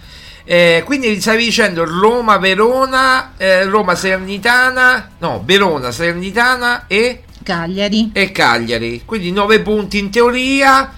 Eh, 0.43 0.81
quindi 0.85 1.19
stavi 1.21 1.43
dicendo 1.45 1.83
Roma, 1.85 2.37
Verona, 2.37 3.33
eh, 3.37 3.65
Roma, 3.65 3.93
Salernitana, 3.95 5.11
no, 5.19 5.43
Verona, 5.45 5.91
Salernitana 5.91 6.85
e, 6.87 7.23
Cagliari. 7.43 8.09
e 8.13 8.31
Cagliari. 8.31 9.03
Quindi 9.05 9.31
9 9.31 9.59
punti 9.61 9.99
in 9.99 10.09
teoria, 10.09 10.91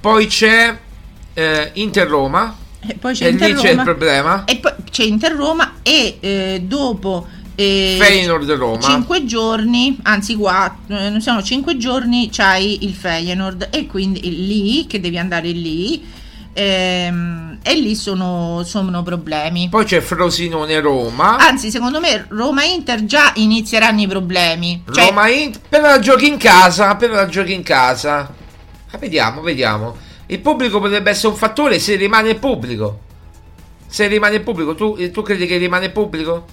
poi 0.00 0.26
c'è 0.28 0.76
eh, 1.34 1.70
Inter-Roma, 1.74 2.56
E 2.86 2.94
poi 2.94 3.14
c'è 3.14 3.26
e 3.26 3.30
lì 3.30 3.34
Inter 3.34 3.54
c'è 3.54 3.68
il 3.68 3.70
Roma. 3.70 3.82
problema. 3.82 4.44
E 4.44 4.56
poi 4.56 4.72
c'è 4.90 5.04
Inter 5.04 5.32
Roma 5.32 5.74
e 5.82 6.16
eh, 6.20 6.62
dopo... 6.64 7.26
eh, 7.54 7.96
Feyenoord-Roma. 8.00 8.80
5 8.80 9.24
giorni, 9.26 9.98
anzi 10.02 10.34
4, 10.34 11.10
non 11.10 11.20
sono 11.20 11.42
5 11.42 11.76
giorni, 11.76 12.30
c'hai 12.32 12.84
il 12.84 12.94
Feyenoord 12.94 13.68
e 13.70 13.86
quindi 13.86 14.46
lì 14.46 14.86
che 14.86 14.98
devi 14.98 15.18
andare 15.18 15.48
lì 15.50 16.02
ehm, 16.54 17.58
e 17.62 17.74
lì 17.74 17.94
sono, 17.94 18.62
sono 18.64 19.02
problemi. 19.02 19.68
Poi 19.68 19.84
c'è 19.84 20.00
Frosinone-Roma. 20.00 21.36
Anzi, 21.36 21.70
secondo 21.70 22.00
me 22.00 22.24
Roma-Inter 22.28 23.04
già 23.04 23.32
inizieranno 23.34 24.00
i 24.00 24.06
problemi. 24.06 24.82
Cioè, 24.90 25.06
Roma 25.08 25.28
in... 25.28 25.52
però 25.68 25.86
la 25.86 25.98
giochi 25.98 26.26
in 26.28 26.38
casa, 26.38 26.94
però 26.96 27.14
la 27.14 27.28
giochi 27.28 27.52
in 27.52 27.62
casa. 27.62 28.32
Ah, 28.90 28.98
vediamo, 28.98 29.42
vediamo. 29.42 29.96
Il 30.30 30.38
pubblico 30.38 30.78
potrebbe 30.78 31.10
essere 31.10 31.28
un 31.28 31.34
fattore 31.34 31.80
se 31.80 31.96
rimane 31.96 32.36
pubblico. 32.36 33.00
Se 33.88 34.06
rimane 34.06 34.38
pubblico, 34.38 34.76
tu, 34.76 35.10
tu 35.10 35.22
credi 35.22 35.44
che 35.44 35.56
rimane 35.56 35.90
pubblico? 35.90 36.46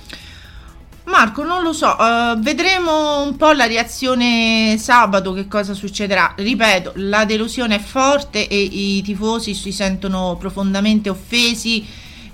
Marco, 1.03 1.43
non 1.43 1.61
lo 1.61 1.73
so, 1.73 1.95
eh, 1.95 2.35
vedremo 2.39 3.21
un 3.21 3.35
po' 3.37 3.51
la 3.51 3.67
reazione 3.67 4.77
sabato, 4.79 5.31
che 5.31 5.47
cosa 5.47 5.75
succederà. 5.75 6.33
Ripeto, 6.35 6.93
la 6.95 7.23
delusione 7.25 7.75
è 7.75 7.79
forte 7.79 8.47
e 8.47 8.57
i 8.59 9.03
tifosi 9.03 9.53
si 9.53 9.71
sentono 9.71 10.37
profondamente 10.39 11.09
offesi 11.09 11.85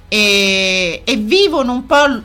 e, 0.07 1.01
e 1.03 1.15
vivono 1.17 1.73
un 1.73 1.85
po' 1.85 2.21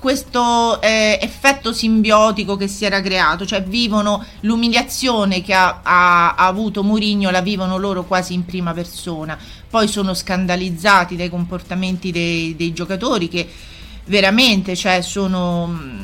questo 0.00 0.80
eh, 0.80 1.18
effetto 1.22 1.72
simbiotico 1.72 2.56
che 2.56 2.66
si 2.66 2.84
era 2.84 3.00
creato, 3.00 3.46
cioè 3.46 3.62
vivono 3.62 4.24
l'umiliazione 4.40 5.42
che 5.42 5.52
ha, 5.52 5.80
ha- 5.82 6.34
ha 6.34 6.46
avuto 6.46 6.82
Mourinho, 6.82 7.30
la 7.30 7.42
vivono 7.42 7.76
loro 7.76 8.04
quasi 8.04 8.34
in 8.34 8.44
prima 8.44 8.72
persona. 8.72 9.38
Poi 9.68 9.86
sono 9.86 10.14
scandalizzati 10.14 11.14
dai 11.14 11.28
comportamenti 11.28 12.10
dei, 12.10 12.56
dei 12.56 12.72
giocatori 12.72 13.28
che 13.28 13.48
veramente 14.06 14.74
cioè, 14.74 15.02
sono 15.02 15.66
mm, 15.68 16.00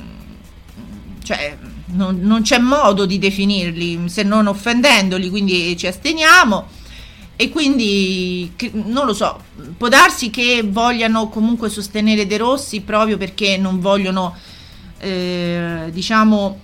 cioè, 1.24 1.57
non, 1.86 2.20
non 2.20 2.42
c'è 2.42 2.59
modo 2.59 3.07
di 3.07 3.18
definirli 3.18 4.09
se 4.09 4.22
non 4.22 4.47
offendendoli, 4.47 5.28
quindi 5.30 5.76
ci 5.76 5.86
asteniamo. 5.86 6.76
E 7.39 7.51
quindi 7.51 8.51
non 8.72 9.05
lo 9.05 9.12
so, 9.12 9.39
può 9.76 9.89
darsi 9.89 10.30
che 10.30 10.62
vogliano 10.66 11.28
comunque 11.28 11.68
sostenere 11.68 12.26
De 12.26 12.39
Rossi 12.39 12.80
proprio 12.80 13.18
perché 13.18 13.59
non 13.59 13.78
vogliono, 13.78 14.34
eh, 14.99 15.91
diciamo, 15.93 16.59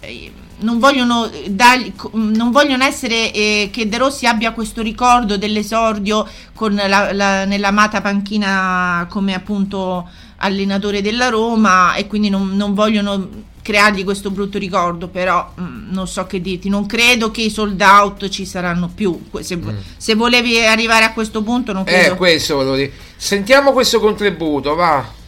eh, 0.00 0.32
non 0.60 0.78
vogliono, 0.78 1.30
dargli- 1.48 1.92
non 2.12 2.50
vogliono 2.50 2.84
essere 2.84 3.30
eh, 3.32 3.68
che 3.70 3.88
De 3.90 3.98
Rossi 3.98 4.26
abbia 4.26 4.52
questo 4.52 4.80
ricordo 4.80 5.36
dell'esordio 5.36 6.26
con 6.54 6.74
la, 6.74 7.12
la- 7.12 7.44
nell'amata 7.44 8.00
panchina 8.00 9.06
come 9.10 9.34
appunto 9.34 10.08
allenatore 10.38 11.02
della 11.02 11.28
Roma 11.28 11.94
e 11.94 12.06
quindi 12.06 12.30
non, 12.30 12.56
non 12.56 12.72
vogliono 12.72 13.28
creargli 13.62 14.04
questo 14.04 14.30
brutto 14.30 14.58
ricordo, 14.58 15.08
però 15.08 15.52
mh, 15.54 15.92
non 15.92 16.08
so 16.08 16.26
che 16.26 16.40
dirti, 16.40 16.68
non 16.68 16.86
credo 16.86 17.30
che 17.30 17.42
i 17.42 17.50
sold 17.50 17.80
out 17.80 18.28
ci 18.28 18.44
saranno 18.44 18.90
più. 18.94 19.28
Se, 19.40 19.56
mm. 19.56 19.68
se 19.96 20.14
volevi 20.14 20.64
arrivare 20.64 21.04
a 21.04 21.12
questo 21.12 21.42
punto, 21.42 21.72
non 21.72 21.84
credo. 21.84 22.14
Eh, 22.14 22.16
questo 22.16 22.56
volevo 22.56 22.76
dire. 22.76 22.92
Sentiamo 23.16 23.72
questo 23.72 24.00
contributo, 24.00 24.74
va. 24.74 25.18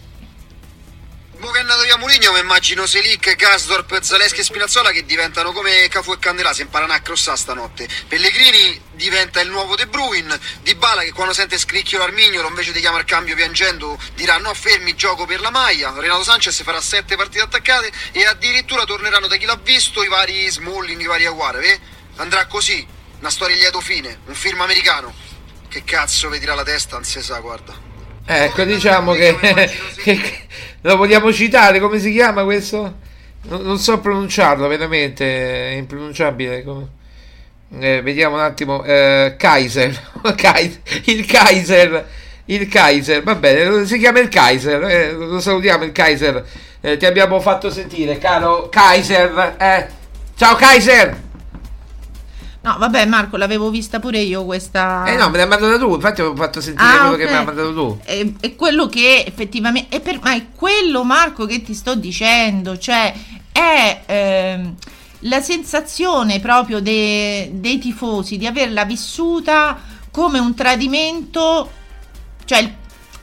Mo 1.42 1.50
che 1.50 1.58
è 1.58 1.62
andato 1.62 1.82
via 1.82 1.96
Mourinho 1.96 2.30
mi 2.30 2.38
immagino 2.38 2.86
Selic, 2.86 3.34
Gasdorp, 3.34 4.00
Zaleschi 4.00 4.38
e 4.38 4.44
Spinazzola 4.44 4.92
che 4.92 5.04
diventano 5.04 5.50
come 5.50 5.88
Cafu 5.88 6.12
e 6.12 6.18
Candelà, 6.20 6.52
si 6.52 6.60
imparano 6.60 6.92
a 6.92 7.00
crossare 7.00 7.36
stanotte. 7.36 7.88
Pellegrini 8.06 8.80
diventa 8.92 9.40
il 9.40 9.50
nuovo 9.50 9.74
De 9.74 9.88
Bruyne, 9.88 10.38
Di 10.62 10.76
Bala 10.76 11.02
che 11.02 11.10
quando 11.10 11.34
sente 11.34 11.58
scricchio 11.58 11.98
l'Armignolo 11.98 12.46
invece 12.46 12.70
di 12.70 12.78
chiamare 12.78 13.02
cambio 13.02 13.34
piangendo 13.34 13.98
dirà 14.14 14.38
no 14.38 14.54
fermi 14.54 14.94
gioco 14.94 15.26
per 15.26 15.40
la 15.40 15.50
maglia, 15.50 15.92
Renato 15.96 16.22
Sanchez 16.22 16.62
farà 16.62 16.80
sette 16.80 17.16
partite 17.16 17.42
attaccate 17.42 17.90
e 18.12 18.24
addirittura 18.24 18.84
torneranno 18.84 19.26
da 19.26 19.34
chi 19.34 19.44
l'ha 19.44 19.58
visto 19.60 20.04
i 20.04 20.08
vari 20.08 20.48
Smalling, 20.48 21.00
i 21.00 21.06
vari 21.06 21.26
Aguare, 21.26 21.66
eh? 21.66 21.80
andrà 22.18 22.46
così, 22.46 22.86
una 23.18 23.30
storia 23.30 23.56
lieto 23.56 23.80
fine, 23.80 24.20
un 24.26 24.34
film 24.34 24.60
americano. 24.60 25.12
Che 25.68 25.82
cazzo 25.82 26.28
vedrà 26.28 26.54
la 26.54 26.62
testa, 26.62 26.94
non 26.94 27.04
si 27.04 27.20
sa, 27.20 27.40
guarda. 27.40 27.90
Ecco, 28.24 28.62
diciamo 28.62 29.14
che, 29.14 29.36
che, 30.02 30.46
lo 30.82 30.96
vogliamo 30.96 31.32
citare, 31.32 31.80
come 31.80 31.98
si 31.98 32.12
chiama 32.12 32.44
questo? 32.44 33.10
Non, 33.42 33.62
non 33.62 33.78
so 33.78 33.98
pronunciarlo, 34.00 34.68
veramente 34.68 35.70
è 35.70 35.74
impronunciabile. 35.74 36.64
Eh, 37.78 38.02
vediamo 38.02 38.34
un 38.34 38.42
attimo, 38.42 38.82
eh, 38.84 39.34
Kaiser, 39.38 39.88
il 41.06 41.24
Kaiser, 41.26 42.06
il 42.46 42.68
Kaiser, 42.68 43.22
va 43.22 43.34
bene, 43.34 43.86
si 43.86 43.98
chiama 43.98 44.18
il 44.18 44.28
Kaiser, 44.28 44.82
eh, 44.84 45.12
lo 45.12 45.40
salutiamo 45.40 45.84
il 45.84 45.92
Kaiser, 45.92 46.44
eh, 46.80 46.96
ti 46.96 47.06
abbiamo 47.06 47.40
fatto 47.40 47.70
sentire, 47.70 48.18
caro 48.18 48.68
Kaiser, 48.68 49.56
eh. 49.58 49.88
ciao 50.36 50.54
Kaiser! 50.56 51.30
No, 52.62 52.76
vabbè, 52.78 53.06
Marco, 53.06 53.36
l'avevo 53.36 53.70
vista 53.70 53.98
pure 53.98 54.20
io 54.20 54.44
questa. 54.44 55.04
Eh 55.06 55.16
no, 55.16 55.30
me 55.30 55.36
l'hai 55.36 55.48
mandata 55.48 55.76
tu, 55.78 55.94
infatti 55.94 56.20
avevo 56.20 56.36
fatto 56.36 56.60
sentire 56.60 56.88
ah, 56.88 56.98
quello 57.08 57.14
okay. 57.14 57.26
che 57.26 57.32
mi 57.32 57.38
ha 57.38 57.42
mandato 57.42 57.74
tu. 57.74 57.98
È, 58.04 58.32
è, 58.38 58.54
quello 58.54 58.86
che 58.86 59.24
effettivamente. 59.26 59.96
È 59.96 60.00
per, 60.00 60.20
ma 60.22 60.32
è 60.32 60.46
quello, 60.54 61.02
Marco, 61.02 61.44
che 61.44 61.60
ti 61.62 61.74
sto 61.74 61.96
dicendo. 61.96 62.78
Cioè, 62.78 63.12
è 63.50 64.02
eh, 64.06 64.72
la 65.18 65.40
sensazione 65.40 66.38
proprio 66.38 66.80
de, 66.80 67.50
dei 67.54 67.78
tifosi 67.78 68.36
di 68.36 68.46
averla 68.46 68.84
vissuta 68.84 69.76
come 70.12 70.38
un 70.38 70.54
tradimento. 70.54 71.68
Cioè, 72.44 72.74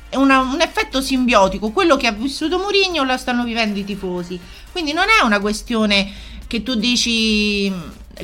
è 0.09 0.17
una, 0.17 0.39
un 0.39 0.59
effetto 0.59 1.01
simbiotico. 1.01 1.69
Quello 1.69 1.95
che 1.95 2.07
ha 2.07 2.11
vissuto 2.11 2.57
Mourinho 2.57 3.03
lo 3.03 3.17
stanno 3.17 3.45
vivendo 3.45 3.79
i 3.79 3.85
tifosi. 3.85 4.37
Quindi 4.69 4.91
non 4.91 5.05
è 5.05 5.23
una 5.23 5.39
questione 5.39 6.11
che 6.45 6.61
tu 6.61 6.75
dici 6.75 7.71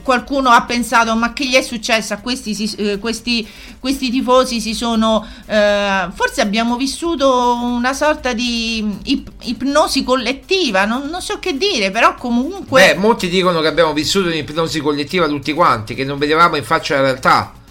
qualcuno 0.03 0.49
ha 0.49 0.63
pensato 0.63 1.15
ma 1.15 1.33
che 1.33 1.47
gli 1.47 1.55
è 1.55 1.61
successo 1.61 2.13
a 2.13 2.17
questi, 2.17 2.75
eh, 2.77 2.99
questi, 2.99 3.47
questi 3.79 4.09
tifosi 4.09 4.59
si 4.59 4.73
sono 4.73 5.25
eh, 5.45 6.07
forse 6.13 6.41
abbiamo 6.41 6.75
vissuto 6.75 7.55
una 7.61 7.93
sorta 7.93 8.33
di 8.33 8.97
ip- 9.03 9.31
ipnosi 9.43 10.03
collettiva 10.03 10.85
non, 10.85 11.07
non, 11.09 11.21
so 11.21 11.39
che 11.39 11.57
dire 11.57 11.91
però 11.91 12.15
comunque 12.15 12.93
Beh, 12.93 12.99
molti 12.99 13.29
dicono 13.29 13.61
che 13.61 13.67
abbiamo 13.67 13.93
vissuto 13.93 14.27
un'ipnosi 14.27 14.79
collettiva 14.79 15.27
tutti 15.27 15.53
quanti 15.53 15.95
che 15.95 16.03
non 16.03 16.17
vedevamo 16.17 16.55
in 16.55 16.63
faccia 16.63 16.95
la 16.95 17.01
realtà 17.01 17.63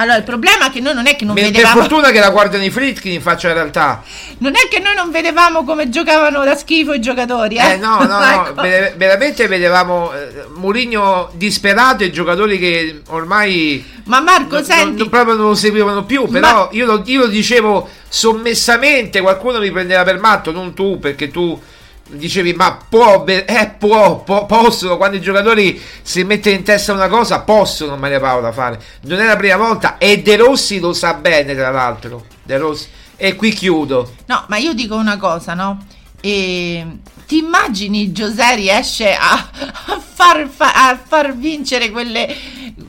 allora, 0.00 0.16
il 0.16 0.22
problema 0.22 0.66
è 0.66 0.70
che 0.70 0.80
noi 0.80 0.94
non 0.94 1.08
è 1.08 1.16
che 1.16 1.24
non 1.24 1.34
per, 1.34 1.44
vedevamo. 1.44 1.74
Per 1.74 1.82
fortuna 1.82 2.10
che 2.10 2.20
la 2.20 2.30
guardano 2.30 2.62
i 2.62 2.70
Fritkin 2.70 3.12
in 3.12 3.20
faccia 3.20 3.48
in 3.48 3.54
realtà. 3.54 4.02
Non 4.38 4.54
è 4.54 4.68
che 4.70 4.78
noi 4.78 4.94
non 4.94 5.10
vedevamo 5.10 5.64
come 5.64 5.88
giocavano 5.88 6.44
da 6.44 6.54
schifo 6.54 6.92
i 6.92 7.00
giocatori, 7.00 7.56
eh? 7.56 7.72
eh 7.72 7.76
no, 7.78 8.04
no, 8.04 8.22
ecco. 8.22 8.54
no. 8.54 8.62
veramente 8.96 9.48
vedevamo 9.48 10.12
eh, 10.12 10.44
Mourinho 10.54 11.30
disperato 11.34 12.04
e 12.04 12.12
giocatori 12.12 12.60
che 12.60 13.02
ormai. 13.08 13.84
Ma 14.04 14.20
Marco, 14.20 14.58
n- 14.58 14.64
senti. 14.64 14.98
Non, 14.98 15.08
proprio 15.08 15.34
non 15.34 15.48
lo 15.48 15.54
seguivano 15.56 16.04
più. 16.04 16.28
Però 16.28 16.66
Ma... 16.66 16.68
io, 16.70 16.86
lo, 16.86 17.02
io 17.04 17.22
lo 17.22 17.26
dicevo 17.26 17.88
sommessamente. 18.08 19.20
Qualcuno 19.20 19.58
mi 19.58 19.72
prendeva 19.72 20.04
per 20.04 20.20
matto, 20.20 20.52
non 20.52 20.74
tu, 20.74 21.00
perché 21.00 21.28
tu 21.28 21.60
dicevi 22.08 22.54
ma 22.54 22.78
può, 22.88 23.24
eh, 23.26 23.74
può, 23.78 24.22
può, 24.22 24.46
possono 24.46 24.96
quando 24.96 25.16
i 25.16 25.20
giocatori 25.20 25.80
si 26.02 26.24
mettono 26.24 26.54
in 26.54 26.62
testa 26.62 26.92
una 26.92 27.08
cosa 27.08 27.40
possono 27.40 27.96
Maria 27.96 28.20
Paola 28.20 28.52
fare. 28.52 28.80
Non 29.02 29.20
è 29.20 29.26
la 29.26 29.36
prima 29.36 29.56
volta 29.56 29.98
e 29.98 30.22
De 30.22 30.36
Rossi 30.36 30.80
lo 30.80 30.92
sa 30.92 31.14
bene 31.14 31.54
tra 31.54 31.70
l'altro. 31.70 32.24
De 32.42 32.56
Rossi. 32.56 32.88
E 33.16 33.34
qui 33.34 33.52
chiudo. 33.52 34.14
No 34.26 34.44
ma 34.48 34.56
io 34.56 34.72
dico 34.74 34.94
una 34.94 35.16
cosa 35.16 35.54
no 35.54 35.84
e 36.20 36.86
ti 37.26 37.38
immagini 37.38 38.10
Giuseppe 38.10 38.56
riesce 38.56 39.14
a, 39.14 39.50
a, 39.86 40.00
far, 40.00 40.48
a 40.56 40.98
far 41.06 41.36
vincere 41.36 41.90
quelle, 41.90 42.34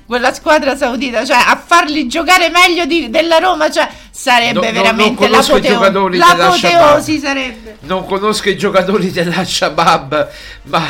quella 0.05 0.33
squadra 0.33 0.77
saudita, 0.77 1.25
cioè 1.25 1.37
a 1.37 1.61
farli 1.63 2.07
giocare 2.07 2.49
meglio 2.49 2.85
di, 2.85 3.09
della 3.09 3.37
Roma, 3.37 3.69
cioè 3.69 3.89
sarebbe 4.09 4.71
no, 4.71 4.71
veramente 4.71 5.27
non, 5.27 5.31
non 5.31 5.39
l'apoteo- 5.41 6.09
l'apoteosi 6.11 7.19
sarebbe. 7.19 7.77
Non 7.81 8.05
conosco 8.05 8.49
i 8.49 8.57
giocatori 8.57 9.11
della 9.11 9.43
Shabab, 9.43 10.29
ma 10.63 10.85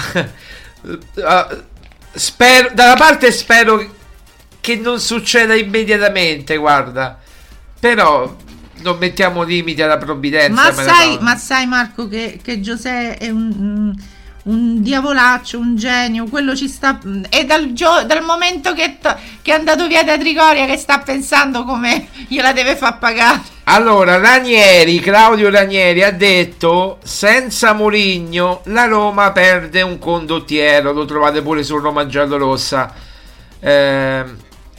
uh, 0.81 1.63
spero, 2.13 2.69
da 2.73 2.85
una 2.85 2.95
parte 2.95 3.31
spero 3.31 3.97
che 4.61 4.75
non 4.75 4.99
succeda 4.99 5.55
immediatamente, 5.55 6.55
guarda. 6.57 7.19
Però 7.79 8.35
non 8.81 8.97
mettiamo 8.97 9.43
limiti 9.43 9.81
alla 9.81 9.97
provvidenza. 9.97 10.61
Ma, 10.61 10.73
sai, 10.73 11.17
ma 11.19 11.35
sai, 11.35 11.65
Marco 11.67 12.07
che, 12.07 12.39
che 12.41 12.59
Giuseppe 12.59 13.17
è 13.17 13.29
un, 13.29 13.93
un, 14.43 14.81
diavolaccio, 14.81 15.59
un 15.59 15.75
genio. 15.75 16.25
Quello 16.25 16.55
ci 16.55 16.67
sta. 16.67 16.99
È 17.29 17.45
dal, 17.45 17.73
gio, 17.73 18.03
dal 18.05 18.23
momento 18.23 18.73
che, 18.73 18.97
che, 19.41 19.51
è 19.51 19.55
andato 19.55 19.87
via 19.87 20.03
da 20.03 20.17
Trigoria 20.17 20.65
che 20.65 20.77
sta 20.77 20.99
pensando 20.99 21.63
come 21.63 22.07
gliela 22.27 22.53
deve 22.53 22.75
far 22.75 22.97
pagare. 22.97 23.41
Allora, 23.63 24.17
Ranieri, 24.17 24.99
Claudio 24.99 25.49
Ranieri 25.49 26.03
ha 26.03 26.11
detto: 26.11 26.99
senza 27.03 27.73
Mourinho 27.73 28.61
la 28.65 28.85
Roma 28.85 29.31
perde 29.31 29.81
un 29.81 29.99
condottiero. 29.99 30.91
Lo 30.91 31.05
trovate 31.05 31.41
pure 31.41 31.63
su 31.63 31.77
Roma 31.77 32.05
Giallorossa. 32.05 32.93
Eh, 33.59 34.23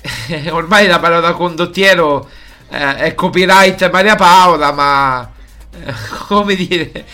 ormai 0.51 0.87
la 0.87 0.99
parola 0.99 1.33
condottiero 1.33 2.29
eh, 2.71 2.97
è 2.97 3.15
copyright 3.15 3.91
Maria 3.91 4.15
Paola, 4.15 4.73
ma 4.73 5.29
eh, 5.73 5.93
come 6.27 6.55
dire, 6.55 7.05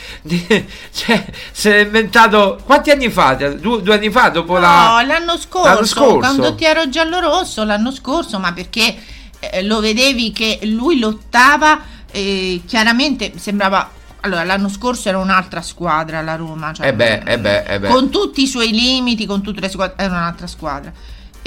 cioè, 0.92 1.24
se 1.50 1.70
l'è 1.70 1.78
inventato 1.80 2.60
quanti 2.64 2.90
anni 2.90 3.10
fa? 3.10 3.34
Due, 3.34 3.82
due 3.82 3.94
anni 3.94 4.10
fa 4.10 4.28
dopo 4.28 4.54
no, 4.54 4.60
la... 4.60 5.02
l'anno 5.06 5.38
scorso, 5.38 5.68
l'anno 5.68 5.84
scorso, 5.86 6.18
quando 6.18 6.54
ti 6.54 6.64
ero 6.64 6.88
giallo-rosso 6.88 7.64
l'anno 7.64 7.90
scorso, 7.90 8.38
ma 8.38 8.52
perché 8.52 8.94
eh, 9.38 9.62
lo 9.62 9.80
vedevi 9.80 10.30
che 10.32 10.60
lui 10.64 10.98
lottava 10.98 11.80
e 12.10 12.62
chiaramente 12.66 13.32
sembrava 13.36 13.90
allora, 14.20 14.44
l'anno 14.44 14.68
scorso 14.68 15.08
era 15.08 15.18
un'altra 15.18 15.62
squadra 15.62 16.20
la 16.20 16.34
Roma, 16.34 16.72
cioè, 16.72 16.88
eh 16.88 16.94
beh, 16.94 17.22
eh 17.24 17.38
beh, 17.38 17.62
eh 17.64 17.78
beh. 17.78 17.88
con 17.88 18.10
tutti 18.10 18.42
i 18.42 18.46
suoi 18.46 18.72
limiti, 18.72 19.24
con 19.24 19.40
tutte 19.40 19.60
le 19.60 19.68
squadre, 19.68 20.02
era 20.02 20.14
un'altra 20.14 20.46
squadra 20.48 20.92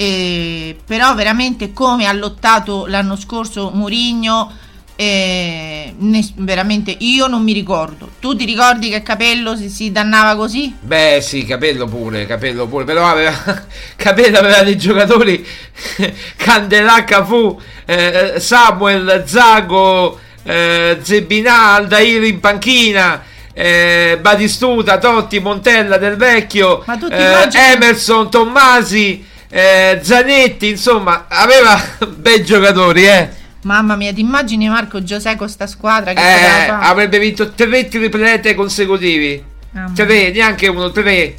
eh, 0.00 0.78
però 0.86 1.14
veramente 1.14 1.74
come 1.74 2.06
ha 2.06 2.12
lottato 2.14 2.86
l'anno 2.86 3.16
scorso 3.16 3.70
Murigno 3.74 4.50
eh, 4.96 5.94
veramente 6.36 6.96
io 7.00 7.26
non 7.26 7.42
mi 7.42 7.52
ricordo 7.52 8.12
tu 8.18 8.34
ti 8.34 8.46
ricordi 8.46 8.88
che 8.88 9.02
Capello 9.02 9.54
si, 9.56 9.68
si, 9.68 9.92
dannava 9.92 10.36
così? 10.36 10.74
beh 10.80 11.20
sì 11.20 11.44
Capello 11.44 11.86
pure 11.86 12.24
Capello 12.24 12.66
pure 12.66 12.84
però 12.84 13.06
aveva, 13.08 13.34
Capello 13.94 14.38
aveva 14.38 14.62
dei 14.62 14.78
giocatori 14.78 15.46
Candelà 16.34 17.04
Cafu 17.04 17.60
eh, 17.84 18.36
Samuel 18.38 19.24
Zago 19.26 20.18
eh, 20.42 20.98
Zebinà 21.02 21.74
Aldair 21.74 22.22
in 22.24 22.40
panchina 22.40 23.22
eh, 23.52 24.16
Batistuta, 24.18 24.96
Totti, 24.96 25.40
Montella 25.40 25.98
del 25.98 26.16
Vecchio, 26.16 26.82
eh, 27.10 27.48
Emerson, 27.52 28.30
Tommasi, 28.30 29.26
eh, 29.50 29.98
Zanetti, 30.02 30.68
insomma, 30.68 31.26
aveva 31.28 31.78
bei 32.16 32.44
giocatori, 32.44 33.06
eh. 33.06 33.28
Mamma 33.62 33.96
mia, 33.96 34.12
ti 34.12 34.20
immagini 34.20 34.68
Marco 34.68 35.02
Giuseppe 35.02 35.36
con 35.36 35.48
sta 35.48 35.66
squadra 35.66 36.14
che 36.14 36.20
eh, 36.20 36.68
avrebbe 36.68 37.18
vinto 37.18 37.50
tre 37.52 37.88
triplete 37.88 38.54
consecutivi. 38.54 39.44
Ah, 39.74 39.90
tre, 39.94 40.30
neanche 40.30 40.68
uno, 40.68 40.90
tre. 40.90 41.36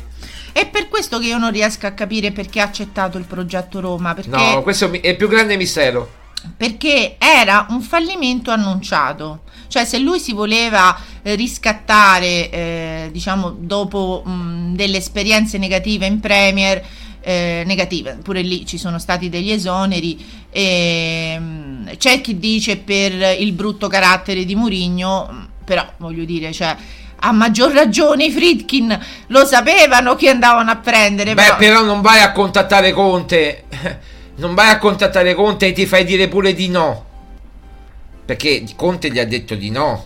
È 0.51 0.67
per 0.67 0.87
questo 0.87 1.17
che 1.17 1.27
io 1.27 1.37
non 1.37 1.51
riesco 1.51 1.87
a 1.87 1.91
capire 1.91 2.31
perché 2.31 2.59
ha 2.59 2.65
accettato 2.65 3.17
il 3.17 3.23
progetto 3.23 3.79
Roma. 3.79 4.15
No, 4.25 4.61
questo 4.61 4.91
è 4.91 5.07
il 5.07 5.15
più 5.15 5.27
grande 5.27 5.55
mistero. 5.55 6.19
Perché 6.57 7.15
era 7.17 7.65
un 7.69 7.81
fallimento 7.81 8.51
annunciato. 8.51 9.43
Cioè, 9.67 9.85
se 9.85 9.99
lui 9.99 10.19
si 10.19 10.33
voleva 10.33 10.95
eh, 11.21 11.35
riscattare, 11.35 12.49
eh, 12.49 13.09
diciamo, 13.11 13.51
dopo 13.57 14.21
mh, 14.25 14.75
delle 14.75 14.97
esperienze 14.97 15.57
negative 15.57 16.05
in 16.05 16.19
Premier, 16.19 16.83
eh, 17.21 17.63
negative, 17.65 18.17
pure 18.21 18.41
lì 18.41 18.65
ci 18.65 18.77
sono 18.77 18.99
stati 18.99 19.29
degli 19.29 19.51
esoneri. 19.51 20.23
E, 20.49 21.35
mm, 21.39 21.87
c'è 21.97 22.21
chi 22.21 22.37
dice 22.39 22.77
per 22.77 23.13
il 23.39 23.53
brutto 23.53 23.87
carattere 23.87 24.45
di 24.45 24.55
Murigno, 24.55 25.49
però 25.63 25.85
voglio 25.97 26.25
dire, 26.25 26.51
cioè, 26.51 26.75
a 27.23 27.31
maggior 27.31 27.71
ragione 27.71 28.25
i 28.25 28.31
Fritkin 28.31 28.99
lo 29.27 29.45
sapevano 29.45 30.15
che 30.15 30.29
andavano 30.29 30.71
a 30.71 30.77
prendere. 30.77 31.33
Beh, 31.33 31.43
però, 31.43 31.57
però 31.57 31.83
non 31.83 32.01
vai 32.01 32.21
a 32.21 32.31
contattare 32.31 32.91
Conte. 32.91 33.63
Non 34.33 34.55
vai 34.55 34.71
a 34.71 34.79
contattare 34.79 35.35
Conte 35.35 35.67
e 35.67 35.71
ti 35.71 35.85
fai 35.85 36.03
dire 36.03 36.27
pure 36.27 36.53
di 36.55 36.67
no. 36.67 37.05
Perché 38.25 38.63
Conte 38.75 39.11
gli 39.11 39.19
ha 39.19 39.25
detto 39.25 39.53
di 39.53 39.69
no. 39.69 40.05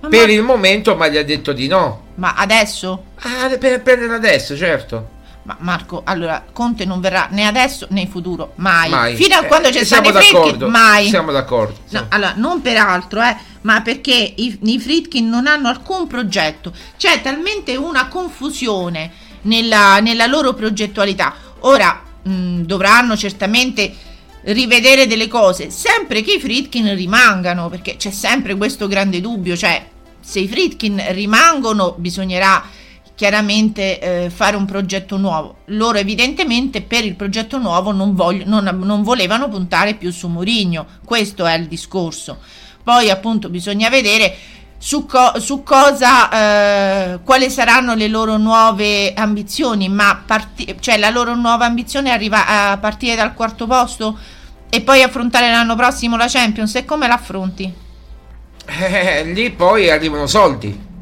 Ma- 0.00 0.08
per 0.08 0.26
ma- 0.26 0.32
il 0.32 0.42
momento, 0.42 0.96
ma 0.96 1.08
gli 1.08 1.18
ha 1.18 1.24
detto 1.24 1.52
di 1.52 1.66
no. 1.66 2.04
Ma 2.14 2.34
adesso? 2.34 3.04
Ah, 3.16 3.54
per 3.58 3.82
prendere 3.82 4.14
adesso, 4.14 4.56
certo. 4.56 5.10
Ma 5.44 5.56
Marco, 5.60 6.00
allora 6.04 6.42
Conte 6.52 6.86
non 6.86 7.00
verrà 7.00 7.28
né 7.30 7.46
adesso 7.46 7.86
né 7.90 8.00
in 8.00 8.08
futuro, 8.08 8.52
mai. 8.56 8.88
Mai. 8.88 9.14
Fino 9.14 9.36
a 9.36 9.44
Eh, 9.44 9.46
quando 9.46 9.68
c'è 9.68 9.84
siamo 9.84 10.08
stato 10.08 10.24
i 10.24 10.28
Fritkin, 10.28 10.68
mai. 10.70 11.08
Siamo 11.08 11.32
d'accordo. 11.32 11.74
No, 11.90 11.98
sì. 11.98 12.04
allora, 12.08 12.32
non 12.36 12.62
per 12.62 12.78
altro, 12.78 13.22
eh, 13.22 13.36
ma 13.60 13.82
perché 13.82 14.32
i, 14.36 14.58
i 14.62 14.80
Fritkin 14.80 15.28
non 15.28 15.46
hanno 15.46 15.68
alcun 15.68 16.06
progetto. 16.06 16.72
C'è 16.96 17.20
talmente 17.20 17.76
una 17.76 18.08
confusione 18.08 19.12
nella, 19.42 20.00
nella 20.00 20.26
loro 20.26 20.54
progettualità. 20.54 21.34
Ora 21.60 22.02
mh, 22.22 22.60
dovranno 22.62 23.14
certamente 23.14 23.94
rivedere 24.44 25.06
delle 25.06 25.28
cose, 25.28 25.70
sempre 25.70 26.22
che 26.22 26.34
i 26.34 26.40
Fritkin 26.40 26.94
rimangano, 26.94 27.68
perché 27.68 27.96
c'è 27.96 28.10
sempre 28.10 28.56
questo 28.56 28.88
grande 28.88 29.20
dubbio, 29.20 29.56
cioè 29.56 29.90
se 30.20 30.40
i 30.40 30.48
Fritkin 30.48 31.02
rimangono 31.10 31.94
bisognerà 31.98 32.64
chiaramente 33.14 34.00
eh, 34.00 34.30
fare 34.30 34.56
un 34.56 34.64
progetto 34.64 35.16
nuovo. 35.16 35.56
Loro 35.66 35.98
evidentemente 35.98 36.82
per 36.82 37.04
il 37.04 37.14
progetto 37.14 37.58
nuovo 37.58 37.92
non, 37.92 38.14
voglio- 38.14 38.44
non- 38.46 38.80
non 38.82 39.02
volevano 39.02 39.48
puntare 39.48 39.94
più 39.94 40.10
su 40.10 40.28
Mourinho, 40.28 40.86
questo 41.04 41.46
è 41.46 41.54
il 41.56 41.66
discorso. 41.66 42.38
Poi 42.82 43.10
appunto 43.10 43.48
bisogna 43.48 43.88
vedere 43.88 44.36
su, 44.76 45.06
co- 45.06 45.38
su 45.40 45.62
cosa, 45.62 46.28
eh, 47.14 47.18
quali 47.24 47.48
saranno 47.48 47.94
le 47.94 48.08
loro 48.08 48.36
nuove 48.36 49.14
ambizioni, 49.14 49.88
ma 49.88 50.22
parti- 50.26 50.76
cioè 50.80 50.98
la 50.98 51.08
loro 51.10 51.34
nuova 51.34 51.64
ambizione 51.64 52.10
arriva 52.10 52.70
a 52.72 52.76
partire 52.78 53.14
dal 53.16 53.32
quarto 53.32 53.66
posto 53.66 54.18
e 54.68 54.80
poi 54.82 55.02
affrontare 55.02 55.50
l'anno 55.50 55.76
prossimo 55.76 56.16
la 56.16 56.26
Champions 56.28 56.74
e 56.74 56.84
come 56.84 57.06
l'affronti? 57.06 57.72
Eh, 58.66 59.24
lì 59.32 59.50
poi 59.52 59.88
arrivano 59.90 60.26
soldi. 60.26 60.92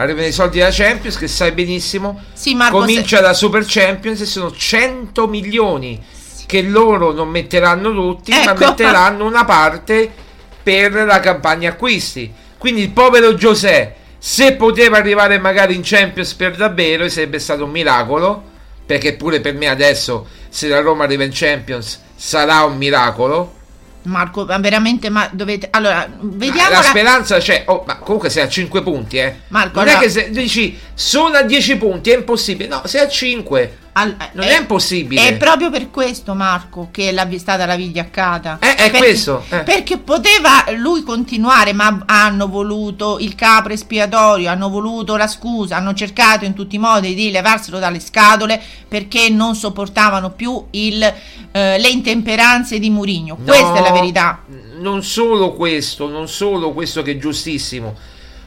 Arrivano 0.00 0.26
i 0.26 0.32
soldi 0.32 0.58
della 0.58 0.70
Champions 0.70 1.18
che 1.18 1.28
sai 1.28 1.52
benissimo. 1.52 2.22
Sì, 2.32 2.54
Marco, 2.54 2.78
Comincia 2.78 3.20
da 3.20 3.34
Super 3.34 3.64
Champions 3.66 4.22
e 4.22 4.24
sono 4.24 4.50
100 4.50 5.28
milioni 5.28 6.02
che 6.46 6.62
loro 6.62 7.12
non 7.12 7.28
metteranno 7.28 7.92
tutti, 7.92 8.30
ma 8.30 8.52
Ecco. 8.52 8.66
metteranno 8.66 9.26
una 9.26 9.44
parte 9.44 10.10
per 10.62 10.92
la 10.92 11.20
campagna 11.20 11.70
acquisti. 11.70 12.32
Quindi 12.56 12.80
il 12.80 12.90
povero 12.90 13.34
Giuseppe, 13.34 13.96
se 14.16 14.54
poteva 14.54 14.96
arrivare 14.96 15.38
magari 15.38 15.74
in 15.74 15.82
Champions 15.84 16.32
per 16.32 16.56
davvero, 16.56 17.06
sarebbe 17.10 17.38
stato 17.38 17.64
un 17.64 17.70
miracolo. 17.70 18.44
Perché 18.86 19.14
pure 19.16 19.40
per 19.40 19.54
me 19.54 19.68
adesso, 19.68 20.26
se 20.48 20.66
la 20.66 20.80
Roma 20.80 21.04
arriva 21.04 21.24
in 21.24 21.30
Champions, 21.32 22.00
sarà 22.16 22.64
un 22.64 22.78
miracolo. 22.78 23.58
Marco, 24.02 24.44
ma 24.44 24.58
veramente, 24.58 25.10
ma 25.10 25.28
dovete... 25.30 25.68
Allora, 25.70 26.08
vediamo... 26.20 26.70
la 26.70 26.82
speranza 26.82 27.38
c'è, 27.38 27.64
oh, 27.66 27.84
ma 27.86 27.96
comunque 27.96 28.30
sei 28.30 28.44
a 28.44 28.48
5 28.48 28.82
punti, 28.82 29.18
eh. 29.18 29.40
Marco, 29.48 29.78
non 29.78 29.88
è 29.88 29.90
allora- 29.90 30.04
che 30.04 30.10
se 30.10 30.30
dici 30.30 30.78
sono 30.94 31.36
a 31.36 31.42
10 31.42 31.76
punti, 31.76 32.10
è 32.10 32.16
impossibile. 32.16 32.68
No, 32.68 32.82
sei 32.86 33.02
a 33.02 33.08
5. 33.08 33.78
Al- 33.92 34.14
Non 34.32 34.46
è 34.46 34.58
impossibile. 34.58 35.26
È 35.28 35.36
proprio 35.36 35.68
per 35.70 35.90
questo, 35.90 36.34
Marco, 36.34 36.88
che 36.92 37.10
l'ha 37.10 37.26
stata 37.38 37.66
la 37.66 37.74
vigliaccata. 37.74 38.58
Eh, 38.60 38.70
è 38.74 38.76
Perché- 38.76 38.98
questo, 38.98 39.44
eh. 39.48 39.58
Perché 39.60 39.98
poteva 39.98 40.64
lui 40.76 41.02
continuare, 41.02 41.72
ma 41.72 42.02
hanno 42.06 42.48
voluto 42.48 43.18
il 43.18 43.34
capro 43.34 43.72
espiatorio, 43.72 44.48
hanno 44.48 44.68
voluto 44.68 45.16
la 45.16 45.26
scusa, 45.26 45.76
hanno 45.76 45.92
cercato 45.94 46.44
in 46.44 46.54
tutti 46.54 46.76
i 46.76 46.78
modi 46.78 47.14
di 47.14 47.30
levarselo 47.30 47.78
dalle 47.78 48.00
scatole 48.00 48.60
perché 48.86 49.28
non 49.28 49.54
sopportavano 49.56 50.30
più 50.30 50.66
il, 50.70 51.02
eh, 51.02 51.78
le 51.78 51.88
intemperanze 51.88 52.78
di 52.78 52.90
Murigno. 52.90 53.36
No, 53.38 53.44
Questa 53.44 53.74
è 53.74 53.80
la 53.82 53.92
verità. 53.92 54.42
Non 54.78 55.02
solo 55.02 55.52
questo, 55.52 56.08
non 56.08 56.28
solo 56.28 56.72
questo 56.72 57.02
che 57.02 57.12
è 57.12 57.18
giustissimo. 57.18 57.96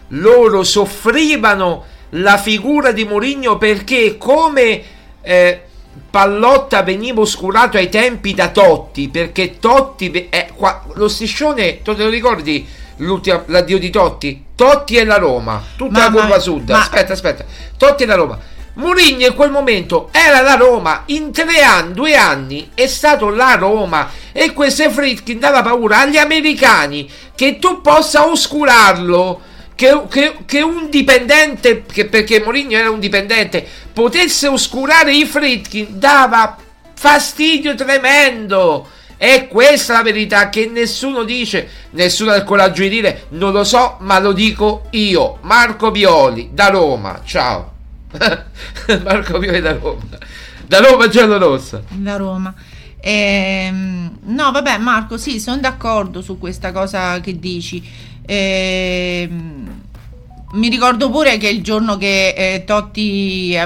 Loro 0.10 0.64
soffrivano 0.64 1.86
la 2.12 2.38
figura 2.38 2.92
di 2.92 3.06
Mourinho 3.06 3.58
perché 3.58 4.18
come 4.18 4.84
eh, 5.24 5.62
Pallotta 6.10 6.84
veniva 6.84 7.22
oscurato 7.22 7.78
ai 7.78 7.90
tempi 7.90 8.34
da 8.34 8.50
Totti, 8.50 9.10
perché 9.10 9.58
Totti 9.60 10.10
ve- 10.10 10.28
eh, 10.30 10.50
qua- 10.56 10.84
lo 10.94 11.08
striscione, 11.08 11.82
tu 11.82 11.96
te 11.96 12.04
lo 12.04 12.10
ricordi 12.10 12.66
l'ultima- 12.98 13.44
l'addio 13.48 13.80
di 13.80 13.90
Totti? 13.90 14.44
Totti 14.56 14.96
e 14.96 15.06
la 15.06 15.18
Roma, 15.18 15.62
tutta 15.76 15.98
la 16.00 16.04
Mamma 16.06 16.12
curva 16.20 16.28
mia, 16.36 16.40
sud. 16.40 16.70
ma- 16.70 16.80
Aspetta, 16.82 17.14
aspetta. 17.14 17.46
Totti 17.78 18.04
e 18.04 18.06
la 18.06 18.16
Roma. 18.16 18.40
Mourinho 18.76 19.26
in 19.28 19.36
quel 19.36 19.52
momento 19.52 20.10
era 20.12 20.42
la 20.42 20.56
Roma, 20.56 21.04
in 21.08 21.32
tre 21.32 21.62
anni, 21.62 21.94
due 21.94 22.16
anni 22.16 22.72
è 22.74 22.88
stato 22.88 23.30
la 23.30 23.54
Roma 23.56 24.10
e 24.32 24.52
queste 24.52 24.90
Fritkin 24.90 25.38
dava 25.40 25.62
paura 25.62 26.00
agli 26.00 26.18
americani 26.18 27.08
che 27.36 27.60
tu 27.60 27.82
possa 27.82 28.26
oscurarlo, 28.28 29.42
che, 29.76 30.04
che- 30.10 30.38
che 30.46 30.62
un 30.62 30.90
dipendente, 30.90 31.84
che 31.84 32.06
perché 32.06 32.42
Mourinho 32.42 32.78
era 32.78 32.90
un 32.90 33.00
dipendente, 33.00 33.66
potesse 33.94 34.48
oscurare 34.48 35.14
i 35.16 35.26
Fritkin 35.26 35.88
dava 36.00 36.58
fastidio 36.94 37.76
tremendo. 37.76 38.88
E 39.18 39.48
questa 39.48 39.94
è 39.94 39.96
la 39.98 40.04
verità 40.04 40.50
che 40.50 40.66
nessuno 40.68 41.24
dice, 41.24 41.68
nessuno 41.92 42.32
ha 42.32 42.36
il 42.36 42.44
coraggio 42.44 42.82
di 42.82 42.90
dire, 42.90 43.28
non 43.30 43.54
lo 43.54 43.64
so, 43.64 43.96
ma 44.02 44.20
lo 44.20 44.34
dico 44.34 44.88
io, 44.92 45.38
Marco 45.44 45.92
Violi, 45.92 46.50
da 46.52 46.68
Roma, 46.68 47.22
ciao. 47.24 47.72
Marco 49.04 49.38
Violi 49.40 49.62
da 49.62 49.74
Roma, 49.74 50.02
da 50.68 50.80
Roma 50.80 51.08
giallorossa. 51.08 51.84
da 51.90 52.18
Roma. 52.18 52.54
Ehm, 53.00 54.18
no, 54.24 54.52
vabbè, 54.52 54.78
Marco, 54.78 55.18
sì, 55.18 55.40
sono 55.40 55.58
d'accordo 55.58 56.22
su 56.22 56.38
questa 56.38 56.72
cosa 56.72 57.20
che 57.22 57.38
dici. 57.40 57.82
Ehm, 58.26 59.82
mi 60.54 60.70
ricordo 60.70 61.10
pure 61.10 61.38
che 61.38 61.48
il 61.50 61.64
giorno 61.64 61.98
che 61.98 62.34
eh, 62.38 62.64
Totti, 62.64 63.58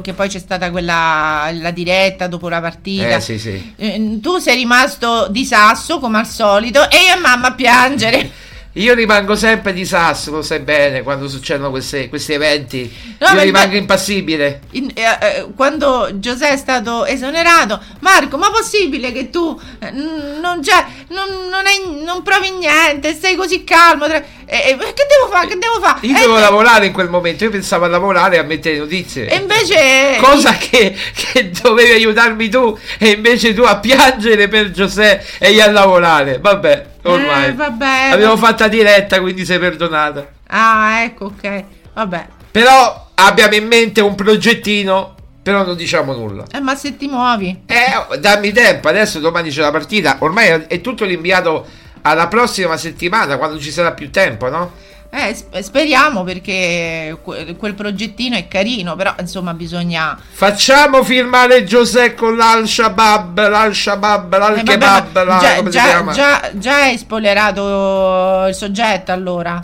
che 0.00 0.12
poi 0.14 0.28
c'è 0.28 0.38
stata 0.38 0.70
quella 0.70 1.50
la 1.52 1.70
diretta 1.70 2.26
dopo 2.26 2.48
la 2.48 2.60
partita, 2.60 3.16
Eh 3.16 3.20
sì 3.20 3.38
sì. 3.38 3.74
eh, 3.76 4.18
tu 4.20 4.38
sei 4.38 4.56
rimasto 4.56 5.28
di 5.28 5.44
sasso 5.44 5.98
come 5.98 6.18
al 6.18 6.26
solito 6.26 6.88
e 6.90 6.96
io 7.08 7.16
e 7.16 7.18
mamma 7.20 7.48
a 7.48 7.52
piangere. 7.54 8.30
Io 8.76 8.94
rimango 8.94 9.36
sempre 9.36 9.74
di 9.74 9.84
sasso, 9.84 10.30
lo 10.30 10.40
sai 10.40 10.60
bene, 10.60 11.02
quando 11.02 11.28
succedono 11.28 11.68
queste- 11.68 12.08
questi 12.08 12.32
eventi. 12.32 12.90
No, 13.18 13.26
Io 13.28 13.34
ma- 13.34 13.42
rimango 13.42 13.76
impassibile. 13.76 14.62
In- 14.70 14.90
eh, 14.94 15.02
eh, 15.20 15.46
quando 15.54 16.08
Giuseppe 16.14 16.54
è 16.54 16.56
stato 16.56 17.04
esonerato, 17.04 17.78
Marco, 18.00 18.38
ma 18.38 18.48
possibile 18.50 19.12
che 19.12 19.28
tu 19.28 19.60
eh, 19.78 19.90
non, 19.90 20.60
c'è, 20.62 20.86
non, 21.12 21.48
non, 21.48 21.64
hai- 21.66 22.02
non 22.02 22.22
provi 22.22 22.50
niente, 22.50 23.16
sei 23.18 23.36
così 23.36 23.62
calmo? 23.64 24.06
tra- 24.06 24.22
eh, 24.46 24.76
che 24.76 25.06
devo 25.08 25.30
fare? 25.30 25.46
Che 25.46 25.58
devo 25.58 25.80
fare? 25.80 26.06
Io 26.06 26.14
devo 26.14 26.36
eh, 26.36 26.40
lavorare 26.40 26.86
in 26.86 26.92
quel 26.92 27.08
momento, 27.08 27.44
io 27.44 27.50
pensavo 27.50 27.84
a 27.84 27.88
lavorare 27.88 28.36
e 28.36 28.38
a 28.38 28.42
mettere 28.42 28.78
notizie. 28.78 29.28
E 29.28 29.36
invece... 29.36 30.18
Cosa 30.20 30.52
che, 30.54 30.96
che 31.14 31.50
dovevi 31.50 31.92
aiutarmi 31.92 32.48
tu 32.48 32.76
e 32.98 33.10
invece 33.10 33.54
tu 33.54 33.62
a 33.62 33.78
piangere 33.78 34.48
per 34.48 34.70
Giuseppe 34.70 35.24
e 35.38 35.52
io 35.52 35.64
a 35.64 35.70
lavorare. 35.70 36.38
Vabbè, 36.38 36.86
ormai. 37.02 37.48
Eh, 37.48 37.52
vabbè, 37.54 38.10
Abbiamo 38.12 38.36
fatta 38.36 38.68
diretta, 38.68 39.20
quindi 39.20 39.44
sei 39.44 39.58
perdonata. 39.58 40.26
Ah, 40.48 41.02
ecco, 41.02 41.26
ok. 41.26 41.64
Vabbè. 41.94 42.26
Però 42.50 43.10
abbiamo 43.14 43.54
in 43.54 43.66
mente 43.66 44.00
un 44.00 44.14
progettino, 44.14 45.14
però 45.42 45.64
non 45.64 45.76
diciamo 45.76 46.12
nulla. 46.14 46.44
Eh, 46.52 46.60
ma 46.60 46.74
se 46.76 46.96
ti 46.96 47.08
muovi... 47.08 47.62
Eh, 47.66 48.18
dammi 48.18 48.52
tempo, 48.52 48.88
adesso 48.88 49.18
domani 49.18 49.50
c'è 49.50 49.60
la 49.60 49.70
partita. 49.72 50.16
Ormai 50.20 50.64
è- 50.68 50.80
tutto 50.80 51.04
rinviato 51.04 51.66
alla 52.02 52.28
prossima 52.28 52.76
settimana, 52.76 53.36
quando 53.38 53.58
ci 53.58 53.70
sarà 53.70 53.92
più 53.92 54.10
tempo, 54.10 54.48
no? 54.48 54.72
Eh, 55.14 55.34
sp- 55.34 55.58
speriamo 55.58 56.22
perché 56.24 57.18
que- 57.22 57.54
quel 57.58 57.74
progettino 57.74 58.34
è 58.34 58.48
carino, 58.48 58.96
però 58.96 59.14
insomma 59.20 59.52
bisogna... 59.52 60.18
Facciamo 60.30 61.02
firmare 61.04 61.64
Giuseppe 61.64 62.14
con 62.14 62.34
l'Al-Shabaab, 62.36 63.48
l'Al-Shabaab, 63.48 64.34
Eh, 64.34 64.38
vabbè, 64.38 64.54
l'Al-Kebab, 64.54 65.14
ma 65.16 65.22
la- 65.24 65.38
già, 65.38 65.62
già- 65.68 66.12
già- 66.12 66.50
già 66.54 66.74
hai 66.82 66.96
spoilerato 66.96 68.46
il 68.48 68.54
soggetto 68.54 69.12
allora. 69.12 69.62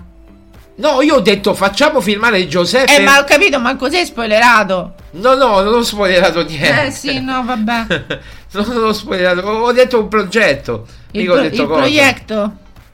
No, 0.78 1.02
io 1.02 1.16
ho 1.16 1.20
detto 1.20 1.54
facciamo 1.54 2.00
firmare 2.00 2.46
Giuseppe. 2.46 2.96
Eh, 2.96 3.00
ma 3.00 3.18
ho 3.18 3.24
capito, 3.24 3.58
ma 3.58 3.74
cos'è 3.76 4.04
spoilerato? 4.04 4.94
No, 5.12 5.34
no, 5.34 5.60
non 5.60 5.74
ho 5.74 5.82
spoilerato 5.82 6.44
niente. 6.44 6.86
Eh 6.86 6.90
sì, 6.92 7.20
no, 7.20 7.42
vabbè. 7.44 7.86
non 8.52 8.84
ho 8.84 8.92
spoilerato, 8.92 9.46
ho 9.46 9.72
detto 9.72 9.98
un 10.00 10.08
progetto. 10.08 10.86
Il, 11.12 11.24
pro- 11.24 11.40
detto 11.40 11.62
il 11.62 11.68
progetto. 11.68 12.52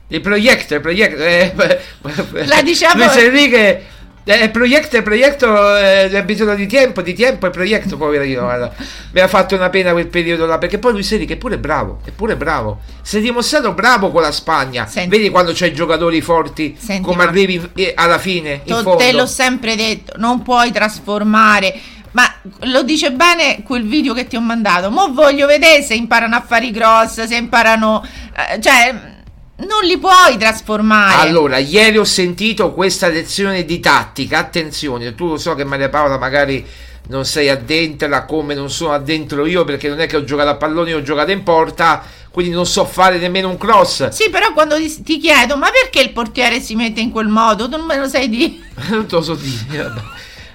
Il 0.08 0.20
progetto, 0.22 0.74
il 0.74 0.80
progetto. 0.80 1.22
Eh, 1.22 1.52
La 2.46 2.62
diciamo- 2.62 3.04
Luis 3.04 3.16
Enrique 3.16 3.84
Eh, 4.26 4.48
progetto, 4.48 5.02
progetto, 5.02 5.76
eh, 5.76 6.16
ha 6.16 6.22
bisogno 6.22 6.54
di 6.54 6.66
tempo, 6.66 7.02
di 7.02 7.12
tempo 7.12 7.46
e 7.46 7.50
progetto, 7.50 7.98
poverino, 7.98 8.40
guarda. 8.40 8.72
Mi 9.12 9.20
ha 9.20 9.28
fatto 9.28 9.54
una 9.54 9.68
pena 9.68 9.92
quel 9.92 10.06
periodo 10.06 10.46
là, 10.46 10.56
perché 10.56 10.78
poi 10.78 10.92
lui 10.92 11.02
Seri 11.02 11.26
che 11.26 11.34
è 11.34 11.36
pure 11.36 11.58
bravo, 11.58 12.00
è 12.04 12.10
pure 12.10 12.34
bravo. 12.34 12.80
Si 13.02 13.18
è 13.18 13.20
dimostrato 13.20 13.72
bravo 13.72 14.10
con 14.10 14.22
la 14.22 14.32
Spagna. 14.32 14.86
Senti. 14.86 15.10
Vedi 15.10 15.28
quando 15.28 15.52
c'hai 15.54 15.74
giocatori 15.74 16.22
forti, 16.22 16.74
Senti, 16.78 17.02
come 17.02 17.22
arrivi 17.22 17.70
eh, 17.74 17.92
alla 17.94 18.18
fine, 18.18 18.62
in 18.64 18.80
To- 18.82 18.96
te 18.96 19.12
l'ho 19.12 19.26
sempre 19.26 19.76
detto, 19.76 20.14
non 20.16 20.42
puoi 20.42 20.72
trasformare. 20.72 21.78
Ma 22.12 22.32
lo 22.60 22.82
dice 22.84 23.10
bene 23.10 23.62
quel 23.64 23.86
video 23.86 24.14
che 24.14 24.26
ti 24.26 24.36
ho 24.36 24.40
mandato. 24.40 24.88
Mo 24.90 25.12
voglio 25.12 25.46
vedere 25.46 25.82
se 25.82 25.94
imparano 25.94 26.36
a 26.36 26.40
fare 26.40 26.66
i 26.66 26.70
cross, 26.70 27.24
se 27.24 27.34
imparano. 27.34 28.06
eh, 28.52 28.60
cioè, 28.60 29.12
non 29.56 29.84
li 29.84 29.98
puoi 29.98 30.36
trasformare. 30.38 31.28
Allora, 31.28 31.58
ieri 31.58 31.98
ho 31.98 32.04
sentito 32.04 32.72
questa 32.72 33.08
lezione 33.08 33.64
di 33.64 33.78
tattica. 33.78 34.38
Attenzione, 34.38 35.14
tu 35.14 35.28
lo 35.28 35.36
so 35.36 35.54
che 35.54 35.64
Maria 35.64 35.88
Paola 35.88 36.18
magari 36.18 36.66
non 37.06 37.24
sei 37.24 37.50
addentra 37.50 38.24
come 38.24 38.54
non 38.54 38.70
sono 38.70 38.92
addentro 38.92 39.44
io 39.44 39.64
perché 39.64 39.88
non 39.88 40.00
è 40.00 40.06
che 40.06 40.16
ho 40.16 40.24
giocato 40.24 40.48
a 40.48 40.56
pallone, 40.56 40.94
ho 40.94 41.02
giocato 41.02 41.30
in 41.30 41.42
porta, 41.42 42.02
quindi 42.30 42.52
non 42.52 42.66
so 42.66 42.84
fare 42.84 43.18
nemmeno 43.18 43.48
un 43.48 43.58
cross. 43.58 44.08
Sì, 44.08 44.30
però 44.30 44.52
quando 44.52 44.76
ti, 44.76 45.02
ti 45.02 45.18
chiedo, 45.18 45.56
ma 45.56 45.68
perché 45.70 46.00
il 46.00 46.12
portiere 46.12 46.60
si 46.60 46.74
mette 46.74 47.00
in 47.00 47.10
quel 47.10 47.28
modo? 47.28 47.68
Tu 47.68 47.76
non 47.76 47.86
me 47.86 47.96
lo 47.96 48.08
sai 48.08 48.28
dire. 48.28 48.54
non 48.88 49.06
te 49.06 49.14
lo 49.14 49.22
so 49.22 49.34
dire. 49.34 49.82
vabbè. 49.82 50.00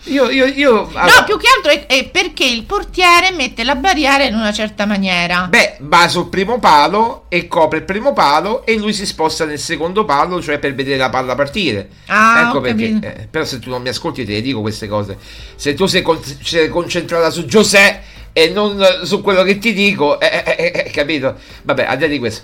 Io, 0.10 0.30
io, 0.30 0.46
io 0.46 0.72
No, 0.92 1.24
più 1.26 1.38
che 1.38 1.48
altro 1.56 1.72
è, 1.72 1.86
è 1.86 2.10
perché 2.10 2.46
il 2.46 2.64
portiere 2.64 3.32
mette 3.32 3.64
la 3.64 3.76
barriera 3.76 4.24
in 4.24 4.34
una 4.34 4.52
certa 4.52 4.86
maniera. 4.86 5.48
Beh, 5.50 5.78
va 5.80 6.08
sul 6.08 6.30
primo 6.30 6.60
palo 6.60 7.26
e 7.30 7.48
copre 7.48 7.80
il 7.80 7.84
primo 7.84 8.14
palo 8.14 8.66
e 8.66 8.78
lui 8.78 8.94
si 8.94 9.06
sposta 9.06 9.46
nel 9.46 9.60
secondo 9.60 10.06
palo, 10.06 10.42
cioè 10.42 10.58
per 10.58 10.74
vedere 10.74 10.98
la 10.98 11.10
palla 11.10 11.36
partire. 11.36 11.90
Ah, 12.08 12.48
ecco 12.48 12.60
perché. 12.62 12.98
eh, 13.02 13.28
però 13.30 13.46
se 13.46 13.60
tu 13.60 13.70
non 13.70 13.82
mi 13.82 13.90
ascolti 13.90 14.26
te 14.26 14.34
le 14.34 14.42
dico 14.42 14.62
queste 14.62 14.88
cose. 14.88 15.18
Se 15.56 15.74
tu 15.74 15.86
sei, 15.86 16.02
con- 16.02 16.22
sei 16.44 16.70
concentrata 16.70 17.30
su 17.30 17.46
Giuseppe 17.46 18.18
e 18.34 18.50
non 18.50 18.84
su 19.04 19.22
quello 19.22 19.44
che 19.44 19.58
ti 19.58 19.74
dico, 19.74 20.20
eh, 20.20 20.44
eh, 20.46 20.56
eh, 20.58 20.84
eh, 20.86 20.90
capito? 20.92 21.36
Vabbè, 21.64 21.86
al 21.86 21.98
di 21.98 22.04
là 22.04 22.10
di 22.10 22.20
questo. 22.20 22.44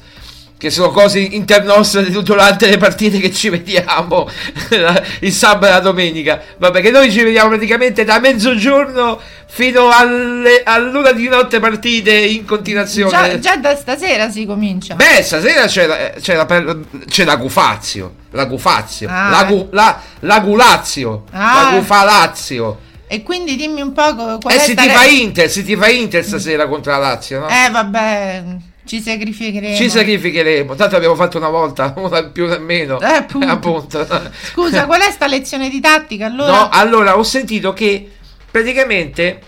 Che 0.57 0.69
sono 0.69 0.89
cose 0.89 1.19
internostre 1.19 2.09
durante 2.09 2.67
le 2.67 2.77
partite 2.77 3.19
che 3.19 3.31
ci 3.31 3.49
vediamo 3.49 4.27
il 5.19 5.31
sabato 5.33 5.65
e 5.65 5.69
la 5.69 5.79
domenica. 5.79 6.41
Vabbè, 6.57 6.81
che 6.81 6.91
noi 6.91 7.11
ci 7.11 7.23
vediamo 7.23 7.49
praticamente 7.49 8.05
da 8.05 8.19
mezzogiorno 8.19 9.19
fino 9.47 9.89
alle, 9.91 10.63
all'una 10.63 11.11
di 11.11 11.27
notte 11.27 11.59
partite 11.59 12.13
in 12.13 12.45
continuazione. 12.45 13.11
Già, 13.11 13.39
già 13.39 13.55
da 13.57 13.75
stasera 13.75 14.29
si 14.29 14.45
comincia. 14.45 14.95
Beh, 14.95 15.21
stasera 15.23 15.65
c'è 15.67 15.85
la, 15.85 15.97
c'è 16.19 16.35
la, 16.35 16.77
c'è 17.07 17.25
la 17.25 17.35
Gufazio. 17.35 18.13
La 18.31 18.45
Gufazio. 18.45 19.09
Ah. 19.09 19.29
La, 19.29 19.43
gu- 19.43 19.67
la, 19.73 20.01
la 20.21 20.39
Gulazio. 20.39 21.25
Ah. 21.31 21.69
La 21.71 21.77
Gufalazio. 21.77 22.79
E 23.07 23.23
quindi 23.23 23.55
dimmi 23.55 23.81
un 23.81 23.93
po' 23.93 24.15
qual 24.15 24.39
Eh, 24.47 24.55
è 24.55 24.59
si 24.59 24.73
ti 24.73 24.89
fa 24.89 25.03
Inter, 25.05 25.49
si 25.49 25.63
ti 25.63 25.75
fa 25.75 25.89
Inter 25.89 26.23
stasera 26.23 26.67
contro 26.67 26.91
la 26.91 26.97
Lazio, 26.97 27.41
no? 27.41 27.47
Eh 27.47 27.69
vabbè, 27.69 28.43
ci 28.85 29.01
sacrificheremo. 29.01 29.75
Ci 29.75 29.89
sacrificheremo. 29.89 30.75
Tanto 30.75 30.95
abbiamo 30.95 31.15
fatto 31.15 31.37
una 31.37 31.49
volta, 31.49 31.93
una 31.97 32.23
più 32.23 32.47
nemmeno. 32.47 32.99
Eh, 32.99 33.05
appunto. 33.05 33.47
appunto. 33.49 34.07
Scusa, 34.51 34.85
qual 34.85 35.01
è 35.01 35.11
sta 35.11 35.27
lezione 35.27 35.69
di 35.69 35.79
tattica 35.79 36.27
allora? 36.27 36.51
No, 36.51 36.69
allora 36.71 37.17
ho 37.17 37.23
sentito 37.23 37.73
che 37.73 38.09
praticamente 38.49 39.41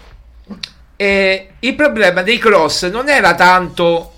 eh, 0.95 1.49
il 1.59 1.75
problema 1.75 2.23
dei 2.23 2.38
cross 2.38 2.89
non 2.89 3.07
era 3.09 3.35
tanto 3.35 4.13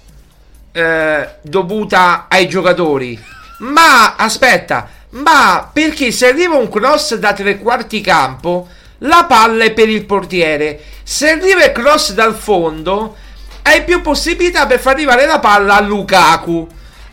eh, 0.72 1.30
dovuta 1.42 2.28
ai 2.30 2.48
giocatori, 2.48 3.20
ma 3.60 4.16
aspetta, 4.16 4.90
ma 5.12 5.70
perché 5.72 6.12
se 6.12 6.30
arriva 6.30 6.56
un 6.56 6.70
cross 6.70 7.16
da 7.16 7.34
tre 7.34 7.58
quarti 7.58 8.00
campo, 8.00 8.68
la 9.00 9.26
palla 9.28 9.66
è 9.66 9.72
per 9.72 9.90
il 9.90 10.06
portiere. 10.06 10.80
Se 11.04 11.30
arriva 11.30 11.66
il 11.66 11.72
cross 11.72 12.14
dal 12.14 12.36
fondo, 12.36 13.16
hai 13.70 13.84
più 13.84 14.02
possibilità 14.02 14.66
per 14.66 14.80
far 14.80 14.96
arrivare 14.96 15.28
la 15.28 15.40
palla 15.40 15.76
a 15.76 15.82
Lukaku. 15.82 16.68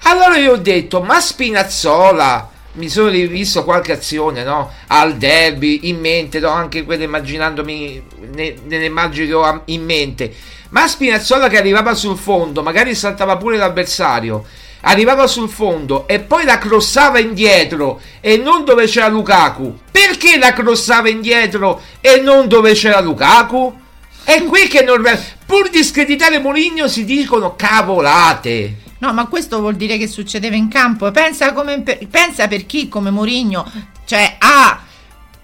Allora 0.04 0.36
io 0.36 0.52
ho 0.52 0.56
detto, 0.56 1.02
ma 1.02 1.20
Spinazzola, 1.20 2.50
mi 2.72 2.88
sono 2.88 3.08
rivisto 3.08 3.62
qualche 3.64 3.92
azione, 3.92 4.42
no? 4.42 4.72
Al 4.88 5.16
derby 5.16 5.80
in 5.84 6.00
mente, 6.00 6.40
no? 6.40 6.48
Anche 6.48 6.84
quello 6.84 7.02
immaginandomi 7.02 8.02
ne, 8.32 8.54
nelle 8.64 8.86
immagini 8.86 9.26
che 9.26 9.34
ho 9.34 9.62
in 9.66 9.84
mente. 9.84 10.34
Ma 10.70 10.88
Spinazzola 10.88 11.48
che 11.48 11.58
arrivava 11.58 11.94
sul 11.94 12.16
fondo, 12.16 12.62
magari 12.62 12.94
saltava 12.94 13.36
pure 13.36 13.58
l'avversario, 13.58 14.44
arrivava 14.80 15.26
sul 15.26 15.50
fondo 15.50 16.08
e 16.08 16.20
poi 16.20 16.44
la 16.44 16.58
crossava 16.58 17.18
indietro 17.18 18.00
e 18.20 18.38
non 18.38 18.64
dove 18.64 18.86
c'era 18.86 19.08
Lukaku. 19.08 19.78
Perché 19.90 20.38
la 20.38 20.54
crossava 20.54 21.10
indietro 21.10 21.82
e 22.00 22.20
non 22.20 22.48
dove 22.48 22.72
c'era 22.72 23.00
Lukaku? 23.00 23.84
È 24.26 24.42
qui 24.42 24.66
che 24.66 24.82
non... 24.82 25.04
Pur 25.46 25.70
di 25.70 25.84
screditare 25.84 26.40
Mourinho 26.40 26.88
si 26.88 27.04
dicono 27.04 27.54
cavolate. 27.54 28.78
No, 28.98 29.12
ma 29.12 29.26
questo 29.26 29.60
vuol 29.60 29.76
dire 29.76 29.98
che 29.98 30.08
succedeva 30.08 30.56
in 30.56 30.66
campo. 30.66 31.08
Pensa, 31.12 31.52
come 31.52 31.80
pensa 32.10 32.48
per 32.48 32.66
chi 32.66 32.88
come 32.88 33.12
Mourinho, 33.12 33.70
cioè 34.04 34.34
ha 34.40 34.80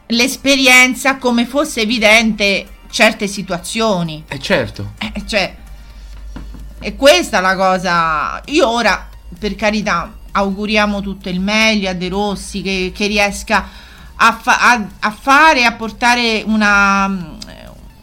l'esperienza 0.06 1.18
come 1.18 1.46
fosse 1.46 1.82
evidente 1.82 2.66
certe 2.90 3.28
situazioni. 3.28 4.24
Eh 4.26 4.40
certo. 4.40 4.94
Eh, 4.98 5.22
cioè, 5.28 5.54
è 6.80 6.96
questa 6.96 7.38
la 7.38 7.54
cosa. 7.54 8.42
Io 8.46 8.68
ora, 8.68 9.08
per 9.38 9.54
carità, 9.54 10.12
auguriamo 10.32 11.00
tutto 11.00 11.28
il 11.28 11.38
meglio 11.38 11.88
a 11.88 11.92
De 11.92 12.08
Rossi 12.08 12.62
che, 12.62 12.90
che 12.92 13.06
riesca 13.06 13.68
a, 14.16 14.38
fa- 14.40 14.58
a- 14.58 14.88
a 14.98 15.10
fare, 15.10 15.64
a 15.64 15.72
portare 15.72 16.42
una, 16.44 17.36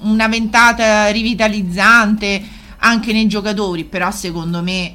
una 0.02 0.28
ventata 0.28 1.08
rivitalizzante 1.10 2.42
anche 2.80 3.12
nei 3.14 3.28
giocatori, 3.28 3.84
però 3.84 4.10
secondo 4.12 4.62
me... 4.62 4.92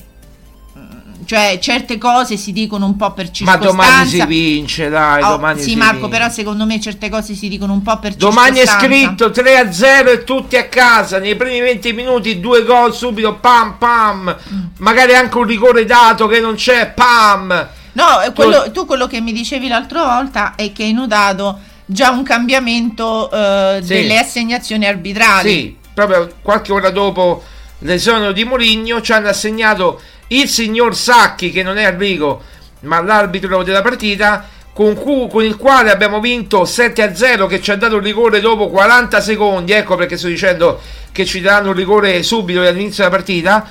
mm, 0.78 0.82
Cioè, 1.26 1.58
certe 1.60 1.98
cose 1.98 2.36
si 2.38 2.52
dicono 2.52 2.86
un 2.86 2.96
po' 2.96 3.12
per 3.12 3.26
Ma 3.26 3.32
circostanza. 3.32 3.66
domani 3.70 4.08
si 4.08 4.24
vince, 4.26 4.88
dai, 4.88 5.22
Oh, 5.22 5.28
domani 5.30 5.60
sì, 5.60 5.70
si 5.70 5.76
Marco, 5.76 5.94
vince. 6.06 6.08
però 6.08 6.28
secondo 6.30 6.64
me 6.64 6.80
certe 6.80 7.08
cose 7.10 7.34
si 7.34 7.48
dicono 7.48 7.72
un 7.74 7.82
po' 7.82 7.98
per 7.98 8.14
Domani 8.14 8.58
è 8.58 8.66
circostanza. 8.66 8.86
scritto 9.06 9.30
3 9.30 9.58
a 9.58 9.72
0 9.72 10.10
e 10.10 10.24
tutti 10.24 10.56
a 10.56 10.66
casa. 10.68 11.18
Nei 11.18 11.36
primi 11.36 11.60
20 11.60 11.92
minuti, 11.92 12.40
due 12.40 12.64
gol 12.64 12.94
subito. 12.94 13.34
Pam 13.36 13.76
pam. 13.78 14.36
Magari 14.78 15.14
anche 15.14 15.36
un 15.36 15.44
rigore 15.44 15.84
dato 15.84 16.26
che 16.26 16.40
non 16.40 16.54
c'è. 16.54 16.90
Pam. 16.92 17.68
No, 17.92 18.04
quello- 18.34 18.70
tu 18.72 18.86
quello 18.86 19.06
che 19.06 19.20
mi 19.20 19.32
dicevi 19.32 19.68
l'altra 19.68 20.02
volta 20.04 20.54
è 20.56 20.72
che 20.72 20.82
hai 20.84 20.92
notato 20.92 21.58
già 21.86 22.10
un 22.10 22.22
cambiamento 22.22 23.30
eh, 23.30 23.78
Sì. 23.82 23.88
delle 23.88 24.18
assegnazioni 24.18 24.86
arbitrali. 24.86 25.50
Sì, 25.50 25.76
proprio 25.92 26.30
qualche 26.42 26.72
ora 26.72 26.90
dopo 26.90 27.42
l'esonero 27.80 28.32
di 28.32 28.44
Mourinho 28.44 29.00
ci 29.00 29.12
hanno 29.12 29.28
assegnato 29.28 30.00
il 30.28 30.48
signor 30.48 30.96
Sacchi, 30.96 31.50
che 31.50 31.62
non 31.62 31.76
è 31.76 31.86
Enrico, 31.86 32.42
ma 32.80 33.00
l'arbitro 33.02 33.62
della 33.62 33.82
partita, 33.82 34.48
con, 34.72 34.94
cui- 34.94 35.28
con 35.28 35.44
il 35.44 35.56
quale 35.56 35.90
abbiamo 35.90 36.18
vinto 36.20 36.64
7 36.64 37.02
a 37.02 37.14
0, 37.14 37.46
che 37.46 37.60
ci 37.60 37.70
ha 37.70 37.76
dato 37.76 37.96
un 37.96 38.02
rigore 38.02 38.40
dopo 38.40 38.68
40 38.68 39.20
secondi. 39.20 39.72
Ecco 39.72 39.96
perché 39.96 40.16
sto 40.16 40.26
dicendo 40.28 40.80
che 41.12 41.24
ci 41.24 41.40
daranno 41.40 41.68
un 41.68 41.74
rigore 41.74 42.22
subito 42.22 42.60
all'inizio 42.60 43.04
della 43.04 43.14
partita. 43.14 43.66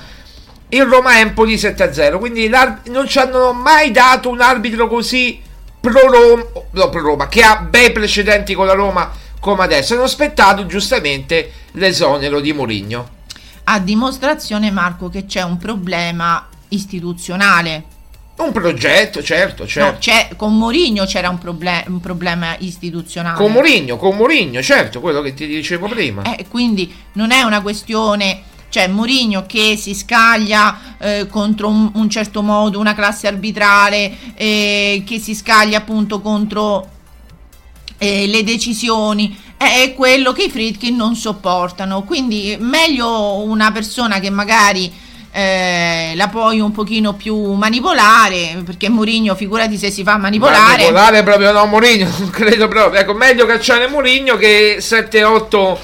Il 0.70 0.84
Roma 0.84 1.18
Empoli 1.18 1.58
7 1.58 1.82
a 1.82 1.92
0. 1.92 2.18
Quindi 2.18 2.48
non 2.48 3.06
ci 3.06 3.18
hanno 3.18 3.52
mai 3.52 3.90
dato 3.90 4.30
un 4.30 4.40
arbitro 4.40 4.88
così 4.88 5.40
pro 5.90 6.10
Roma, 6.10 6.44
no, 6.70 6.88
pro 6.88 7.00
Roma, 7.00 7.28
che 7.28 7.42
ha 7.42 7.58
bei 7.58 7.92
precedenti 7.92 8.54
con 8.54 8.66
la 8.66 8.72
Roma 8.74 9.10
come 9.40 9.62
adesso. 9.64 9.94
Hanno 9.94 10.04
aspettato 10.04 10.66
giustamente 10.66 11.52
l'esonero 11.72 12.40
di 12.40 12.52
Mourinho. 12.52 13.08
A 13.64 13.78
dimostrazione, 13.78 14.70
Marco, 14.70 15.08
che 15.08 15.26
c'è 15.26 15.42
un 15.42 15.56
problema 15.58 16.46
istituzionale. 16.68 17.84
Un 18.36 18.50
progetto, 18.50 19.22
certo, 19.22 19.64
certo. 19.66 19.92
No, 19.92 19.98
c'è- 19.98 20.30
con 20.36 20.56
Mourinho 20.58 21.04
c'era 21.04 21.28
un, 21.28 21.38
proble- 21.38 21.84
un 21.86 22.00
problema 22.00 22.56
istituzionale. 22.58 23.36
con 23.36 23.52
Mourinho, 23.52 23.96
con 23.96 24.16
Mourinho, 24.16 24.60
certo, 24.60 25.00
quello 25.00 25.20
che 25.20 25.34
ti 25.34 25.46
dicevo 25.46 25.86
prima. 25.86 26.22
Eh, 26.34 26.46
quindi 26.48 26.92
non 27.12 27.30
è 27.30 27.42
una 27.42 27.62
questione, 27.62 28.42
cioè 28.74 28.88
Mourinho 28.88 29.44
che 29.46 29.76
si 29.76 29.94
scaglia 29.94 30.96
eh, 30.98 31.28
contro 31.30 31.68
un, 31.68 31.92
un 31.94 32.10
certo 32.10 32.42
modo, 32.42 32.80
una 32.80 32.92
classe 32.92 33.28
arbitrale, 33.28 34.34
eh, 34.34 35.04
che 35.06 35.20
si 35.20 35.32
scaglia 35.36 35.78
appunto 35.78 36.20
contro 36.20 36.88
eh, 37.98 38.26
le 38.26 38.42
decisioni, 38.42 39.38
è 39.56 39.94
quello 39.94 40.32
che 40.32 40.46
i 40.46 40.50
Friedkin 40.50 40.96
non 40.96 41.14
sopportano. 41.14 42.02
Quindi 42.02 42.56
meglio 42.58 43.44
una 43.44 43.70
persona 43.70 44.18
che 44.18 44.30
magari 44.30 44.92
eh, 45.30 46.14
la 46.16 46.26
puoi 46.26 46.58
un 46.58 46.72
pochino 46.72 47.12
più 47.12 47.52
manipolare, 47.52 48.60
perché 48.64 48.88
Mourinho 48.88 49.36
figurati 49.36 49.78
se 49.78 49.92
si 49.92 50.02
fa 50.02 50.16
manipolare. 50.16 50.78
Manipolare 50.78 51.22
proprio 51.22 51.52
no, 51.52 51.66
Mourinho, 51.66 52.10
credo 52.32 52.66
proprio. 52.66 53.02
Ecco, 53.02 53.14
meglio 53.14 53.46
cacciare 53.46 53.86
Mourinho 53.86 54.36
che 54.36 54.78
7-8 54.80 55.76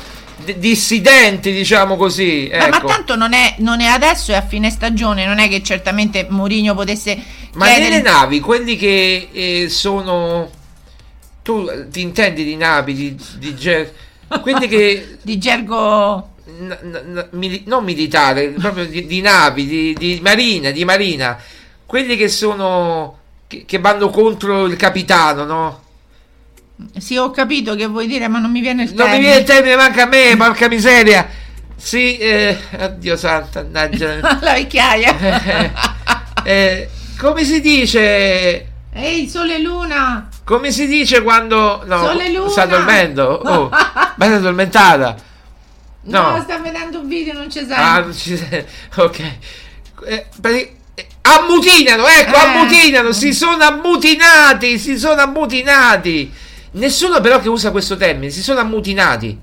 di- 0.44 0.58
dissidenti, 0.58 1.52
diciamo 1.52 1.96
così. 1.96 2.48
Beh, 2.50 2.58
ma 2.58 2.76
Ecco. 2.76 2.86
tanto 2.86 3.16
non 3.16 3.32
è, 3.32 3.54
non 3.58 3.80
è 3.80 3.86
adesso, 3.86 4.32
è 4.32 4.36
a 4.36 4.42
fine 4.42 4.70
stagione, 4.70 5.26
non 5.26 5.38
è 5.38 5.48
che 5.48 5.62
certamente 5.62 6.26
Mourinho 6.28 6.74
potesse 6.74 7.16
Ma 7.54 7.66
chiedere... 7.66 7.88
nelle 7.88 8.02
navi, 8.02 8.40
quelli 8.40 8.76
che 8.76 9.28
eh, 9.32 9.68
sono 9.68 10.50
tu 11.42 11.68
ti 11.90 12.00
intendi 12.02 12.44
di 12.44 12.56
navi, 12.56 12.94
di, 12.94 13.16
di 13.38 13.54
ger- 13.56 13.92
quindi 14.42 14.68
che 14.68 15.18
Di 15.22 15.38
gergo... 15.38 16.34
n- 16.58 16.78
n- 16.82 17.28
mili- 17.32 17.64
non 17.66 17.84
militare, 17.84 18.48
proprio 18.48 18.86
di, 18.86 19.06
di 19.06 19.20
navi, 19.20 19.66
di, 19.66 19.94
di 19.98 20.18
marina, 20.22 20.70
di 20.70 20.84
marina, 20.84 21.38
quelli 21.86 22.16
che 22.16 22.28
sono 22.28 23.18
che, 23.46 23.64
che 23.66 23.78
vanno 23.78 24.10
contro 24.10 24.66
il 24.66 24.76
capitano, 24.76 25.44
no? 25.44 25.82
Sì, 26.98 27.16
ho 27.16 27.30
capito 27.30 27.74
che 27.74 27.86
vuoi 27.86 28.06
dire, 28.06 28.28
ma 28.28 28.38
non 28.38 28.50
mi 28.50 28.60
viene 28.60 28.82
il 28.84 28.88
Non 28.88 28.96
termine. 29.06 29.18
mi 29.18 29.24
viene 29.24 29.40
il 29.40 29.44
termine, 29.46 29.76
manca 29.76 30.02
a 30.02 30.06
me, 30.06 30.34
porca 30.36 30.68
miseria. 30.68 31.28
Sì, 31.76 32.18
eh, 32.18 32.58
oddio 32.78 33.16
santo, 33.16 33.60
mannaggia. 33.62 34.18
La 34.40 34.52
vecchiaia. 34.52 35.78
Eh, 36.42 36.88
come 37.18 37.44
si 37.44 37.60
dice? 37.60 38.66
Ehi, 38.94 39.28
sole 39.28 39.56
e 39.56 39.58
luna. 39.60 40.26
Come 40.42 40.72
si 40.72 40.86
dice 40.86 41.20
quando 41.22 41.82
no, 41.84 41.98
Sole 42.06 42.26
e 42.26 42.32
luna. 42.32 42.48
sta 42.48 42.64
dormendo? 42.64 43.40
Oh, 43.44 43.68
ma 43.68 44.16
è 44.26 44.32
addormentata. 44.32 45.16
No, 46.04 46.30
No. 46.30 46.40
sta 46.42 46.58
vedendo 46.58 47.00
un 47.00 47.08
video, 47.08 47.34
non 47.34 47.50
ci 47.50 47.58
sente. 47.58 47.74
Ah, 47.74 48.00
non 48.00 48.14
ci 48.14 48.36
sei- 48.38 48.64
ok. 48.96 49.18
Eh, 50.06 50.26
per- 50.40 50.52
eh, 50.94 51.06
ammutinano, 51.20 52.06
ecco, 52.06 52.34
Eh. 52.36 52.40
ammutinano, 52.40 53.12
si 53.12 53.34
sono 53.34 53.62
ammutinati, 53.62 54.78
si 54.78 54.98
sono 54.98 55.20
ammutinati. 55.20 56.32
Nessuno 56.72 57.20
però 57.20 57.40
che 57.40 57.48
usa 57.48 57.70
questo 57.70 57.96
termine, 57.96 58.30
si 58.30 58.42
sono 58.42 58.60
ammutinati. 58.60 59.38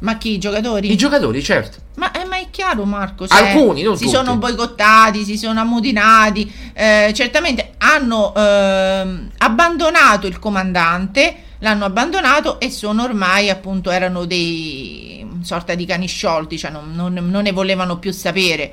Ma 0.00 0.16
chi? 0.16 0.32
I 0.32 0.38
giocatori? 0.38 0.90
I 0.90 0.96
giocatori, 0.96 1.42
certo. 1.42 1.78
Ma, 1.96 2.10
eh, 2.12 2.24
ma 2.24 2.36
è 2.38 2.46
chiaro, 2.50 2.84
Marco. 2.84 3.26
cioè, 3.26 3.48
Alcuni, 3.48 3.82
non 3.82 3.96
si 3.96 4.04
tutti. 4.04 4.16
sono 4.16 4.36
boicottati, 4.36 5.24
si 5.24 5.36
sono 5.36 5.60
ammutinati. 5.60 6.50
eh, 6.72 7.12
certamente 7.14 7.72
hanno 7.78 8.34
ehm, 8.34 9.30
abbandonato 9.38 10.26
il 10.26 10.38
comandante, 10.38 11.34
l'hanno 11.58 11.84
abbandonato 11.84 12.58
e 12.60 12.70
sono 12.70 13.02
ormai, 13.04 13.50
appunto, 13.50 13.90
erano 13.90 14.24
dei 14.24 15.26
sorta 15.42 15.74
di 15.74 15.84
cani 15.84 16.06
sciolti, 16.06 16.58
cioè 16.58 16.70
non, 16.70 16.92
non- 16.94 17.12
non 17.30 17.42
ne 17.42 17.52
volevano 17.52 17.98
più 17.98 18.12
sapere. 18.12 18.72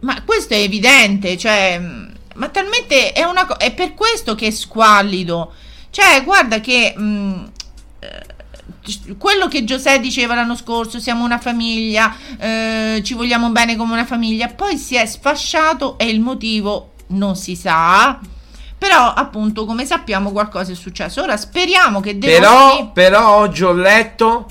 Ma 0.00 0.22
questo 0.22 0.52
è 0.52 0.58
evidente, 0.58 1.38
cioè, 1.38 1.80
ma 2.34 2.48
talmente 2.48 3.12
è 3.12 3.22
una 3.24 3.46
co- 3.46 3.56
è 3.56 3.72
per 3.72 3.94
questo 3.94 4.34
che 4.34 4.48
è 4.48 4.50
squallido. 4.50 5.52
Cioè, 5.92 6.24
guarda 6.24 6.58
che 6.60 6.94
mh, 6.96 7.50
eh, 8.00 9.16
quello 9.18 9.46
che 9.46 9.64
Giuseppe 9.64 10.00
diceva 10.00 10.34
l'anno 10.34 10.56
scorso, 10.56 10.98
siamo 10.98 11.22
una 11.22 11.38
famiglia, 11.38 12.16
eh, 12.38 13.02
ci 13.04 13.12
vogliamo 13.12 13.50
bene 13.50 13.76
come 13.76 13.92
una 13.92 14.06
famiglia, 14.06 14.48
poi 14.48 14.78
si 14.78 14.96
è 14.96 15.04
sfasciato 15.04 15.98
e 15.98 16.06
il 16.08 16.20
motivo 16.20 16.92
non 17.08 17.36
si 17.36 17.54
sa. 17.56 18.18
Però, 18.78 19.12
appunto, 19.12 19.66
come 19.66 19.84
sappiamo, 19.84 20.32
qualcosa 20.32 20.72
è 20.72 20.74
successo. 20.74 21.20
Ora 21.20 21.36
speriamo 21.36 22.00
che 22.00 22.16
De 22.16 22.26
Però, 22.26 22.68
Rossi- 22.68 22.90
però 22.94 23.36
oggi 23.36 23.62
ho 23.62 23.72
letto 23.72 24.48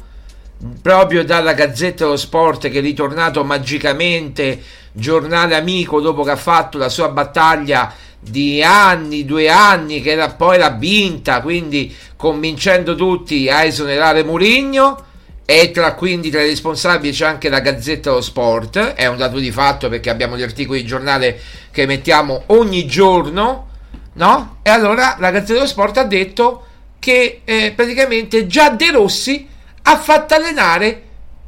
proprio 0.80 1.26
dalla 1.26 1.54
Gazzetta 1.54 2.04
dello 2.04 2.18
Sport 2.18 2.70
che 2.70 2.78
è 2.78 2.82
ritornato 2.82 3.44
magicamente 3.44 4.64
giornale 4.94 5.56
amico 5.56 6.02
dopo 6.02 6.22
che 6.22 6.32
ha 6.32 6.36
fatto 6.36 6.78
la 6.78 6.90
sua 6.90 7.10
battaglia 7.10 7.92
di 8.22 8.64
anni, 8.64 9.26
due 9.26 9.50
anni, 9.50 10.02
che 10.02 10.12
era, 10.12 10.30
poi 10.30 10.58
l'ha 10.58 10.70
vinta, 10.70 11.42
quindi 11.42 11.94
convincendo 12.16 12.96
tutti 12.96 13.50
a 13.50 13.64
esonerare 13.64 14.24
Murigno. 14.24 15.06
E 15.44 15.72
tra 15.72 15.96
quindi 15.96 16.30
tra 16.30 16.42
i 16.42 16.48
responsabili 16.48 17.12
c'è 17.12 17.26
anche 17.26 17.50
la 17.50 17.60
Gazzetta 17.60 18.10
dello 18.10 18.22
Sport, 18.22 18.78
è 18.94 19.08
un 19.08 19.18
dato 19.18 19.38
di 19.38 19.52
fatto 19.52 19.90
perché 19.90 20.10
abbiamo 20.10 20.38
gli 20.38 20.44
articoli 20.44 20.82
di 20.82 20.88
giornale 20.88 21.38
che 21.72 21.86
mettiamo 21.86 22.44
ogni 22.48 22.86
giorno, 22.86 23.68
no? 24.14 24.60
E 24.62 24.70
allora 24.70 25.18
la 25.20 25.30
Gazzetta 25.32 25.54
dello 25.54 25.66
Sport 25.66 25.98
ha 25.98 26.04
detto 26.04 26.66
che 27.00 27.42
eh, 27.44 27.74
praticamente 27.76 28.48
già 28.48 28.70
De 28.70 28.92
Rossi 28.92 29.46
ha 29.82 29.98
fatto 29.98 30.36
allenare 30.36 31.02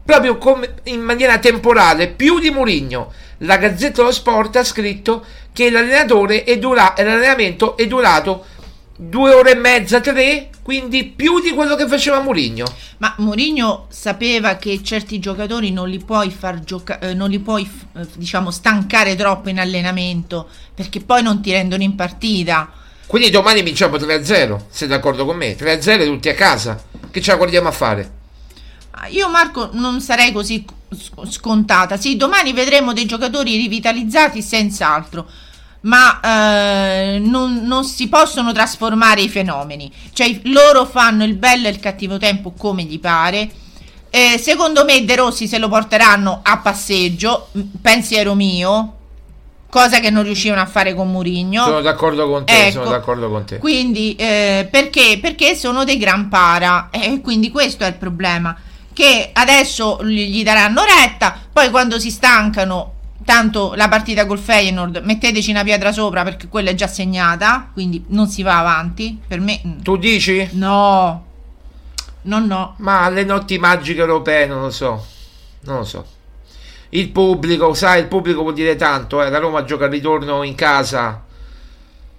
proprio 0.04 0.38
come 0.38 0.74
in 0.86 1.00
maniera 1.00 1.38
temporale 1.38 2.10
più 2.10 2.40
di 2.40 2.50
Mourinho. 2.50 3.14
La 3.40 3.56
Gazzetta 3.56 4.02
dello 4.02 4.12
Sport 4.12 4.58
ha 4.58 4.64
scritto 4.66 5.24
che 5.54 5.70
l'allenatore 5.70 6.44
è 6.44 6.58
dura- 6.58 6.94
l'allenamento 6.98 7.78
è 7.78 7.88
durato 7.88 8.46
due 8.96 9.34
ore 9.34 9.52
e 9.52 9.56
mezza, 9.56 10.02
tre, 10.02 10.50
quindi 10.62 11.06
più 11.06 11.40
di 11.40 11.52
quello 11.52 11.76
che 11.76 11.88
faceva 11.88 12.22
Mourinho. 12.22 12.66
Ma 12.98 13.14
Mourinho 13.18 13.88
sapeva 13.90 14.56
che 14.56 14.82
certi 14.84 15.20
giocatori 15.20 15.72
non 15.72 15.90
li 15.90 16.00
puoi 16.00 16.30
far 16.32 16.62
giocare, 16.62 17.14
non 17.14 17.30
li 17.30 17.40
puoi 17.40 17.70
eh, 17.98 18.08
diciamo 18.16 18.50
stancare 18.50 19.16
troppo 19.16 19.50
in 19.50 19.60
allenamento 19.60 20.48
perché 20.74 21.02
poi 21.02 21.22
non 21.22 21.42
ti 21.42 21.52
rendono 21.52 21.84
in 21.84 21.96
partita. 21.96 22.72
Quindi 23.06 23.30
domani 23.30 23.62
vinciamo 23.62 23.98
3-0, 23.98 24.62
sei 24.70 24.88
d'accordo 24.88 25.26
con 25.26 25.36
me? 25.36 25.56
3-0 25.56 26.06
tutti 26.06 26.30
a 26.30 26.34
casa. 26.34 26.82
Che 27.12 27.22
ce 27.22 27.32
la 27.32 27.38
guardiamo 27.38 27.68
a 27.68 27.72
fare? 27.72 28.22
Io 29.10 29.30
Marco 29.30 29.70
non 29.74 30.02
sarei 30.02 30.32
così 30.32 30.66
sc- 30.92 31.28
scontata. 31.30 31.98
Sì, 31.98 32.16
domani 32.16 32.54
vedremo 32.54 32.94
dei 32.94 33.06
giocatori 33.06 33.56
rivitalizzati 33.56 34.42
senz'altro. 34.42 35.26
Ma 35.82 36.22
eh, 36.22 37.20
non, 37.20 37.62
non 37.64 37.84
si 37.84 38.08
possono 38.08 38.54
trasformare 38.54 39.20
i 39.22 39.28
fenomeni, 39.28 39.92
cioè 40.14 40.40
loro 40.44 40.86
fanno 40.86 41.26
il 41.26 41.36
bello 41.36 41.68
e 41.68 41.72
il 41.72 41.80
cattivo 41.82 42.18
tempo 42.18 42.54
come 42.58 42.84
gli 42.84 43.00
pare. 43.02 43.50
Eh, 44.10 44.38
secondo 44.38 44.86
me 44.86 45.04
De 45.04 45.16
Rossi 45.16 45.46
se 45.46 45.58
lo 45.58 45.68
porteranno 45.68 46.40
a 46.42 46.60
passeggio, 46.60 47.50
pensiero 47.82 48.34
mio, 48.34 48.98
cosa 49.70 50.00
che 50.00 50.10
non 50.10 50.24
riuscivano 50.24 50.62
a 50.62 50.68
fare 50.68 50.94
con 50.94 51.12
Mourinho. 51.12 51.64
Sono 51.66 51.82
d'accordo 51.82 52.30
con 52.30 52.46
te, 52.46 52.68
Ecco. 52.68 52.72
sono 52.72 52.90
d'accordo 52.92 53.30
con 53.30 53.44
te. 53.44 53.58
Quindi, 53.58 54.16
eh, 54.16 54.70
perché? 54.72 55.18
Perché 55.20 55.56
sono 55.56 55.84
dei 55.84 55.98
gran 55.98 56.30
para 56.30 56.90
e 56.92 57.20
quindi 57.22 57.50
questo 57.52 57.84
è 57.84 57.88
il 57.88 57.96
problema. 57.96 58.56
Che 58.94 59.32
adesso 59.34 60.04
gli 60.06 60.44
daranno 60.44 60.84
retta, 60.84 61.36
poi 61.52 61.70
quando 61.72 62.00
si 62.00 62.12
stancano, 62.12 62.94
tanto 63.26 63.74
la 63.76 63.90
partita 63.90 64.26
col 64.26 64.38
Feyenoord, 64.40 65.02
metteteci 65.04 65.50
una 65.50 65.64
pietra 65.64 65.92
sopra 65.92 66.24
perché 66.24 66.48
quella 66.48 66.70
è 66.70 66.76
già 66.76 66.88
segnata, 66.88 67.70
quindi 67.74 68.06
non 68.10 68.28
si 68.28 68.44
va 68.44 68.60
avanti. 68.60 69.20
Per 69.28 69.40
me, 69.40 69.62
mm, 69.66 69.82
Tu 69.82 69.98
dici? 69.98 70.48
no, 70.54 71.26
no, 72.24 72.40
no. 72.40 72.76
Ma 72.78 73.04
alle 73.04 73.24
notti 73.24 73.58
magiche 73.58 74.00
europee 74.02 74.46
non 74.46 74.62
lo 74.62 74.70
so. 74.70 75.06
Non 75.62 75.78
lo 75.78 75.84
so. 75.84 76.06
Il 76.90 77.10
pubblico, 77.10 77.74
sai, 77.74 78.02
il 78.02 78.08
pubblico 78.08 78.42
vuol 78.42 78.54
dire 78.54 78.76
tanto. 78.76 79.24
Eh. 79.24 79.30
La 79.30 79.40
Roma 79.40 79.64
gioca 79.64 79.86
al 79.86 79.92
ritorno 79.92 80.44
in 80.44 80.54
casa. 80.54 81.23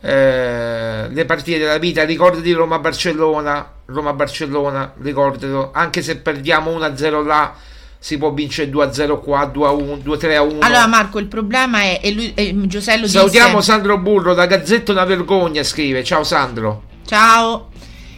Eh, 0.05 1.09
le 1.09 1.25
partite 1.25 1.59
della 1.59 1.79
vita. 1.79 2.05
Ricordati 2.05 2.53
Roma-Barcellona. 2.53 3.73
Roma-Barcellona, 3.87 4.93
ricordatelo. 5.01 5.71
Anche 5.73 6.03
se 6.03 6.19
perdiamo 6.19 6.71
1-0 6.79 7.25
là, 7.25 7.55
si 7.99 8.19
può 8.19 8.33
vincere 8.33 8.71
2-0 8.71 9.19
qua, 9.21 9.51
2-1, 9.53 10.03
2-3-1. 10.05 10.57
Allora 10.61 10.87
Marco, 10.87 11.19
il 11.19 11.27
problema 11.27 11.81
è, 11.81 12.01
e 12.03 12.13
lui, 12.13 12.33
e 12.35 12.55
Giuseppe 12.67 13.01
lo 13.01 13.09
Salutiamo 13.09 13.59
disse, 13.59 13.71
Sandro 13.71 13.99
Burro, 13.99 14.35
da 14.35 14.47
Gazzetta 14.47 14.93
una 14.93 15.05
vergogna, 15.05 15.63
scrive. 15.63 16.05
Ciao 16.05 16.23
Sandro. 16.23 16.85
Ciao. 17.07 17.71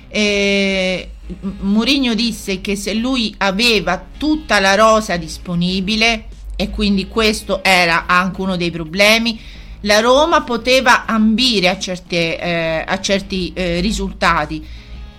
Eh, 0.09 1.11
Mourinho 1.61 2.15
disse 2.15 2.61
che 2.61 2.75
se 2.75 2.95
lui 2.95 3.35
aveva 3.39 4.05
tutta 4.17 4.59
la 4.59 4.75
rosa 4.75 5.17
disponibile 5.17 6.27
e 6.57 6.71
quindi 6.71 7.07
questo 7.07 7.63
era 7.63 8.07
anche 8.07 8.41
uno 8.41 8.57
dei 8.57 8.71
problemi, 8.71 9.39
la 9.81 10.01
Roma 10.01 10.43
poteva 10.43 11.05
ambire 11.07 11.69
a, 11.69 11.79
certe, 11.79 12.39
eh, 12.39 12.85
a 12.87 13.01
certi 13.01 13.53
eh, 13.55 13.81
risultati. 13.81 14.67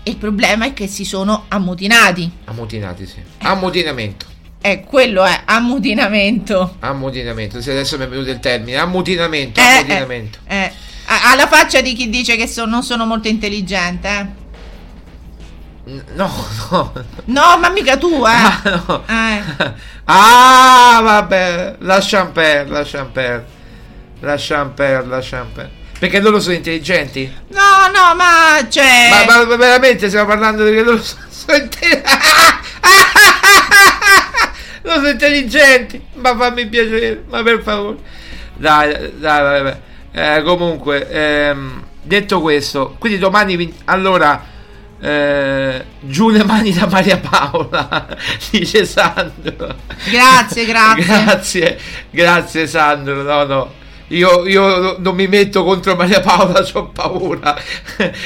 Il 0.03 0.17
problema 0.17 0.65
è 0.65 0.73
che 0.73 0.87
si 0.87 1.03
sono 1.05 1.45
ammutinati. 1.49 2.29
Ammutinati, 2.45 3.05
sì. 3.05 3.21
Ammutinamento. 3.39 4.25
Eh, 4.61 4.83
quello 4.83 5.23
è 5.23 5.41
ammutinamento. 5.45 6.77
Ammutinamento. 6.79 7.61
Sì, 7.61 7.69
adesso 7.69 7.97
mi 7.97 8.05
è 8.05 8.07
venuto 8.07 8.29
il 8.31 8.39
termine. 8.39 8.77
Ammutinamento. 8.77 9.59
Eh, 9.59 9.63
ammutinamento. 9.63 10.39
eh, 10.47 10.55
eh. 10.63 10.71
Ha 11.09 11.31
ha 11.31 11.35
la 11.35 11.47
faccia 11.47 11.79
di 11.81 11.93
chi 11.93 12.09
dice 12.09 12.35
che 12.35 12.47
so- 12.47 12.65
non 12.65 12.83
sono 12.83 13.05
molto 13.05 13.27
intelligente. 13.29 14.07
eh. 14.09 14.45
No, 16.15 16.29
no. 16.71 16.93
No, 17.25 17.57
ma 17.59 17.69
mica 17.69 17.97
tu, 17.97 18.25
eh. 18.25 18.29
Ah, 18.29 18.61
no. 18.87 19.03
Eh. 19.07 19.85
Ah, 20.09 21.01
vabbè, 21.03 21.75
lasciamo 21.79 22.31
perdere, 22.31 22.69
lasciamo 22.79 23.09
perdere. 23.09 23.45
Lasciamo 24.19 24.71
perdere, 24.71 25.07
lasciamo 25.07 25.49
perdere. 25.53 25.85
Perché 25.99 26.19
loro 26.19 26.39
sono 26.39 26.55
intelligenti? 26.55 27.31
No, 27.49 27.89
no, 27.91 28.15
ma 28.15 28.67
cioè. 28.69 29.25
Ma, 29.25 29.45
ma 29.45 29.55
veramente 29.55 30.07
stiamo 30.07 30.27
parlando 30.27 30.63
di 30.63 30.71
che 30.71 30.83
loro 30.83 31.01
sono, 31.01 31.21
sono 31.29 31.57
intelligenti? 31.57 32.09
loro 34.83 34.97
sono 34.97 35.09
intelligenti. 35.09 36.05
Ma 36.15 36.35
fammi 36.35 36.67
piacere, 36.67 37.23
ma 37.27 37.41
per 37.41 37.61
favore. 37.63 37.97
Dai, 38.55 39.13
dai, 39.17 39.61
vabbè. 39.61 39.79
Eh, 40.11 40.43
comunque, 40.43 41.09
ehm, 41.09 41.83
detto 42.01 42.41
questo, 42.41 42.95
quindi 42.97 43.19
domani 43.19 43.73
allora 43.85 44.55
eh, 44.99 45.85
giù 45.99 46.29
le 46.29 46.43
mani 46.43 46.73
da 46.73 46.87
Maria 46.87 47.17
Paola, 47.17 48.07
dice 48.49 48.85
Sandro. 48.85 49.75
Grazie, 50.09 50.65
grazie. 50.65 51.05
grazie, 51.05 51.79
grazie 52.09 52.67
Sandro. 52.67 53.21
No, 53.21 53.43
no. 53.45 53.73
Io, 54.09 54.47
io 54.47 54.95
non 54.99 55.15
mi 55.15 55.27
metto 55.27 55.65
contro 55.65 55.95
Maria 55.95 56.21
Paola, 56.21 56.65
ho 56.73 56.85
paura. 56.85 57.59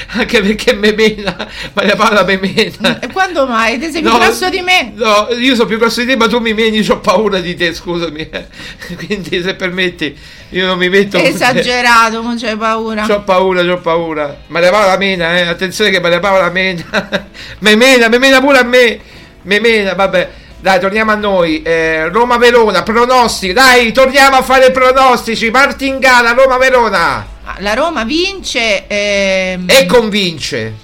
Anche 0.09 0.41
perché 0.41 0.73
me 0.73 0.93
mena. 0.93 1.47
Maria 1.73 1.95
Paola 1.95 2.23
me 2.23 2.37
mena. 2.37 2.99
E 2.99 3.07
quando 3.07 3.47
mai? 3.47 3.79
Te 3.79 3.89
sei 3.89 4.01
più 4.01 4.11
grosso 4.11 4.49
di 4.49 4.61
me? 4.61 4.91
No, 4.93 5.29
io 5.31 5.55
sono 5.55 5.67
più 5.67 5.79
grosso 5.79 6.01
di 6.01 6.07
te, 6.07 6.15
ma 6.15 6.27
tu 6.27 6.39
mi 6.39 6.53
meni, 6.53 6.87
ho 6.87 6.99
paura 6.99 7.39
di 7.39 7.55
te, 7.55 7.73
scusami. 7.73 8.29
Quindi 8.95 9.41
se 9.41 9.55
permetti, 9.55 10.15
io 10.49 10.67
non 10.67 10.77
mi 10.77 10.89
metto 10.89 11.17
Esagerato, 11.17 12.21
non 12.21 12.37
c'hai 12.37 12.57
paura. 12.57 13.05
Ho 13.09 13.23
paura, 13.23 13.61
ho 13.61 13.79
paura. 13.79 14.37
Maria 14.47 14.69
Paola 14.69 14.97
mena, 14.97 15.35
eh. 15.39 15.47
Attenzione 15.47 15.89
che 15.89 15.99
Maria 15.99 16.19
Paola 16.19 16.49
mena. 16.51 16.83
me 17.59 17.75
mena, 17.75 18.07
me 18.07 18.19
mena 18.19 18.39
pure 18.39 18.59
a 18.59 18.63
me. 18.63 18.99
Me 19.43 19.59
mena, 19.59 19.93
vabbè. 19.95 20.29
Dai, 20.61 20.79
torniamo 20.79 21.09
a 21.09 21.15
noi. 21.15 21.63
Eh, 21.63 22.07
Roma-Verona, 22.09 22.83
pronostici. 22.83 23.51
Dai, 23.51 23.91
torniamo 23.91 24.35
a 24.35 24.43
fare 24.43 24.69
pronostici. 24.69 25.49
Parti 25.49 25.87
in 25.87 25.97
gara, 25.97 26.33
Roma-Verona. 26.33 27.25
Ah, 27.43 27.55
la 27.61 27.73
Roma 27.73 28.03
vince. 28.03 28.85
Ehm... 28.85 29.65
E 29.67 29.87
convince. 29.87 30.75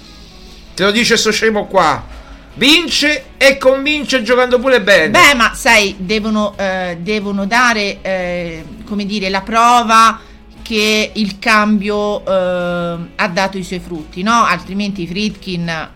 Te 0.74 0.82
lo 0.82 0.90
dice 0.90 1.16
sto 1.16 1.30
scemo 1.30 1.66
qua. 1.66 2.04
Vince 2.54 3.26
e 3.36 3.56
convince 3.56 4.24
giocando 4.24 4.58
pure 4.58 4.80
bene. 4.80 5.10
Beh, 5.10 5.34
ma 5.36 5.54
sai, 5.54 5.94
devono, 5.96 6.54
eh, 6.58 6.98
devono 7.00 7.46
dare, 7.46 7.98
eh, 8.02 8.64
come 8.84 9.06
dire, 9.06 9.28
la 9.28 9.42
prova 9.42 10.18
che 10.60 11.12
il 11.14 11.38
cambio 11.38 12.26
eh, 12.26 12.98
ha 13.14 13.28
dato 13.28 13.56
i 13.56 13.62
suoi 13.62 13.78
frutti, 13.78 14.24
no? 14.24 14.44
Altrimenti 14.44 15.02
i 15.02 15.06
Fritkin 15.06 15.88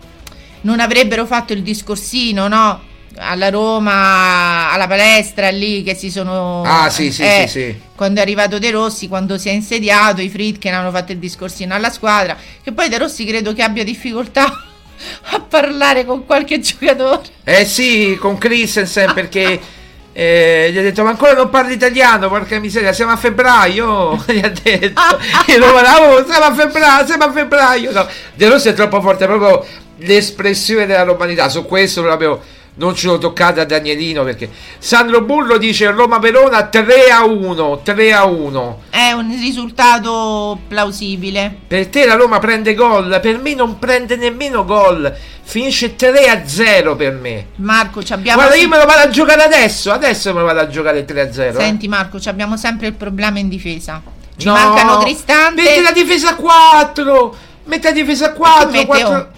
non 0.61 0.79
avrebbero 0.79 1.25
fatto 1.25 1.51
il 1.51 1.61
discorsino, 1.63 2.47
no? 2.47 2.91
Alla 3.17 3.49
Roma, 3.49 4.71
alla 4.71 4.87
palestra 4.87 5.49
lì 5.49 5.83
che 5.83 5.95
si 5.95 6.09
sono... 6.09 6.63
Ah 6.65 6.89
sì 6.89 7.11
sì, 7.11 7.21
eh, 7.21 7.45
sì. 7.47 7.59
sì 7.59 7.81
Quando 7.95 8.19
è 8.19 8.23
arrivato 8.23 8.59
De 8.59 8.71
Rossi, 8.71 9.07
quando 9.07 9.37
si 9.37 9.49
è 9.49 9.51
insediato, 9.51 10.21
i 10.21 10.29
Fritkin 10.29 10.73
hanno 10.73 10.91
fatto 10.91 11.11
il 11.11 11.19
discorsino 11.19 11.73
alla 11.73 11.89
squadra, 11.89 12.37
che 12.61 12.71
poi 12.71 12.89
De 12.89 12.97
Rossi 12.97 13.25
credo 13.25 13.53
che 13.53 13.61
abbia 13.61 13.83
difficoltà 13.83 14.45
a 15.31 15.39
parlare 15.39 16.05
con 16.05 16.25
qualche 16.25 16.59
giocatore. 16.59 17.21
Eh 17.43 17.65
sì, 17.65 18.17
con 18.19 18.37
Christensen 18.37 19.13
perché... 19.13 19.81
Eh, 20.15 20.69
gli 20.71 20.77
ha 20.77 20.83
detto 20.83 21.01
ma 21.01 21.09
ancora 21.09 21.33
non 21.33 21.49
parli 21.49 21.73
italiano 21.73 22.29
porca 22.29 22.59
miseria 22.59 22.93
siamo 22.93 23.13
a 23.13 23.17
febbraio. 23.17 24.23
Gli 24.29 24.41
ha 24.43 24.51
detto. 24.61 25.01
E 25.47 25.57
lo 25.57 25.65
oh, 25.65 26.23
siamo 26.23 26.45
a 26.45 26.53
febbraio 26.53 27.05
siamo 27.07 27.23
a 27.23 27.31
febbraio. 27.31 27.91
No. 27.91 28.07
De 28.35 28.47
Rossi 28.47 28.69
è 28.69 28.73
troppo 28.73 29.01
forte 29.01 29.25
proprio 29.25 29.65
l'espressione 29.97 30.85
della 30.85 31.01
romanità 31.01 31.49
su 31.49 31.65
questo 31.65 32.03
proprio 32.03 32.39
non 32.75 32.95
ce 32.95 33.07
lo 33.07 33.17
toccate 33.17 33.59
a 33.59 33.65
Danielino 33.65 34.23
perché 34.23 34.49
Sandro 34.79 35.21
Burlo 35.21 35.57
dice 35.57 35.91
Roma-Verona 35.91 36.65
3 36.65 37.09
a 37.11 37.23
1 37.23 37.81
3 37.83 38.13
a 38.13 38.25
1 38.25 38.81
è 38.89 39.11
un 39.11 39.29
risultato 39.29 40.59
plausibile. 40.67 41.55
Per 41.67 41.87
te 41.87 42.05
la 42.05 42.15
Roma 42.15 42.39
prende 42.39 42.73
gol? 42.73 43.19
Per 43.21 43.39
me 43.39 43.53
non 43.53 43.79
prende 43.79 44.15
nemmeno 44.15 44.65
gol. 44.65 45.15
Finisce 45.41 45.95
3 45.95 46.29
a 46.29 46.47
0 46.47 46.95
per 46.95 47.13
me. 47.13 47.47
Marco 47.55 48.01
abbiamo 48.09 48.41
guarda 48.41 48.55
io 48.55 48.67
me 48.67 48.77
lo 48.77 48.85
vado 48.85 49.01
a 49.01 49.09
giocare 49.09 49.43
adesso 49.43 49.91
adesso 49.91 50.33
me 50.33 50.39
lo 50.39 50.45
vado 50.45 50.61
a 50.61 50.67
giocare 50.67 51.05
3 51.05 51.21
a 51.21 51.31
0 51.31 51.59
senti 51.59 51.87
Marco 51.87 52.17
abbiamo 52.25 52.57
sempre 52.57 52.87
il 52.87 52.93
problema 52.93 53.39
in 53.39 53.49
difesa. 53.49 54.01
Ci 54.35 54.47
no, 54.47 54.53
mancano 54.53 54.97
Cristante. 54.99 55.61
Metti 55.61 55.81
la 55.81 55.91
difesa 55.91 56.29
a 56.29 56.35
4 56.35 57.35
metti 57.65 57.83
la 57.83 57.91
difesa 57.91 58.25
a 58.27 58.31
4, 58.33 58.85
4... 58.85 59.31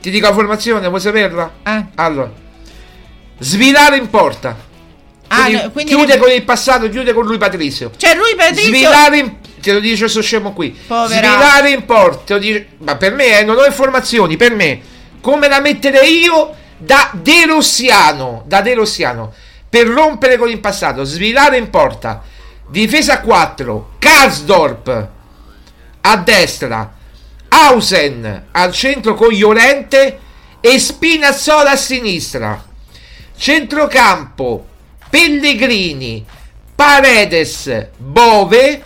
ti 0.00 0.10
dico 0.10 0.26
la 0.26 0.32
formazione 0.32 0.88
vuoi 0.88 1.00
saperla? 1.00 1.50
Eh. 1.62 1.84
allora 1.94 2.41
Svilare 3.42 3.96
in 3.96 4.08
porta. 4.08 4.70
Ah, 5.28 5.44
quindi, 5.44 5.62
no, 5.62 5.70
quindi 5.70 5.94
chiude 5.94 6.18
con 6.18 6.30
il 6.30 6.42
passato, 6.44 6.88
chiude 6.88 7.12
con 7.12 7.24
lui 7.24 7.38
Patrizio. 7.38 7.90
Cioè 7.96 8.14
lui 8.14 8.34
Patrizio 8.36 8.64
Svilare 8.64 9.18
in 9.18 9.36
te 9.60 9.72
lo 9.72 9.80
dice 9.80 10.00
questo 10.00 10.20
scemo 10.20 10.52
qui. 10.52 10.70
Povera. 10.86 11.28
Svilare 11.28 11.70
in 11.70 11.84
porta, 11.84 12.36
dice, 12.36 12.68
ma 12.78 12.96
per 12.96 13.12
me 13.12 13.38
eh, 13.38 13.44
non 13.44 13.56
ho 13.56 13.64
informazioni, 13.64 14.36
per 14.36 14.54
me 14.54 14.80
come 15.20 15.48
la 15.48 15.60
metterei 15.60 16.22
io 16.22 16.54
da 16.76 17.10
De 17.14 17.46
Rossiano, 17.46 18.42
da 18.46 18.60
De 18.60 18.74
Rossiano 18.74 19.32
per 19.72 19.86
rompere 19.86 20.36
con 20.36 20.50
il 20.50 20.58
passato, 20.58 21.04
svilare 21.04 21.56
in 21.56 21.70
porta. 21.70 22.22
Difesa 22.68 23.20
4, 23.20 23.94
Karsdorp 23.98 25.08
a 26.02 26.16
destra, 26.18 26.92
Hausen 27.48 28.48
al 28.50 28.72
centro 28.72 29.14
con 29.14 29.28
Llorente 29.28 30.18
e 30.60 30.78
Spinazzola 30.78 31.70
a 31.70 31.76
sinistra. 31.76 32.62
Centrocampo, 33.42 34.66
Pellegrini, 35.10 36.24
Paredes, 36.76 37.88
Bove, 37.96 38.80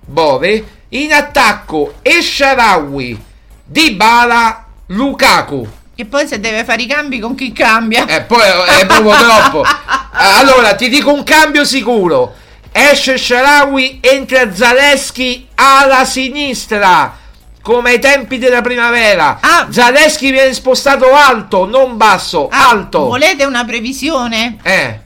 Bove, 0.00 0.64
in 0.88 1.12
attacco 1.12 1.94
Esharawi, 2.02 3.16
Dybala, 3.62 4.66
Lukaku. 4.86 5.64
E 5.94 6.06
poi 6.06 6.26
se 6.26 6.40
deve 6.40 6.64
fare 6.64 6.82
i 6.82 6.86
cambi 6.86 7.20
con 7.20 7.36
chi 7.36 7.52
cambia? 7.52 8.04
E 8.06 8.16
eh, 8.16 8.22
poi 8.22 8.40
è 8.80 8.84
proprio 8.84 9.14
troppo. 9.22 9.62
Allora, 10.10 10.74
ti 10.74 10.88
dico 10.88 11.12
un 11.12 11.22
cambio 11.22 11.64
sicuro. 11.64 12.34
Esce 12.72 13.16
Sharawi, 13.16 14.00
entra 14.02 14.52
Zaleschi 14.52 15.50
alla 15.54 16.04
sinistra 16.04 17.16
come 17.64 17.92
ai 17.92 17.98
tempi 17.98 18.36
della 18.36 18.60
primavera. 18.60 19.38
Ah. 19.40 19.68
Zaleschi 19.70 20.30
viene 20.30 20.52
spostato 20.52 21.14
alto, 21.14 21.64
non 21.64 21.96
basso, 21.96 22.48
ah, 22.48 22.68
alto. 22.68 23.06
Volete 23.06 23.46
una 23.46 23.64
previsione? 23.64 24.58
Eh. 24.62 25.00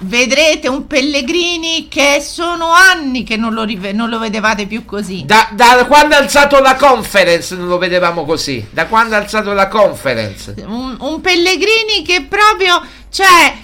Vedrete 0.00 0.68
un 0.68 0.86
Pellegrini 0.86 1.86
che 1.88 2.22
sono 2.22 2.70
anni 2.70 3.24
che 3.24 3.36
non 3.36 3.52
lo, 3.52 3.64
rive- 3.64 3.92
non 3.92 4.08
lo 4.08 4.18
vedevate 4.18 4.66
più 4.66 4.86
così. 4.86 5.24
Da, 5.26 5.50
da, 5.52 5.84
quando 5.86 6.14
ha 6.14 6.18
alzato 6.18 6.60
la 6.60 6.76
conference 6.76 7.54
non 7.54 7.68
lo 7.68 7.76
vedevamo 7.76 8.24
così. 8.24 8.66
Da 8.70 8.86
quando 8.86 9.14
ha 9.14 9.18
alzato 9.18 9.52
la 9.52 9.68
conference. 9.68 10.54
Un, 10.66 10.96
un 10.98 11.20
Pellegrini 11.20 12.02
che 12.02 12.26
proprio... 12.26 12.80
Cioè, 13.10 13.54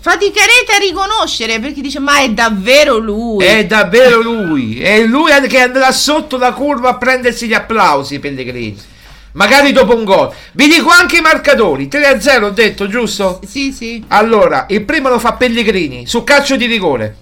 faticherete 0.00 0.72
a 0.74 0.78
riconoscere 0.78 1.58
perché 1.58 1.80
dice 1.80 1.98
ma 1.98 2.18
è 2.18 2.30
davvero 2.30 2.98
lui. 2.98 3.44
È 3.44 3.64
davvero 3.64 4.20
lui. 4.20 4.80
È 4.80 5.00
lui 5.04 5.30
che 5.48 5.60
andrà 5.60 5.90
sotto 5.90 6.36
la 6.36 6.52
curva 6.52 6.90
a 6.90 6.96
prendersi 6.96 7.46
gli 7.46 7.54
applausi 7.54 8.18
Pellegrini. 8.18 8.92
Magari 9.32 9.72
dopo 9.72 9.96
un 9.96 10.04
gol. 10.04 10.32
Vi 10.52 10.68
dico 10.68 10.90
anche 10.90 11.16
i 11.16 11.20
marcatori. 11.20 11.88
3 11.88 12.20
0 12.20 12.46
ho 12.46 12.50
detto 12.50 12.86
giusto? 12.86 13.40
sì 13.46 13.72
sì. 13.72 14.04
Allora 14.08 14.66
il 14.68 14.84
primo 14.84 15.08
lo 15.08 15.18
fa 15.18 15.32
Pellegrini 15.32 16.06
su 16.06 16.22
calcio 16.22 16.56
di 16.56 16.66
rigore. 16.66 17.16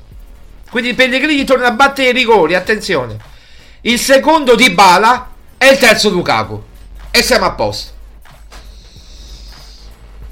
Quindi 0.69 0.95
Pellegrini 0.95 1.45
torna 1.45 1.69
a 1.69 1.73
battere 1.73 2.11
i 2.11 2.13
rigori 2.13 2.55
attenzione. 2.55 3.17
Il 3.83 3.99
secondo 3.99 4.55
di 4.55 4.71
Bala 4.71 5.31
e 5.57 5.69
il 5.69 5.79
terzo 5.79 6.11
Lukaku. 6.11 6.63
E 7.11 7.23
siamo 7.23 7.47
a 7.47 7.53
posto 7.53 8.01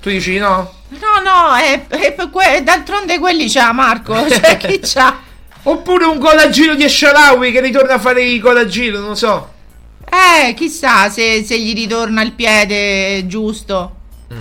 tu 0.01 0.09
dici 0.09 0.39
no? 0.39 0.79
No, 0.89 1.23
no, 1.23 1.55
è, 1.55 1.87
è, 1.87 2.17
è, 2.17 2.63
d'altronde 2.63 3.19
quelli 3.19 3.49
c'ha 3.49 3.73
Marco, 3.73 4.15
cioè 4.29 4.57
chi 4.57 4.81
c'ha? 4.83 5.21
Oppure 5.65 6.05
un 6.07 6.19
gol 6.19 6.39
a 6.39 6.49
giro 6.49 6.75
di 6.75 6.85
Esharawi 6.85 7.53
che 7.53 7.61
ritorna 7.61 7.95
a 7.95 7.99
fare 7.99 8.23
i 8.23 8.41
gol 8.41 8.57
a 8.57 8.67
giro, 8.67 8.99
non 8.99 9.17
so. 9.17 9.53
Eh, 10.11 10.55
chissà 10.55 11.09
se, 11.11 11.45
se 11.45 11.59
gli 11.59 11.75
ritorna 11.75 12.23
il 12.23 12.33
piede 12.33 13.27
giusto. 13.27 13.97
Mm. 14.33 14.41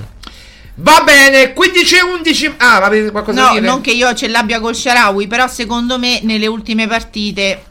Va 0.75 1.01
bene, 1.03 1.53
15 1.53 1.95
e 1.95 2.01
11. 2.01 2.53
Ah, 2.57 2.77
avete 2.77 3.11
qualcosa 3.11 3.39
no, 3.39 3.47
da 3.47 3.53
dire? 3.53 3.65
non 3.65 3.81
che 3.81 3.91
io 3.91 4.13
ce 4.13 4.27
l'abbia 4.29 4.59
col 4.59 4.75
Sharawi, 4.75 5.27
però 5.27 5.47
secondo 5.47 5.99
me 5.99 6.21
nelle 6.23 6.47
ultime 6.47 6.87
partite 6.87 7.65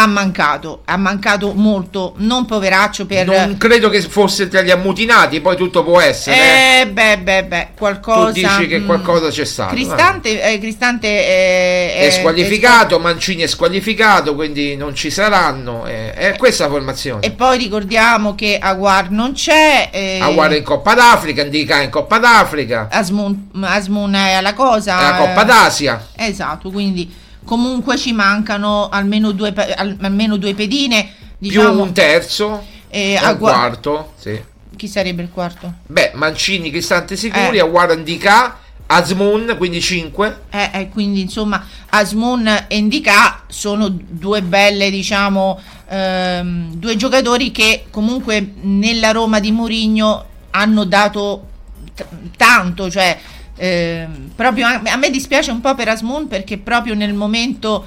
ha 0.00 0.06
mancato, 0.06 0.80
ha 0.86 0.96
mancato 0.96 1.52
molto, 1.52 2.14
non 2.18 2.46
poveraccio 2.46 3.04
per... 3.04 3.26
Non 3.26 3.58
credo 3.58 3.90
che 3.90 4.00
fosse 4.00 4.48
tra 4.48 4.62
gli 4.62 4.70
ammutinati, 4.70 5.40
poi 5.42 5.56
tutto 5.56 5.84
può 5.84 6.00
essere. 6.00 6.80
Eh, 6.80 6.86
beh, 6.86 7.18
beh, 7.18 7.44
beh, 7.44 7.68
qualcosa... 7.76 8.32
Tu 8.32 8.40
dici 8.40 8.66
che 8.66 8.78
mm, 8.78 8.86
qualcosa 8.86 9.28
c'è 9.28 9.44
stato. 9.44 9.74
Cristante, 9.74 10.42
eh, 10.42 10.58
Cristante 10.58 11.08
è, 11.08 12.06
è, 12.06 12.10
squalificato, 12.10 12.96
è 12.96 13.00
Mancini 13.00 13.42
è 13.42 13.46
squalificato, 13.46 14.34
quindi 14.34 14.74
non 14.74 14.94
ci 14.94 15.10
saranno. 15.10 15.84
È, 15.84 16.12
è 16.14 16.36
questa 16.38 16.64
la 16.64 16.70
formazione. 16.70 17.26
E 17.26 17.32
poi 17.32 17.58
ricordiamo 17.58 18.34
che 18.34 18.58
Aguar 18.58 19.10
non 19.10 19.32
c'è. 19.34 19.90
Eh, 19.92 20.18
Aguar 20.22 20.54
in 20.54 20.62
Coppa 20.62 20.94
d'Africa, 20.94 21.42
Indica 21.42 21.82
in 21.82 21.90
Coppa 21.90 22.18
d'Africa. 22.18 22.88
Asmun, 22.90 23.50
Asmun 23.60 24.14
è 24.14 24.32
alla 24.32 24.54
cosa. 24.54 24.98
È 24.98 25.02
la 25.10 25.16
Coppa 25.16 25.44
d'Asia. 25.44 26.06
Esatto, 26.16 26.70
quindi 26.70 27.28
comunque 27.50 27.96
ci 27.98 28.12
mancano 28.12 28.88
almeno 28.90 29.32
due, 29.32 29.52
almeno 29.98 30.36
due 30.36 30.54
pedine. 30.54 31.14
Diciamo, 31.36 31.72
più 31.72 31.80
un 31.80 31.92
terzo 31.92 32.64
e 32.88 33.18
un 33.20 33.36
gua- 33.38 33.50
quarto. 33.50 34.12
Sì. 34.16 34.40
Chi 34.76 34.86
sarebbe 34.86 35.22
il 35.22 35.30
quarto? 35.32 35.74
Beh, 35.88 36.12
Mancini, 36.14 36.70
Cristante 36.70 37.16
Sicuri, 37.16 37.56
eh. 37.56 37.60
Aguara 37.62 37.96
Ndika, 37.96 38.56
Asmoon, 38.86 39.56
quindi 39.58 39.80
5. 39.80 40.42
Eh, 40.50 40.70
eh, 40.74 40.88
quindi 40.90 41.22
insomma 41.22 41.66
Asmoon 41.88 42.66
e 42.68 42.80
Ndika 42.80 43.42
sono 43.48 43.88
due 43.88 44.42
belle, 44.42 44.88
diciamo, 44.88 45.58
ehm, 45.88 46.74
due 46.74 46.94
giocatori 46.94 47.50
che 47.50 47.86
comunque 47.90 48.52
nella 48.60 49.10
Roma 49.10 49.40
di 49.40 49.50
Mourinho 49.50 50.24
hanno 50.50 50.84
dato 50.84 51.48
t- 51.96 52.06
tanto, 52.36 52.88
cioè 52.88 53.18
eh, 53.60 54.08
proprio 54.34 54.66
a, 54.66 54.80
a, 54.82 54.96
me 54.96 55.10
dispiace 55.10 55.50
un 55.50 55.60
po' 55.60 55.74
per 55.74 55.86
Asmoon 55.86 56.28
perché 56.28 56.56
proprio 56.56 56.94
nel 56.94 57.12
momento 57.12 57.84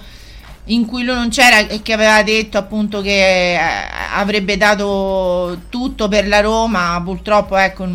in 0.65 0.86
cui 0.86 1.03
lui 1.03 1.15
non 1.15 1.30
c'era 1.30 1.67
e 1.67 1.82
che 1.82 1.93
aveva 1.93 2.21
detto 2.21 2.59
appunto 2.59 3.01
che 3.01 3.55
eh, 3.55 3.59
avrebbe 4.13 4.55
dato 4.55 5.61
tutto 5.69 6.07
per 6.07 6.28
la 6.28 6.41
Roma, 6.41 7.01
purtroppo 7.03 7.57
ecco 7.57 7.88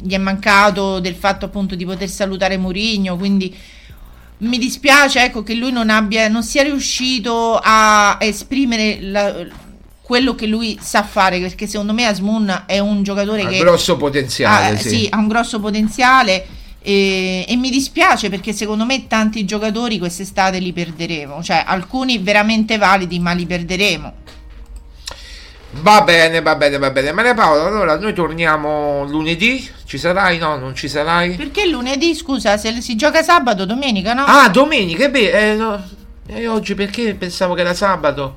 gli 0.00 0.14
è 0.14 0.18
mancato 0.18 1.00
del 1.00 1.14
fatto 1.14 1.44
appunto 1.44 1.74
di 1.74 1.84
poter 1.84 2.08
salutare 2.08 2.56
Mourinho, 2.56 3.18
quindi 3.18 3.54
mi 4.38 4.56
dispiace 4.56 5.22
ecco, 5.22 5.42
che 5.42 5.52
lui 5.52 5.70
non, 5.70 5.90
abbia, 5.90 6.28
non 6.28 6.42
sia 6.42 6.62
riuscito 6.62 7.60
a 7.62 8.16
esprimere 8.20 8.98
la, 9.02 9.34
quello 10.00 10.34
che 10.34 10.46
lui 10.46 10.78
sa 10.80 11.02
fare 11.02 11.38
perché 11.40 11.66
secondo 11.66 11.92
me 11.92 12.06
Asmun 12.06 12.64
è 12.66 12.78
un 12.78 13.02
giocatore 13.02 13.42
ha 13.42 13.48
che 13.48 13.58
grosso 13.58 13.98
potenziale 13.98 14.76
ha, 14.76 14.78
sì. 14.78 14.88
sì. 14.88 15.06
ha 15.10 15.18
un 15.18 15.28
grosso 15.28 15.60
potenziale 15.60 16.60
e, 16.82 17.44
e, 17.48 17.56
mi 17.56 17.70
dispiace 17.70 18.28
perché 18.28 18.52
secondo 18.52 18.84
me 18.84 19.06
tanti 19.06 19.44
giocatori 19.44 19.98
quest'estate 19.98 20.58
li 20.58 20.72
perderemo 20.72 21.42
cioè 21.42 21.62
alcuni 21.66 22.18
veramente 22.18 22.76
validi 22.76 23.18
ma 23.18 23.32
li 23.32 23.46
perderemo 23.46 24.12
Va 25.74 26.02
bene, 26.02 26.42
va 26.42 26.54
bene, 26.54 26.76
va 26.76 26.90
bene. 26.90 27.12
Maria 27.12 27.32
Paola, 27.32 27.64
allora 27.64 27.98
noi 27.98 28.12
torniamo 28.12 29.06
lunedì. 29.06 29.66
Ci 29.86 29.96
sarai? 29.96 30.36
No, 30.36 30.58
non 30.58 30.74
ci 30.74 30.86
sarai? 30.86 31.34
Perché 31.34 31.66
lunedì, 31.66 32.14
scusa, 32.14 32.58
se 32.58 32.82
si 32.82 32.94
gioca 32.94 33.22
sabato, 33.22 33.64
domenica, 33.64 34.12
no? 34.12 34.24
Ah, 34.26 34.50
domenica, 34.50 35.08
beh, 35.08 35.52
eh, 35.52 35.54
no. 35.54 35.82
E 36.26 36.46
oggi 36.46 36.74
perché 36.74 37.14
pensavo 37.14 37.54
che 37.54 37.62
era 37.62 37.72
sabato? 37.72 38.36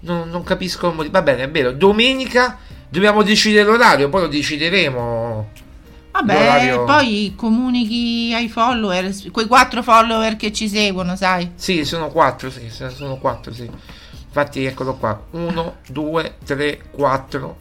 Non, 0.00 0.28
non 0.28 0.42
capisco 0.42 0.88
il 0.88 0.94
motivo. 0.94 1.12
Va 1.12 1.22
bene, 1.22 1.44
è 1.44 1.50
vero. 1.50 1.70
Domenica 1.70 2.58
dobbiamo 2.88 3.22
decidere 3.22 3.64
l'orario, 3.64 4.08
poi 4.08 4.22
lo 4.22 4.28
decideremo. 4.28 5.23
Vabbè, 6.14 6.84
poi 6.86 7.32
comunichi 7.36 8.32
ai 8.32 8.48
follower, 8.48 9.12
quei 9.32 9.46
quattro 9.46 9.82
follower 9.82 10.36
che 10.36 10.52
ci 10.52 10.68
seguono, 10.68 11.16
sai? 11.16 11.50
Sì, 11.56 11.84
sono 11.84 12.08
quattro, 12.08 12.50
sì, 12.50 12.70
sono 12.70 13.16
quattro, 13.16 13.52
sì. 13.52 13.68
Infatti, 14.24 14.64
eccolo 14.64 14.94
qua: 14.94 15.20
1, 15.32 15.76
2, 15.88 16.36
3, 16.44 16.80
4. 16.92 17.56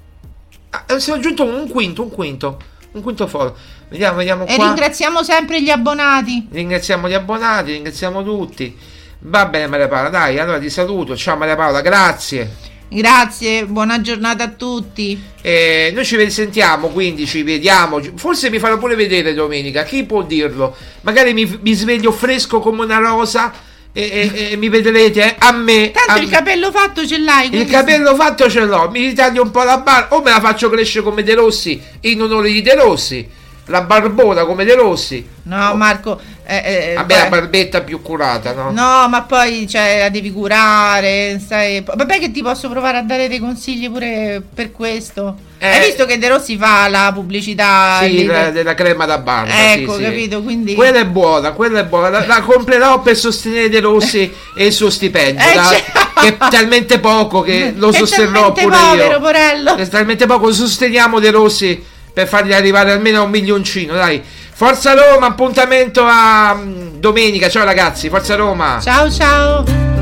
Ah, 0.70 1.00
siamo 1.00 1.18
aggiunto 1.18 1.44
un 1.44 1.68
quinto, 1.68 2.04
un 2.04 2.12
quinto. 2.12 2.62
Un 2.92 3.02
quinto 3.02 3.26
follower. 3.26 3.56
Vediamo, 3.90 4.18
vediamo 4.18 4.46
e 4.46 4.56
ringraziamo 4.56 5.24
sempre 5.24 5.60
gli 5.60 5.72
abbonati. 5.72 6.48
Ringraziamo 6.52 7.10
gli 7.10 7.14
abbonati, 7.14 7.72
ringraziamo 7.72 8.24
tutti. 8.24 8.78
Va 9.22 9.48
bene 9.48 9.66
Maria 9.66 9.88
Paola, 9.88 10.10
dai, 10.10 10.38
allora 10.38 10.60
ti 10.60 10.70
saluto. 10.70 11.16
Ciao 11.16 11.38
Maria 11.38 11.56
Paola, 11.56 11.82
grazie. 11.82 12.56
Grazie, 12.94 13.66
buona 13.66 14.02
giornata 14.02 14.44
a 14.44 14.50
tutti. 14.50 15.20
Eh, 15.42 15.92
noi 15.96 16.06
ci 16.06 16.30
sentiamo, 16.30 16.90
quindi 16.90 17.26
ci 17.26 17.42
vediamo. 17.42 18.00
Forse 18.16 18.52
mi 18.52 18.60
farò 18.60 18.78
pure 18.78 18.94
vedere 18.94 19.34
domenica, 19.34 19.84
chi 19.84 20.04
può 20.04 20.22
dirlo? 20.22 20.76
Magari 21.02 21.34
mi, 21.34 21.58
mi 21.62 21.74
sveglio 21.74 22.12
fresco 22.12 22.60
come 22.60 22.84
una 22.84 22.98
rosa 22.98 23.52
e, 23.92 24.32
e, 24.32 24.52
e 24.52 24.58
mi 24.58 24.70
vedrete 24.70 25.36
a 25.40 25.52
me. 25.52 25.90
Tanto 25.90 26.12
a 26.12 26.24
il 26.24 26.30
capello 26.30 26.70
fatto 26.70 27.08
ce 27.08 27.18
l'hai. 27.18 27.50
Il 27.52 27.66
capello 27.66 28.14
fatto 28.14 28.48
ce 28.48 28.64
l'ho, 28.64 28.88
mi 28.92 29.00
ritaglio 29.00 29.42
un 29.42 29.50
po' 29.50 29.64
la 29.64 29.80
barba 29.80 30.16
o 30.16 30.22
me 30.22 30.30
la 30.30 30.40
faccio 30.40 30.70
crescere 30.70 31.04
come 31.04 31.24
De 31.24 31.34
Rossi 31.34 31.82
in 32.02 32.22
onore 32.22 32.52
di 32.52 32.62
De 32.62 32.76
Rossi 32.76 33.28
la 33.68 33.82
barbona 33.82 34.44
come 34.44 34.66
De 34.66 34.76
Rossi. 34.76 35.26
No, 35.44 35.70
oh. 35.70 35.76
Marco. 35.76 36.20
Eh, 36.46 36.56
eh, 36.56 36.94
Vabbè, 36.96 37.16
beh, 37.16 37.22
la 37.22 37.30
barbetta 37.30 37.82
più 37.82 38.02
curata, 38.02 38.54
no? 38.54 38.72
No, 38.72 39.08
ma 39.08 39.24
poi 39.24 39.68
cioè, 39.68 40.00
la 40.00 40.10
devi 40.10 40.32
curare. 40.32 41.42
Sai. 41.46 41.82
Vabbè, 41.82 42.20
che 42.20 42.32
ti 42.32 42.42
posso 42.42 42.70
provare 42.70 42.98
a 42.98 43.02
dare 43.02 43.30
dei 43.30 43.40
consigli 43.40 43.90
pure 43.90 44.42
per 44.54 44.72
questo. 44.72 45.36
Eh, 45.58 45.68
Hai 45.68 45.86
visto 45.86 46.06
che 46.06 46.18
De 46.18 46.28
Rossi 46.28 46.58
fa 46.58 46.90
la 46.90 47.12
pubblicità 47.14 48.00
sì, 48.02 48.26
la, 48.26 48.50
della 48.50 48.74
crema 48.74 49.06
da 49.06 49.18
barba? 49.20 49.72
Ecco, 49.72 49.96
sì, 49.96 50.04
capito? 50.04 50.42
Quindi... 50.42 50.76
Quella 50.76 51.00
è 51.00 51.06
buona, 51.06 51.52
quella 51.54 51.80
è 51.80 51.86
buona. 51.86 52.10
La, 52.10 52.26
la 52.26 52.42
comprerò 52.42 53.00
per 53.00 53.16
sostenere 53.16 53.70
De 53.70 53.80
Rossi 53.80 54.30
e 54.58 54.66
il 54.66 54.74
suo 54.74 54.90
stipendio. 54.90 55.50
Eh, 55.50 55.54
da, 55.54 55.64
cioè... 55.64 55.84
Che 56.14 56.28
è 56.28 56.38
talmente 56.50 57.00
poco 57.00 57.42
che 57.42 57.74
lo 57.76 57.92
sosterrò 57.94 58.52
pure 58.52 58.66
povero, 58.66 59.12
io. 59.12 59.20
Porello. 59.22 59.76
È 59.76 59.88
talmente 59.88 60.26
poco, 60.26 60.52
sosteniamo 60.52 61.20
De 61.20 61.32
Rossi 61.32 61.92
per 62.14 62.28
fargli 62.28 62.54
arrivare 62.54 62.92
almeno 62.92 63.20
a 63.20 63.24
un 63.24 63.32
milioncino, 63.32 63.94
dai. 63.94 64.22
Forza 64.56 64.94
Roma, 64.94 65.28
appuntamento 65.28 66.06
a 66.06 66.54
mm, 66.54 67.00
domenica. 67.00 67.50
Ciao 67.50 67.66
ragazzi, 67.66 68.08
Forza 68.10 68.36
Roma. 68.36 68.80
Ciao 68.82 69.10
ciao. 69.10 69.93